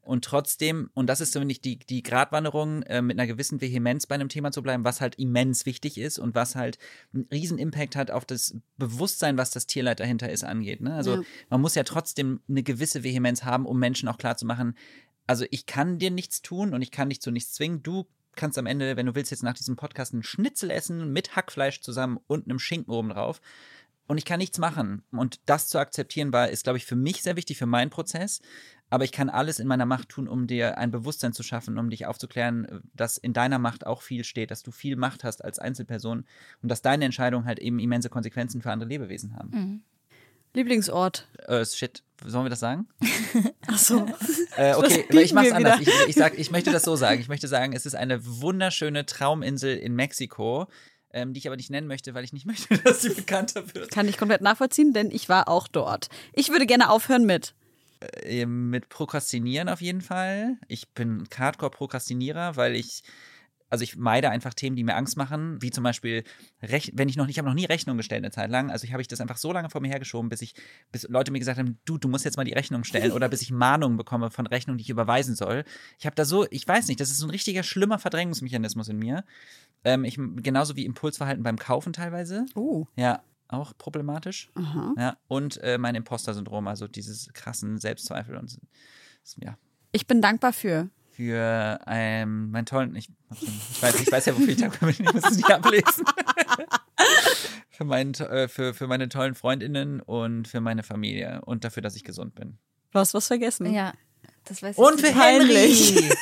[0.09, 4.07] Und trotzdem, und das ist so nicht die, die Gratwanderung, äh, mit einer gewissen Vehemenz
[4.07, 6.79] bei einem Thema zu bleiben, was halt immens wichtig ist und was halt
[7.13, 10.81] einen riesen Impact hat auf das Bewusstsein, was das Tierleid dahinter ist, angeht.
[10.81, 10.95] Ne?
[10.95, 11.21] Also Ja.
[11.51, 14.75] man muss ja trotzdem eine gewisse Vehemenz haben, um Menschen auch klarzumachen,
[15.27, 17.83] also ich kann dir nichts tun und ich kann dich zu nichts zwingen.
[17.83, 21.35] Du kannst am Ende, wenn du willst, jetzt nach diesem Podcast einen Schnitzel essen mit
[21.35, 23.41] Hackfleisch zusammen und einem Schinken oben drauf.
[24.07, 25.03] Und ich kann nichts machen.
[25.11, 28.41] Und das zu akzeptieren war, ist, glaube ich, für mich sehr wichtig, für meinen Prozess.
[28.89, 31.89] Aber ich kann alles in meiner Macht tun, um dir ein Bewusstsein zu schaffen, um
[31.89, 35.59] dich aufzuklären, dass in deiner Macht auch viel steht, dass du viel Macht hast als
[35.59, 36.25] Einzelperson
[36.61, 39.83] und dass deine Entscheidungen halt eben immense Konsequenzen für andere Lebewesen haben.
[40.53, 41.27] Lieblingsort.
[41.47, 42.87] Äh, shit, sollen wir das sagen?
[43.67, 44.07] Ach so.
[44.57, 45.79] Äh, okay, ich mach's anders.
[45.81, 47.21] Ich, ich, sag, ich möchte das so sagen.
[47.21, 50.67] Ich möchte sagen, es ist eine wunderschöne Trauminsel in Mexiko,
[51.11, 53.91] ähm, die ich aber nicht nennen möchte, weil ich nicht möchte, dass sie bekannter wird.
[53.91, 56.09] Kann ich komplett nachvollziehen, denn ich war auch dort.
[56.33, 57.53] Ich würde gerne aufhören mit.
[57.99, 60.57] Äh, mit Prokrastinieren auf jeden Fall.
[60.67, 63.03] Ich bin Hardcore-Prokrastinierer, weil ich,
[63.69, 66.23] also ich meide einfach Themen, die mir Angst machen, wie zum Beispiel,
[66.61, 68.85] Rech wenn ich noch nicht, ich habe noch nie Rechnung gestellt eine Zeit lang, also
[68.85, 70.53] ich habe ich das einfach so lange vor mir hergeschoben, bis ich,
[70.93, 73.41] bis Leute mir gesagt haben, du, du musst jetzt mal die Rechnung stellen oder bis
[73.41, 75.65] ich Mahnungen bekomme von Rechnungen, die ich überweisen soll.
[75.99, 78.97] Ich habe da so, ich weiß nicht, das ist so ein richtiger schlimmer Verdrängungsmechanismus in
[78.97, 79.25] mir.
[79.83, 82.45] Ähm, ich, genauso wie Impulsverhalten beim Kaufen teilweise.
[82.55, 82.85] Oh.
[82.95, 84.49] Ja, auch problematisch.
[84.55, 84.93] Aha.
[84.97, 88.59] Ja, und äh, mein Imposter-Syndrom, also dieses krassen Selbstzweifel und
[89.37, 89.57] ja,
[89.91, 90.89] Ich bin dankbar für.
[91.11, 93.09] für ähm, meinen tollen, ich,
[93.41, 96.05] ich, weiß, ich weiß ja, wofür ich dankbar bin, ich muss es nicht ablesen.
[97.69, 101.95] für, meinen, äh, für, für meine tollen Freundinnen und für meine Familie und dafür, dass
[101.95, 102.57] ich gesund bin.
[102.91, 103.71] Du hast was vergessen.
[103.73, 103.93] Ja,
[104.45, 104.83] das weiß ich.
[104.83, 105.95] Und für Peinlich.
[105.95, 106.13] Henry!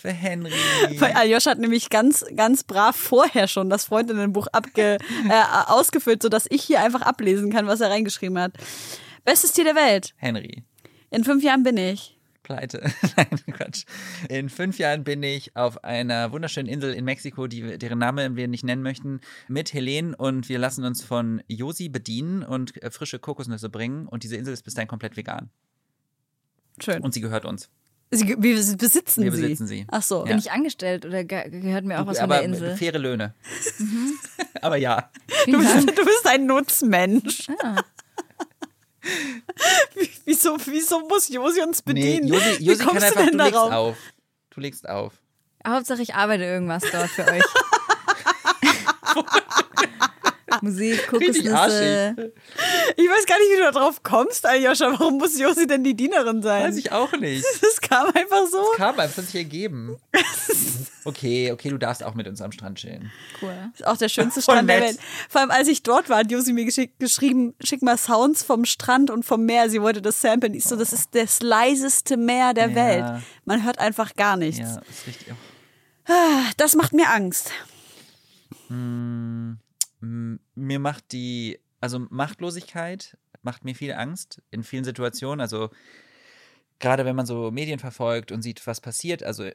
[0.00, 0.52] Für Henry!
[0.98, 4.98] Weil Aljoscha hat nämlich ganz, ganz brav vorher schon das Freundinnenbuch abge,
[5.28, 8.52] äh, ausgefüllt, sodass ich hier einfach ablesen kann, was er reingeschrieben hat.
[9.24, 10.14] Bestes Tier der Welt.
[10.16, 10.64] Henry.
[11.10, 12.16] In fünf Jahren bin ich.
[12.42, 12.82] Pleite.
[13.16, 13.84] Nein, Quatsch.
[14.28, 18.48] In fünf Jahren bin ich auf einer wunderschönen Insel in Mexiko, die, deren Name wir
[18.48, 23.18] nicht nennen möchten, mit Helene und wir lassen uns von Josi bedienen und äh, frische
[23.18, 25.50] Kokosnüsse bringen und diese Insel ist bis dahin komplett vegan.
[26.80, 27.02] Schön.
[27.02, 27.70] Und sie gehört uns.
[28.12, 28.36] Sie, wir
[28.76, 29.40] besitzen Wir sie.
[29.42, 29.86] besitzen sie.
[29.88, 30.24] Ach so.
[30.24, 32.76] Bin ich angestellt oder ge gehört mir auch was von Aber der Insel?
[32.76, 33.34] faire Löhne.
[34.62, 35.10] Aber ja.
[35.46, 37.46] Du bist, du bist ein Nutzmensch.
[37.62, 37.76] Ah.
[39.94, 42.24] Wie- Wieso, wieso muss Josi uns bedienen?
[42.24, 43.72] Nee, Josi, Josi kann einfach, du du legst darauf?
[43.72, 43.96] auf.
[44.50, 45.12] Du legst auf.
[45.66, 47.42] Hauptsache ich arbeite irgendwas dort für euch.
[50.62, 51.56] Musik, Richtig Kokosnüsse.
[51.56, 52.32] arschig.
[52.96, 54.92] Ich weiß gar nicht, wie du da drauf kommst, Aljoscha.
[54.98, 56.64] Warum muss Josi denn die Dienerin sein?
[56.64, 57.44] Weiß ich auch nicht.
[57.60, 58.62] Das kam einfach so.
[58.76, 59.96] Kam einfach, das hat sich ergeben.
[61.06, 63.10] Okay, okay, du darfst auch mit uns am Strand chillen.
[63.40, 63.54] Cool.
[63.72, 64.82] ist auch der schönste Strand der.
[64.82, 64.98] Welt.
[65.30, 69.10] Vor allem, als ich dort war, hat Josi mir geschrieben, schick mal Sounds vom Strand
[69.10, 69.70] und vom Meer.
[69.70, 70.52] Sie wollte das samplen.
[70.52, 72.74] Ich so, das ist das leiseste Meer der Ja.
[72.74, 73.22] Welt.
[73.46, 74.58] Man hört einfach gar nichts.
[74.60, 75.34] Ja, ist richtig.
[76.58, 77.50] Das macht mir Angst.
[78.68, 79.19] M-
[80.00, 85.40] Mir macht die Also Machtlosigkeit macht mir viel Angst in vielen Situationen.
[85.40, 85.70] Also
[86.78, 89.48] gerade wenn man so Medien verfolgt und sieht, was passiert, also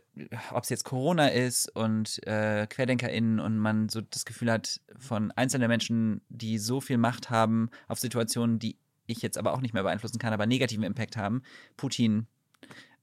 [0.51, 5.31] ob es jetzt Corona ist und äh, QuerdenkerInnen und man so das Gefühl hat von
[5.31, 8.77] einzelnen Menschen, die so viel Macht haben auf Situationen, die
[9.07, 11.43] ich jetzt aber auch nicht mehr beeinflussen kann, aber negativen Impact haben.
[11.77, 12.27] Putin,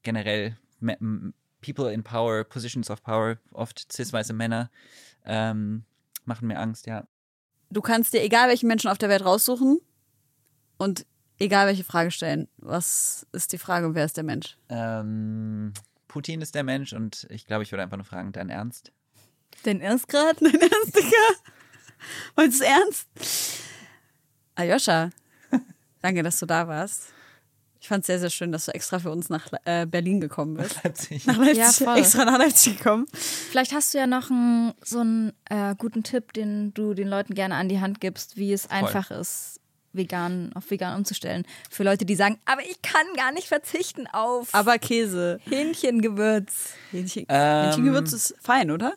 [0.02, 0.56] generell
[1.60, 4.70] People in Power, Positions of Power, oft cis-weiße Männer,
[5.24, 5.84] ähm,
[6.24, 7.06] machen mir Angst, ja.
[7.72, 9.80] Du kannst dir egal welchen Menschen auf der Welt raussuchen
[10.76, 11.06] und
[11.38, 12.46] egal welche Frage stellen.
[12.58, 14.58] Was ist die Frage und wer ist der Mensch?
[14.68, 15.72] Ähm,
[16.06, 18.92] Putin ist der Mensch und ich glaube, ich würde einfach nur fragen, dein Ernst?
[19.62, 20.38] Dein Ernst gerade?
[20.44, 21.52] Dein Ernst, Digga?
[22.36, 23.08] Meinst du ernst?
[24.54, 25.10] Aljoscha,
[26.02, 27.11] danke, dass du da warst.
[27.82, 30.54] Ich fand es sehr, sehr schön, dass du extra für uns nach äh, Berlin gekommen
[30.54, 30.76] bist.
[30.76, 31.26] Nach Leipzig.
[31.26, 31.58] Nach Leipzig.
[31.58, 31.98] Ja, voll.
[31.98, 33.06] extra nach Leipzig gekommen.
[33.12, 37.34] Vielleicht hast du ja noch einen, so einen äh, guten Tipp, den du den Leuten
[37.34, 39.58] gerne an die Hand gibst, wie es einfach ist,
[39.92, 41.44] vegan auf vegan umzustellen.
[41.70, 45.40] Für Leute, die sagen, aber ich kann gar nicht verzichten auf Aber Käse.
[45.50, 46.74] Hähnchengewürz.
[46.92, 48.92] Hähnchen, Ähm, Hähnchengewürz ist fein, oder?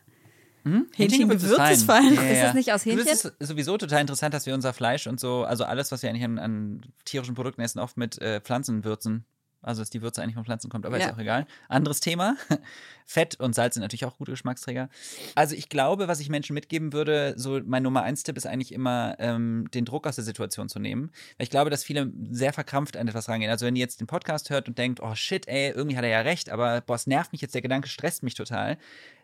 [0.66, 0.88] Hm?
[0.96, 2.14] Hähnchengewürz ist fein.
[2.16, 2.44] Ja, Ist ja.
[2.46, 3.06] das nicht aus Du, Hähnchen?
[3.06, 6.10] Das ist sowieso total interessant, dass wir unser Fleisch und so, also alles, was wir
[6.10, 9.26] eigentlich an, an tierischen Produkten essen, oft mit äh, Pflanzen würzen.
[9.62, 11.08] Also, dass die Würze eigentlich von Pflanzen kommt, aber Ja.
[11.08, 11.48] ist auch egal.
[11.70, 12.36] Anderes Thema.
[13.08, 14.90] Fett und Salz sind natürlich auch gute Geschmacksträger.
[15.34, 18.72] Also, ich glaube, was ich Menschen mitgeben würde, so mein Nummer eins Tipp ist eigentlich
[18.72, 21.10] immer, ähm, den Druck aus der Situation zu nehmen.
[21.40, 23.50] Weil ich glaube, dass viele sehr verkrampft an etwas rangehen.
[23.50, 26.12] Also, wenn ihr jetzt den Podcast hört und denkt, oh shit, ey, irgendwie hat er
[26.12, 28.78] ja recht, aber boah, es nervt mich jetzt, der Gedanke stresst mich total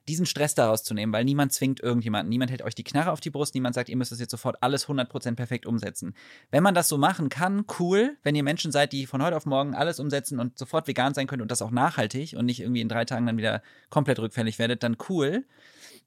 [0.08, 3.20] diesen Stress daraus zu nehmen, weil niemand zwingt irgendjemanden, niemand hält euch die Knarre auf
[3.20, 6.16] die Brust, niemand sagt, ihr müsst das jetzt sofort alles 100% perfekt umsetzen.
[6.50, 9.46] Wenn man das so machen kann, cool, wenn ihr Menschen seid, die von heute auf
[9.46, 12.82] morgen alles umsetzen und sofort vegan sein könnt und das auch nachhaltig und nicht irgendwie
[12.82, 15.46] in drei Tagen dann wieder komplett rückfällig werdet, dann cool.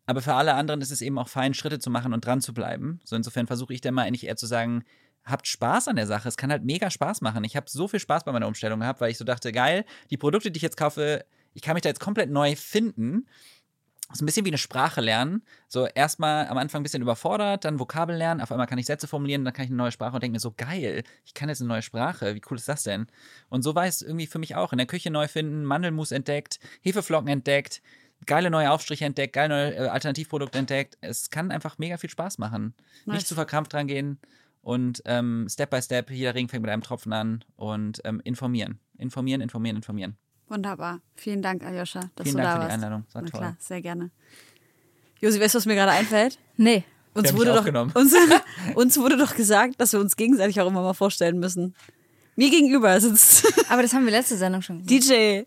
[0.06, 2.52] Aber für alle anderen ist es eben auch fein, Schritte zu machen und dran zu
[2.52, 3.00] bleiben.
[3.04, 4.84] So insofern versuche ich dann mal eigentlich eher zu sagen,
[5.24, 6.28] habt Spaß an der Sache.
[6.28, 7.44] Es kann halt mega Spaß machen.
[7.44, 10.16] Ich habe so viel Spaß bei meiner Umstellung gehabt, weil ich so dachte, geil, die
[10.16, 11.24] Produkte, die ich jetzt kaufe,
[11.54, 13.26] ich kann mich da jetzt komplett neu finden.
[14.12, 15.42] Ist ein bisschen wie eine Sprache lernen.
[15.66, 19.08] So erstmal am Anfang ein bisschen überfordert, dann Vokabeln lernen, auf einmal kann ich Sätze
[19.08, 21.62] formulieren, dann kann ich eine neue Sprache und denke mir so, geil, ich kann jetzt
[21.62, 23.06] eine neue Sprache, wie cool ist das denn?
[23.48, 24.72] Und so war es irgendwie für mich auch.
[24.72, 27.82] In der Küche neu finden, Mandelmus entdeckt, Hefeflocken entdeckt,
[28.26, 30.98] geile neue Aufstriche entdeckt, geile neue äh, Alternativprodukte entdeckt.
[31.00, 32.74] Es kann einfach mega viel Spaß machen.
[33.06, 33.16] Nice.
[33.16, 34.18] Nicht zu verkrampft dran gehen
[34.60, 38.80] und ähm, Step by Step, jeder Regen fängt mit einem Tropfen an und ähm, informieren.
[38.98, 40.16] Informieren, informieren, informieren.
[40.48, 41.00] Wunderbar.
[41.16, 42.74] Vielen Dank, Aljoscha, dass Vielen du Dank da für die warst.
[42.74, 43.04] Einladung.
[43.06, 43.40] Das war Na toll.
[43.40, 44.10] klar, sehr gerne.
[45.20, 46.38] Josi, weißt du, was mir gerade einfällt?
[46.56, 46.84] Nee.
[47.14, 48.14] Uns haben wurde, doch, uns,
[48.74, 51.74] uns wurde doch gesagt, dass wir uns gegenseitig auch immer mal vorstellen müssen.
[52.36, 54.90] Mir gegenüber sitzt Aber das haben wir letzte Sendung schon gemacht.
[54.90, 55.42] DJ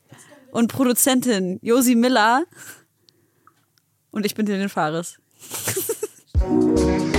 [0.52, 2.46] und Produzentin Josi Miller
[4.12, 5.18] und ich bin Dylan Fares.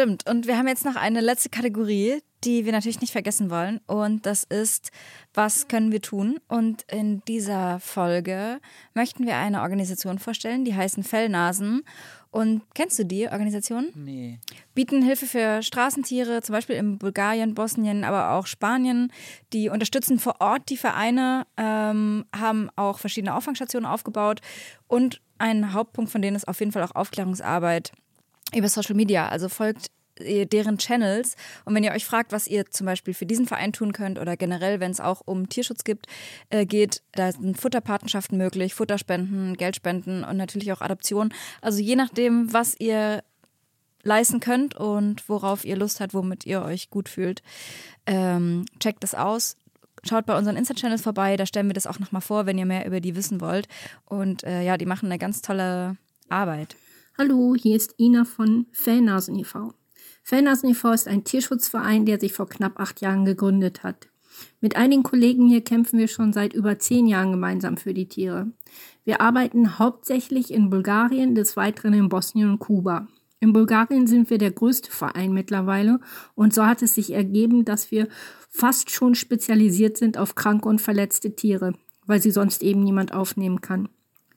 [0.00, 0.26] Stimmt.
[0.26, 3.80] Und wir haben jetzt noch eine letzte Kategorie, die wir natürlich nicht vergessen wollen.
[3.86, 4.92] Und das ist,
[5.34, 6.40] was können wir tun?
[6.48, 8.60] Und in dieser Folge
[8.94, 11.82] möchten wir eine Organisation vorstellen, die heißen Fellnasen.
[12.30, 13.90] Und kennst du die Organisation?
[13.94, 14.38] Nee.
[14.74, 19.12] bieten Hilfe für Straßentiere, zum Beispiel in Bulgarien, Bosnien, aber auch Spanien.
[19.52, 24.40] Die unterstützen vor Ort die Vereine, ähm, haben auch verschiedene Auffangstationen aufgebaut
[24.86, 27.92] und ein Hauptpunkt von denen ist auf jeden Fall auch Aufklärungsarbeit
[28.54, 29.28] über Social Media.
[29.28, 29.90] Also folgt
[30.20, 31.34] ihr deren Channels
[31.64, 34.36] und wenn ihr euch fragt, was ihr zum Beispiel für diesen Verein tun könnt oder
[34.36, 36.06] generell, wenn es auch um Tierschutz gibt,
[36.50, 41.32] äh, geht, da sind Futterpatenschaften möglich, Futterspenden, Geldspenden und natürlich auch Adoption.
[41.62, 43.22] Also je nachdem, was ihr
[44.02, 47.42] leisten könnt und worauf ihr Lust habt, womit ihr euch gut fühlt.
[48.06, 49.56] Ähm, checkt das aus.
[50.02, 52.86] Schaut bei unseren Insta-Channels vorbei, da stellen wir das auch nochmal vor, wenn ihr mehr
[52.86, 53.68] über die wissen wollt.
[54.06, 55.98] Und äh, ja, die machen eine ganz tolle
[56.30, 56.76] Arbeit.
[57.22, 59.74] Hallo, hier ist Ina von Fellnasen e.V.
[60.22, 60.90] Fellnasen e.V.
[60.92, 64.08] ist ein Tierschutzverein, der sich vor knapp acht Jahren gegründet hat.
[64.62, 68.50] Mit einigen Kollegen hier kämpfen wir schon seit über zehn Jahren gemeinsam für die Tiere.
[69.04, 73.06] Wir arbeiten hauptsächlich in Bulgarien, des Weiteren in Bosnien und Kuba.
[73.38, 76.00] In Bulgarien sind wir der größte Verein mittlerweile
[76.34, 78.08] und so hat es sich ergeben, dass wir
[78.48, 81.74] fast schon spezialisiert sind auf kranke und verletzte Tiere,
[82.06, 83.90] weil sie sonst eben niemand aufnehmen kann.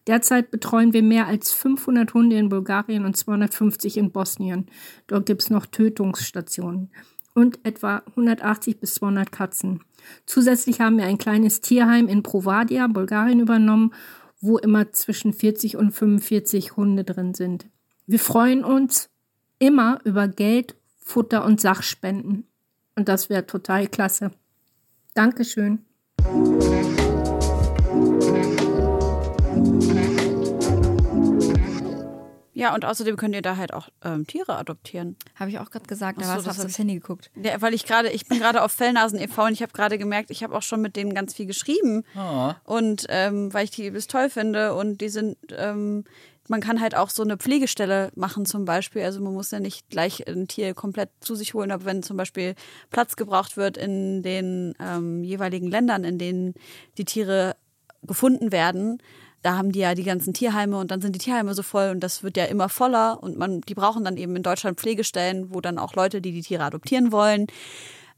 [0.08, 4.68] Derzeit betreuen wir mehr als 500 Hunde in Bulgarien und 250 in Bosnien.
[5.08, 6.92] Dort gibt es noch Tötungsstationen
[7.34, 9.82] und etwa 180 bis 200 Katzen.
[10.26, 13.94] Zusätzlich haben wir ein kleines Tierheim in Provadia, Bulgarien übernommen,
[14.42, 17.68] wo immer zwischen 40 und 45 Hunde drin sind.
[18.06, 19.10] Wir freuen uns
[19.58, 22.48] immer über Geld, Futter und Sachspenden.
[22.96, 24.32] Und das wäre total klasse.
[25.14, 25.86] Dankeschön.
[32.54, 35.16] Ja, und außerdem könnt ihr da halt auch ähm, Tiere adoptieren.
[35.36, 37.32] Habe ich auch gerade gesagt, da so, warst du aufs ich- Handy geguckt.
[37.42, 39.46] Ja, weil ich gerade, ich bin gerade auf Fellnasen e.V.
[39.46, 42.04] und ich habe gerade gemerkt, ich habe auch schon mit denen ganz viel geschrieben.
[42.16, 42.54] Oh.
[42.66, 46.04] Und ähm, weil ich die übelst toll finde und die sind, ähm,
[46.48, 49.04] man kann halt auch so eine Pflegestelle machen zum Beispiel.
[49.04, 52.18] Also man muss ja nicht gleich ein Tier komplett zu sich holen, aber wenn zum
[52.18, 52.56] Beispiel
[52.92, 56.54] Platz gebraucht wird in den ähm, jeweiligen Ländern, in denen
[56.98, 57.56] die Tiere
[58.04, 59.02] gefunden werden,
[59.44, 62.00] da haben die ja die ganzen Tierheime und dann sind die Tierheime so voll und
[62.00, 65.62] das wird ja immer voller und man, die brauchen dann eben in Deutschland Pflegestellen, wo
[65.62, 67.48] dann auch Leute, die die Tiere adoptieren wollen,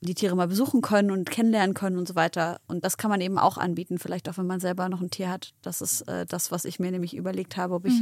[0.02, 2.60] die Tiere mal besuchen können und kennenlernen können und so weiter.
[2.68, 5.31] Und das kann man eben auch anbieten, vielleicht auch wenn man selber noch ein Tier
[5.31, 5.53] hat.
[5.64, 7.93] Das ist äh, das, was ich mir nämlich überlegt habe, ob ich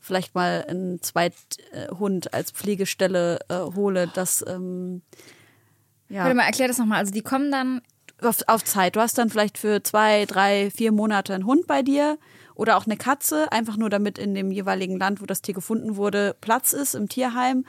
[0.00, 5.02] vielleicht mal einen Zweithund als Pflegestelle äh, hole, das ähm,
[6.08, 6.98] ja Warte mal, erklär das nochmal.
[6.98, 7.80] Also die kommen dann,
[8.22, 8.96] auf, auf Zeit.
[8.96, 12.18] Du hast dann vielleicht für zwei, drei, vier Monate einen Hund bei dir
[12.56, 15.96] oder auch eine Katze, einfach nur damit in dem jeweiligen Land, wo das Tier gefunden
[15.96, 17.64] wurde, Platz ist im Tierheim.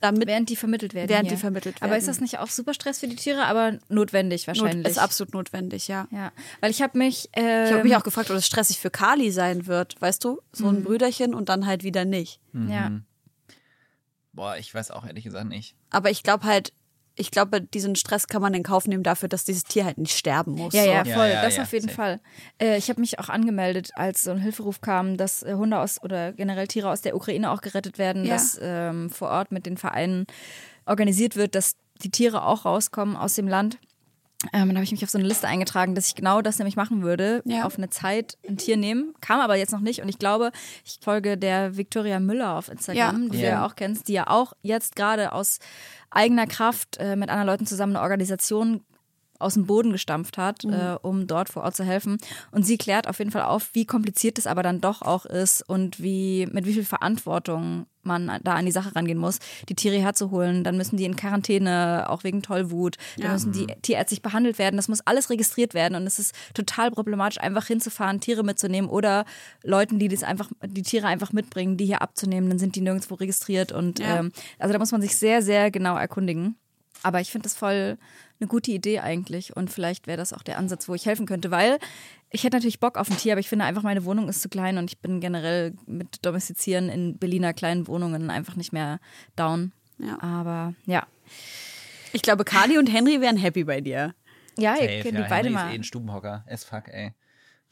[0.00, 1.08] Damit während die vermittelt werden.
[1.08, 1.36] Während hier.
[1.36, 2.00] die vermittelt Aber werden.
[2.00, 4.86] ist das nicht auch super Stress für die Tiere, aber notwendig not, wahrscheinlich?
[4.88, 6.06] ist absolut notwendig, ja.
[6.10, 7.30] Ja, weil ich habe mich.
[7.32, 10.40] Ähm, Ich habe mich auch gefragt, ob das stressig für Kali sein wird, weißt du?
[10.52, 12.40] So ein Brüderchen und dann halt wieder nicht.
[12.52, 12.92] Ja.
[14.34, 15.74] Boah, ich weiß auch ehrlich gesagt nicht.
[15.88, 16.74] Aber ich glaube halt,
[17.18, 20.16] ich glaube, diesen Stress kann man in Kauf nehmen dafür, dass dieses Tier halt nicht
[20.16, 20.74] sterben muss.
[20.74, 21.10] Ja, ja, so.
[21.10, 21.28] Ja, voll.
[21.28, 21.96] ja, das ja, auf jeden safe.
[21.96, 22.20] Fall.
[22.60, 26.02] Äh, ich habe mich auch angemeldet, als so ein Hilferuf kam, dass äh, Hunde aus
[26.02, 28.34] oder generell Tiere aus der Ukraine auch gerettet werden, Ja.
[28.34, 30.26] dass ähm, vor Ort mit den Vereinen
[30.84, 33.78] organisiert wird, dass die Tiere auch rauskommen aus dem Land.
[34.52, 36.76] Ähm, dann habe ich mich auf so eine Liste eingetragen, dass ich genau das nämlich
[36.76, 37.64] machen würde, Ja.
[37.64, 39.14] auf eine Zeit ein Tier nehmen.
[39.20, 40.50] Kam aber jetzt noch nicht und ich glaube,
[40.84, 43.28] ich folge der Victoria Müller auf Instagram, Ja.
[43.30, 43.48] die du Ja.
[43.50, 45.58] ja auch kennst, die ja auch jetzt gerade aus
[46.10, 48.84] eigener Kraft äh, mit anderen Leuten zusammen eine Organisation
[49.40, 52.18] aus dem Boden gestampft hat, äh, um dort vor Ort zu helfen.
[52.52, 55.62] Und sie klärt auf jeden Fall auf, wie kompliziert es aber dann doch auch ist
[55.68, 59.96] und wie mit wie viel Verantwortung man da an die Sache rangehen muss, die Tiere
[59.96, 60.62] herzuholen.
[60.62, 62.96] Dann müssen die in Quarantäne, auch wegen Tollwut.
[63.18, 64.76] Dann müssen die tierärztlich behandelt werden.
[64.76, 65.96] Das muss alles registriert werden.
[65.96, 69.24] Und es ist total problematisch, einfach hinzufahren, Tiere mitzunehmen oder
[69.64, 72.48] Leuten, die das einfach, die Tiere einfach mitbringen, die hier abzunehmen.
[72.48, 73.72] Dann sind die nirgendwo registriert.
[73.72, 74.20] Und Ja.
[74.20, 74.30] ähm,
[74.60, 76.56] also da muss man sich sehr, sehr genau erkundigen.
[77.06, 77.98] Aber ich finde das voll
[78.40, 79.54] eine gute Idee eigentlich.
[79.56, 81.78] Und vielleicht wäre das auch der Ansatz, wo ich helfen könnte, weil
[82.30, 84.48] ich hätte natürlich Bock auf ein Tier, aber ich finde einfach, meine Wohnung ist zu
[84.48, 88.98] klein und ich bin generell mit Domestizieren in Berliner kleinen Wohnungen einfach nicht mehr
[89.36, 89.72] down.
[89.98, 90.20] Ja.
[90.20, 91.06] Aber ja.
[92.12, 94.14] Ich glaube, Kali und Henry wären happy bei dir.
[94.58, 95.66] Ja, ihr Safe, könnt ja, die beide Henry mal.
[95.68, 96.44] ist eh ein Stubenhocker.
[96.46, 97.12] Es fuck, ey.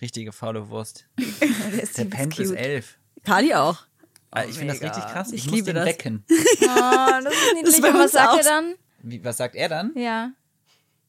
[0.01, 1.09] Richtige faule Wurst.
[1.19, 2.57] Der ist Der bis cute.
[2.57, 2.99] elf.
[3.25, 3.79] Kali auch.
[4.31, 5.33] Ah, ich finde das richtig krass.
[5.33, 5.87] Ich, Ich muss liebe den das.
[5.87, 6.25] wecken.
[6.29, 6.37] Oh,
[6.67, 7.77] das ist niedlich.
[7.85, 8.75] Und was sagt auch er dann?
[9.05, 9.93] Wie, was sagt er dann?
[9.97, 10.33] Ja.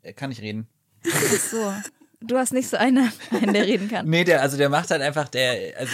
[0.03, 0.67] Er kann nicht reden.
[1.09, 1.73] Ach so.
[2.22, 4.07] Du hast nicht so einen, einen der reden kann.
[4.07, 5.93] Nee, der, also der macht halt einfach, der, also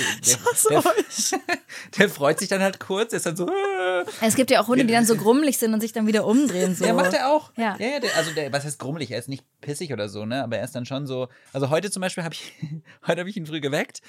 [0.69, 1.39] der, der,
[1.97, 4.67] der freut sich dann halt kurz, der ist dann so, äh, Es gibt ja auch
[4.67, 6.75] Hunde, die dann so grummelig sind und sich dann wieder umdrehen.
[6.75, 6.85] So.
[6.85, 7.51] der macht er auch.
[7.57, 7.75] Ja.
[7.79, 9.11] ja, ja der, also der, was heißt grummelig?
[9.11, 10.43] Er ist nicht pissig oder so, ne?
[10.43, 11.27] Aber er ist dann schon so.
[11.53, 12.53] Also heute zum Beispiel habe ich,
[13.07, 14.01] heute habe ich ihn früh geweckt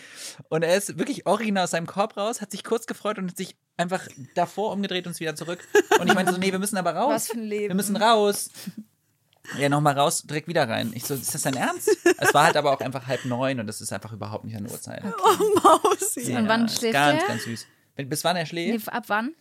[0.49, 3.37] und er ist wirklich original aus seinem Korb raus, hat sich kurz gefreut und hat
[3.37, 5.67] sich einfach davor umgedreht und ist wieder zurück.
[6.01, 7.13] Und ich meinte so, nee, wir müssen aber raus.
[7.15, 7.69] Was für ein Leben.
[7.69, 8.51] Wir müssen raus.
[9.59, 10.93] Ja, nochmal raus, direkt wieder rein.
[10.95, 11.91] Ich so, ist das dein Ernst?
[12.19, 14.71] Es war halt aber auch einfach halb neun und das ist einfach überhaupt nicht an
[14.71, 15.03] Uhrzeit.
[15.05, 16.35] Mausi.
[16.37, 17.29] Und wann ist schläft ganz, er?
[17.29, 17.67] ganz süß.
[17.97, 18.93] Wenn- Bis wann er Nee, schläft?
[18.93, 19.35] ab wann?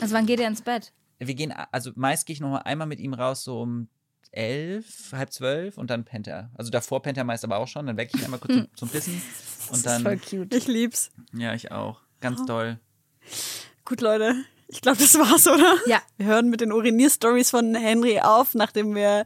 [0.00, 0.92] Also wann geht er ins Bett?
[1.18, 3.88] Wir gehen, also meist gehe ich nochmal einmal mit ihm raus, so um
[4.32, 6.50] elf, halb zwölf und dann pennt er.
[6.54, 8.68] Also davor pennt er meist aber auch schon, dann wecke ich ihn einmal kurz zum,
[8.76, 9.22] zum Pissen
[9.70, 10.52] und dann, cute.
[10.54, 11.10] Ich lieb's.
[11.32, 12.02] ja, ich auch.
[12.20, 12.78] Ganz doll.
[13.84, 14.34] Gut, Leute.
[14.68, 15.76] Ich glaube, das war's, oder?
[15.86, 16.00] Ja.
[16.16, 19.22] Wir hören mit den Urinier-Stories von Henry auf, nachdem wir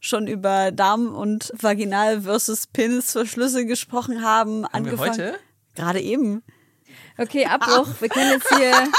[0.00, 4.64] schon über Darm- und Vaginal- versus Penisverschlüsse gesprochen haben.
[4.66, 5.10] Haben wir angefangen.
[5.12, 5.38] heute?
[5.76, 6.42] Gerade eben.
[7.16, 7.88] Okay, Abbruch.
[8.00, 8.72] Wir können jetzt hier.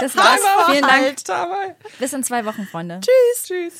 [0.00, 0.40] Das war's.
[0.70, 1.24] Vielen Dank.
[1.24, 1.74] Dabei.
[1.98, 3.00] Bis in zwei Wochen, Freunde.
[3.00, 3.44] Tschüss.
[3.48, 3.74] Tschüss.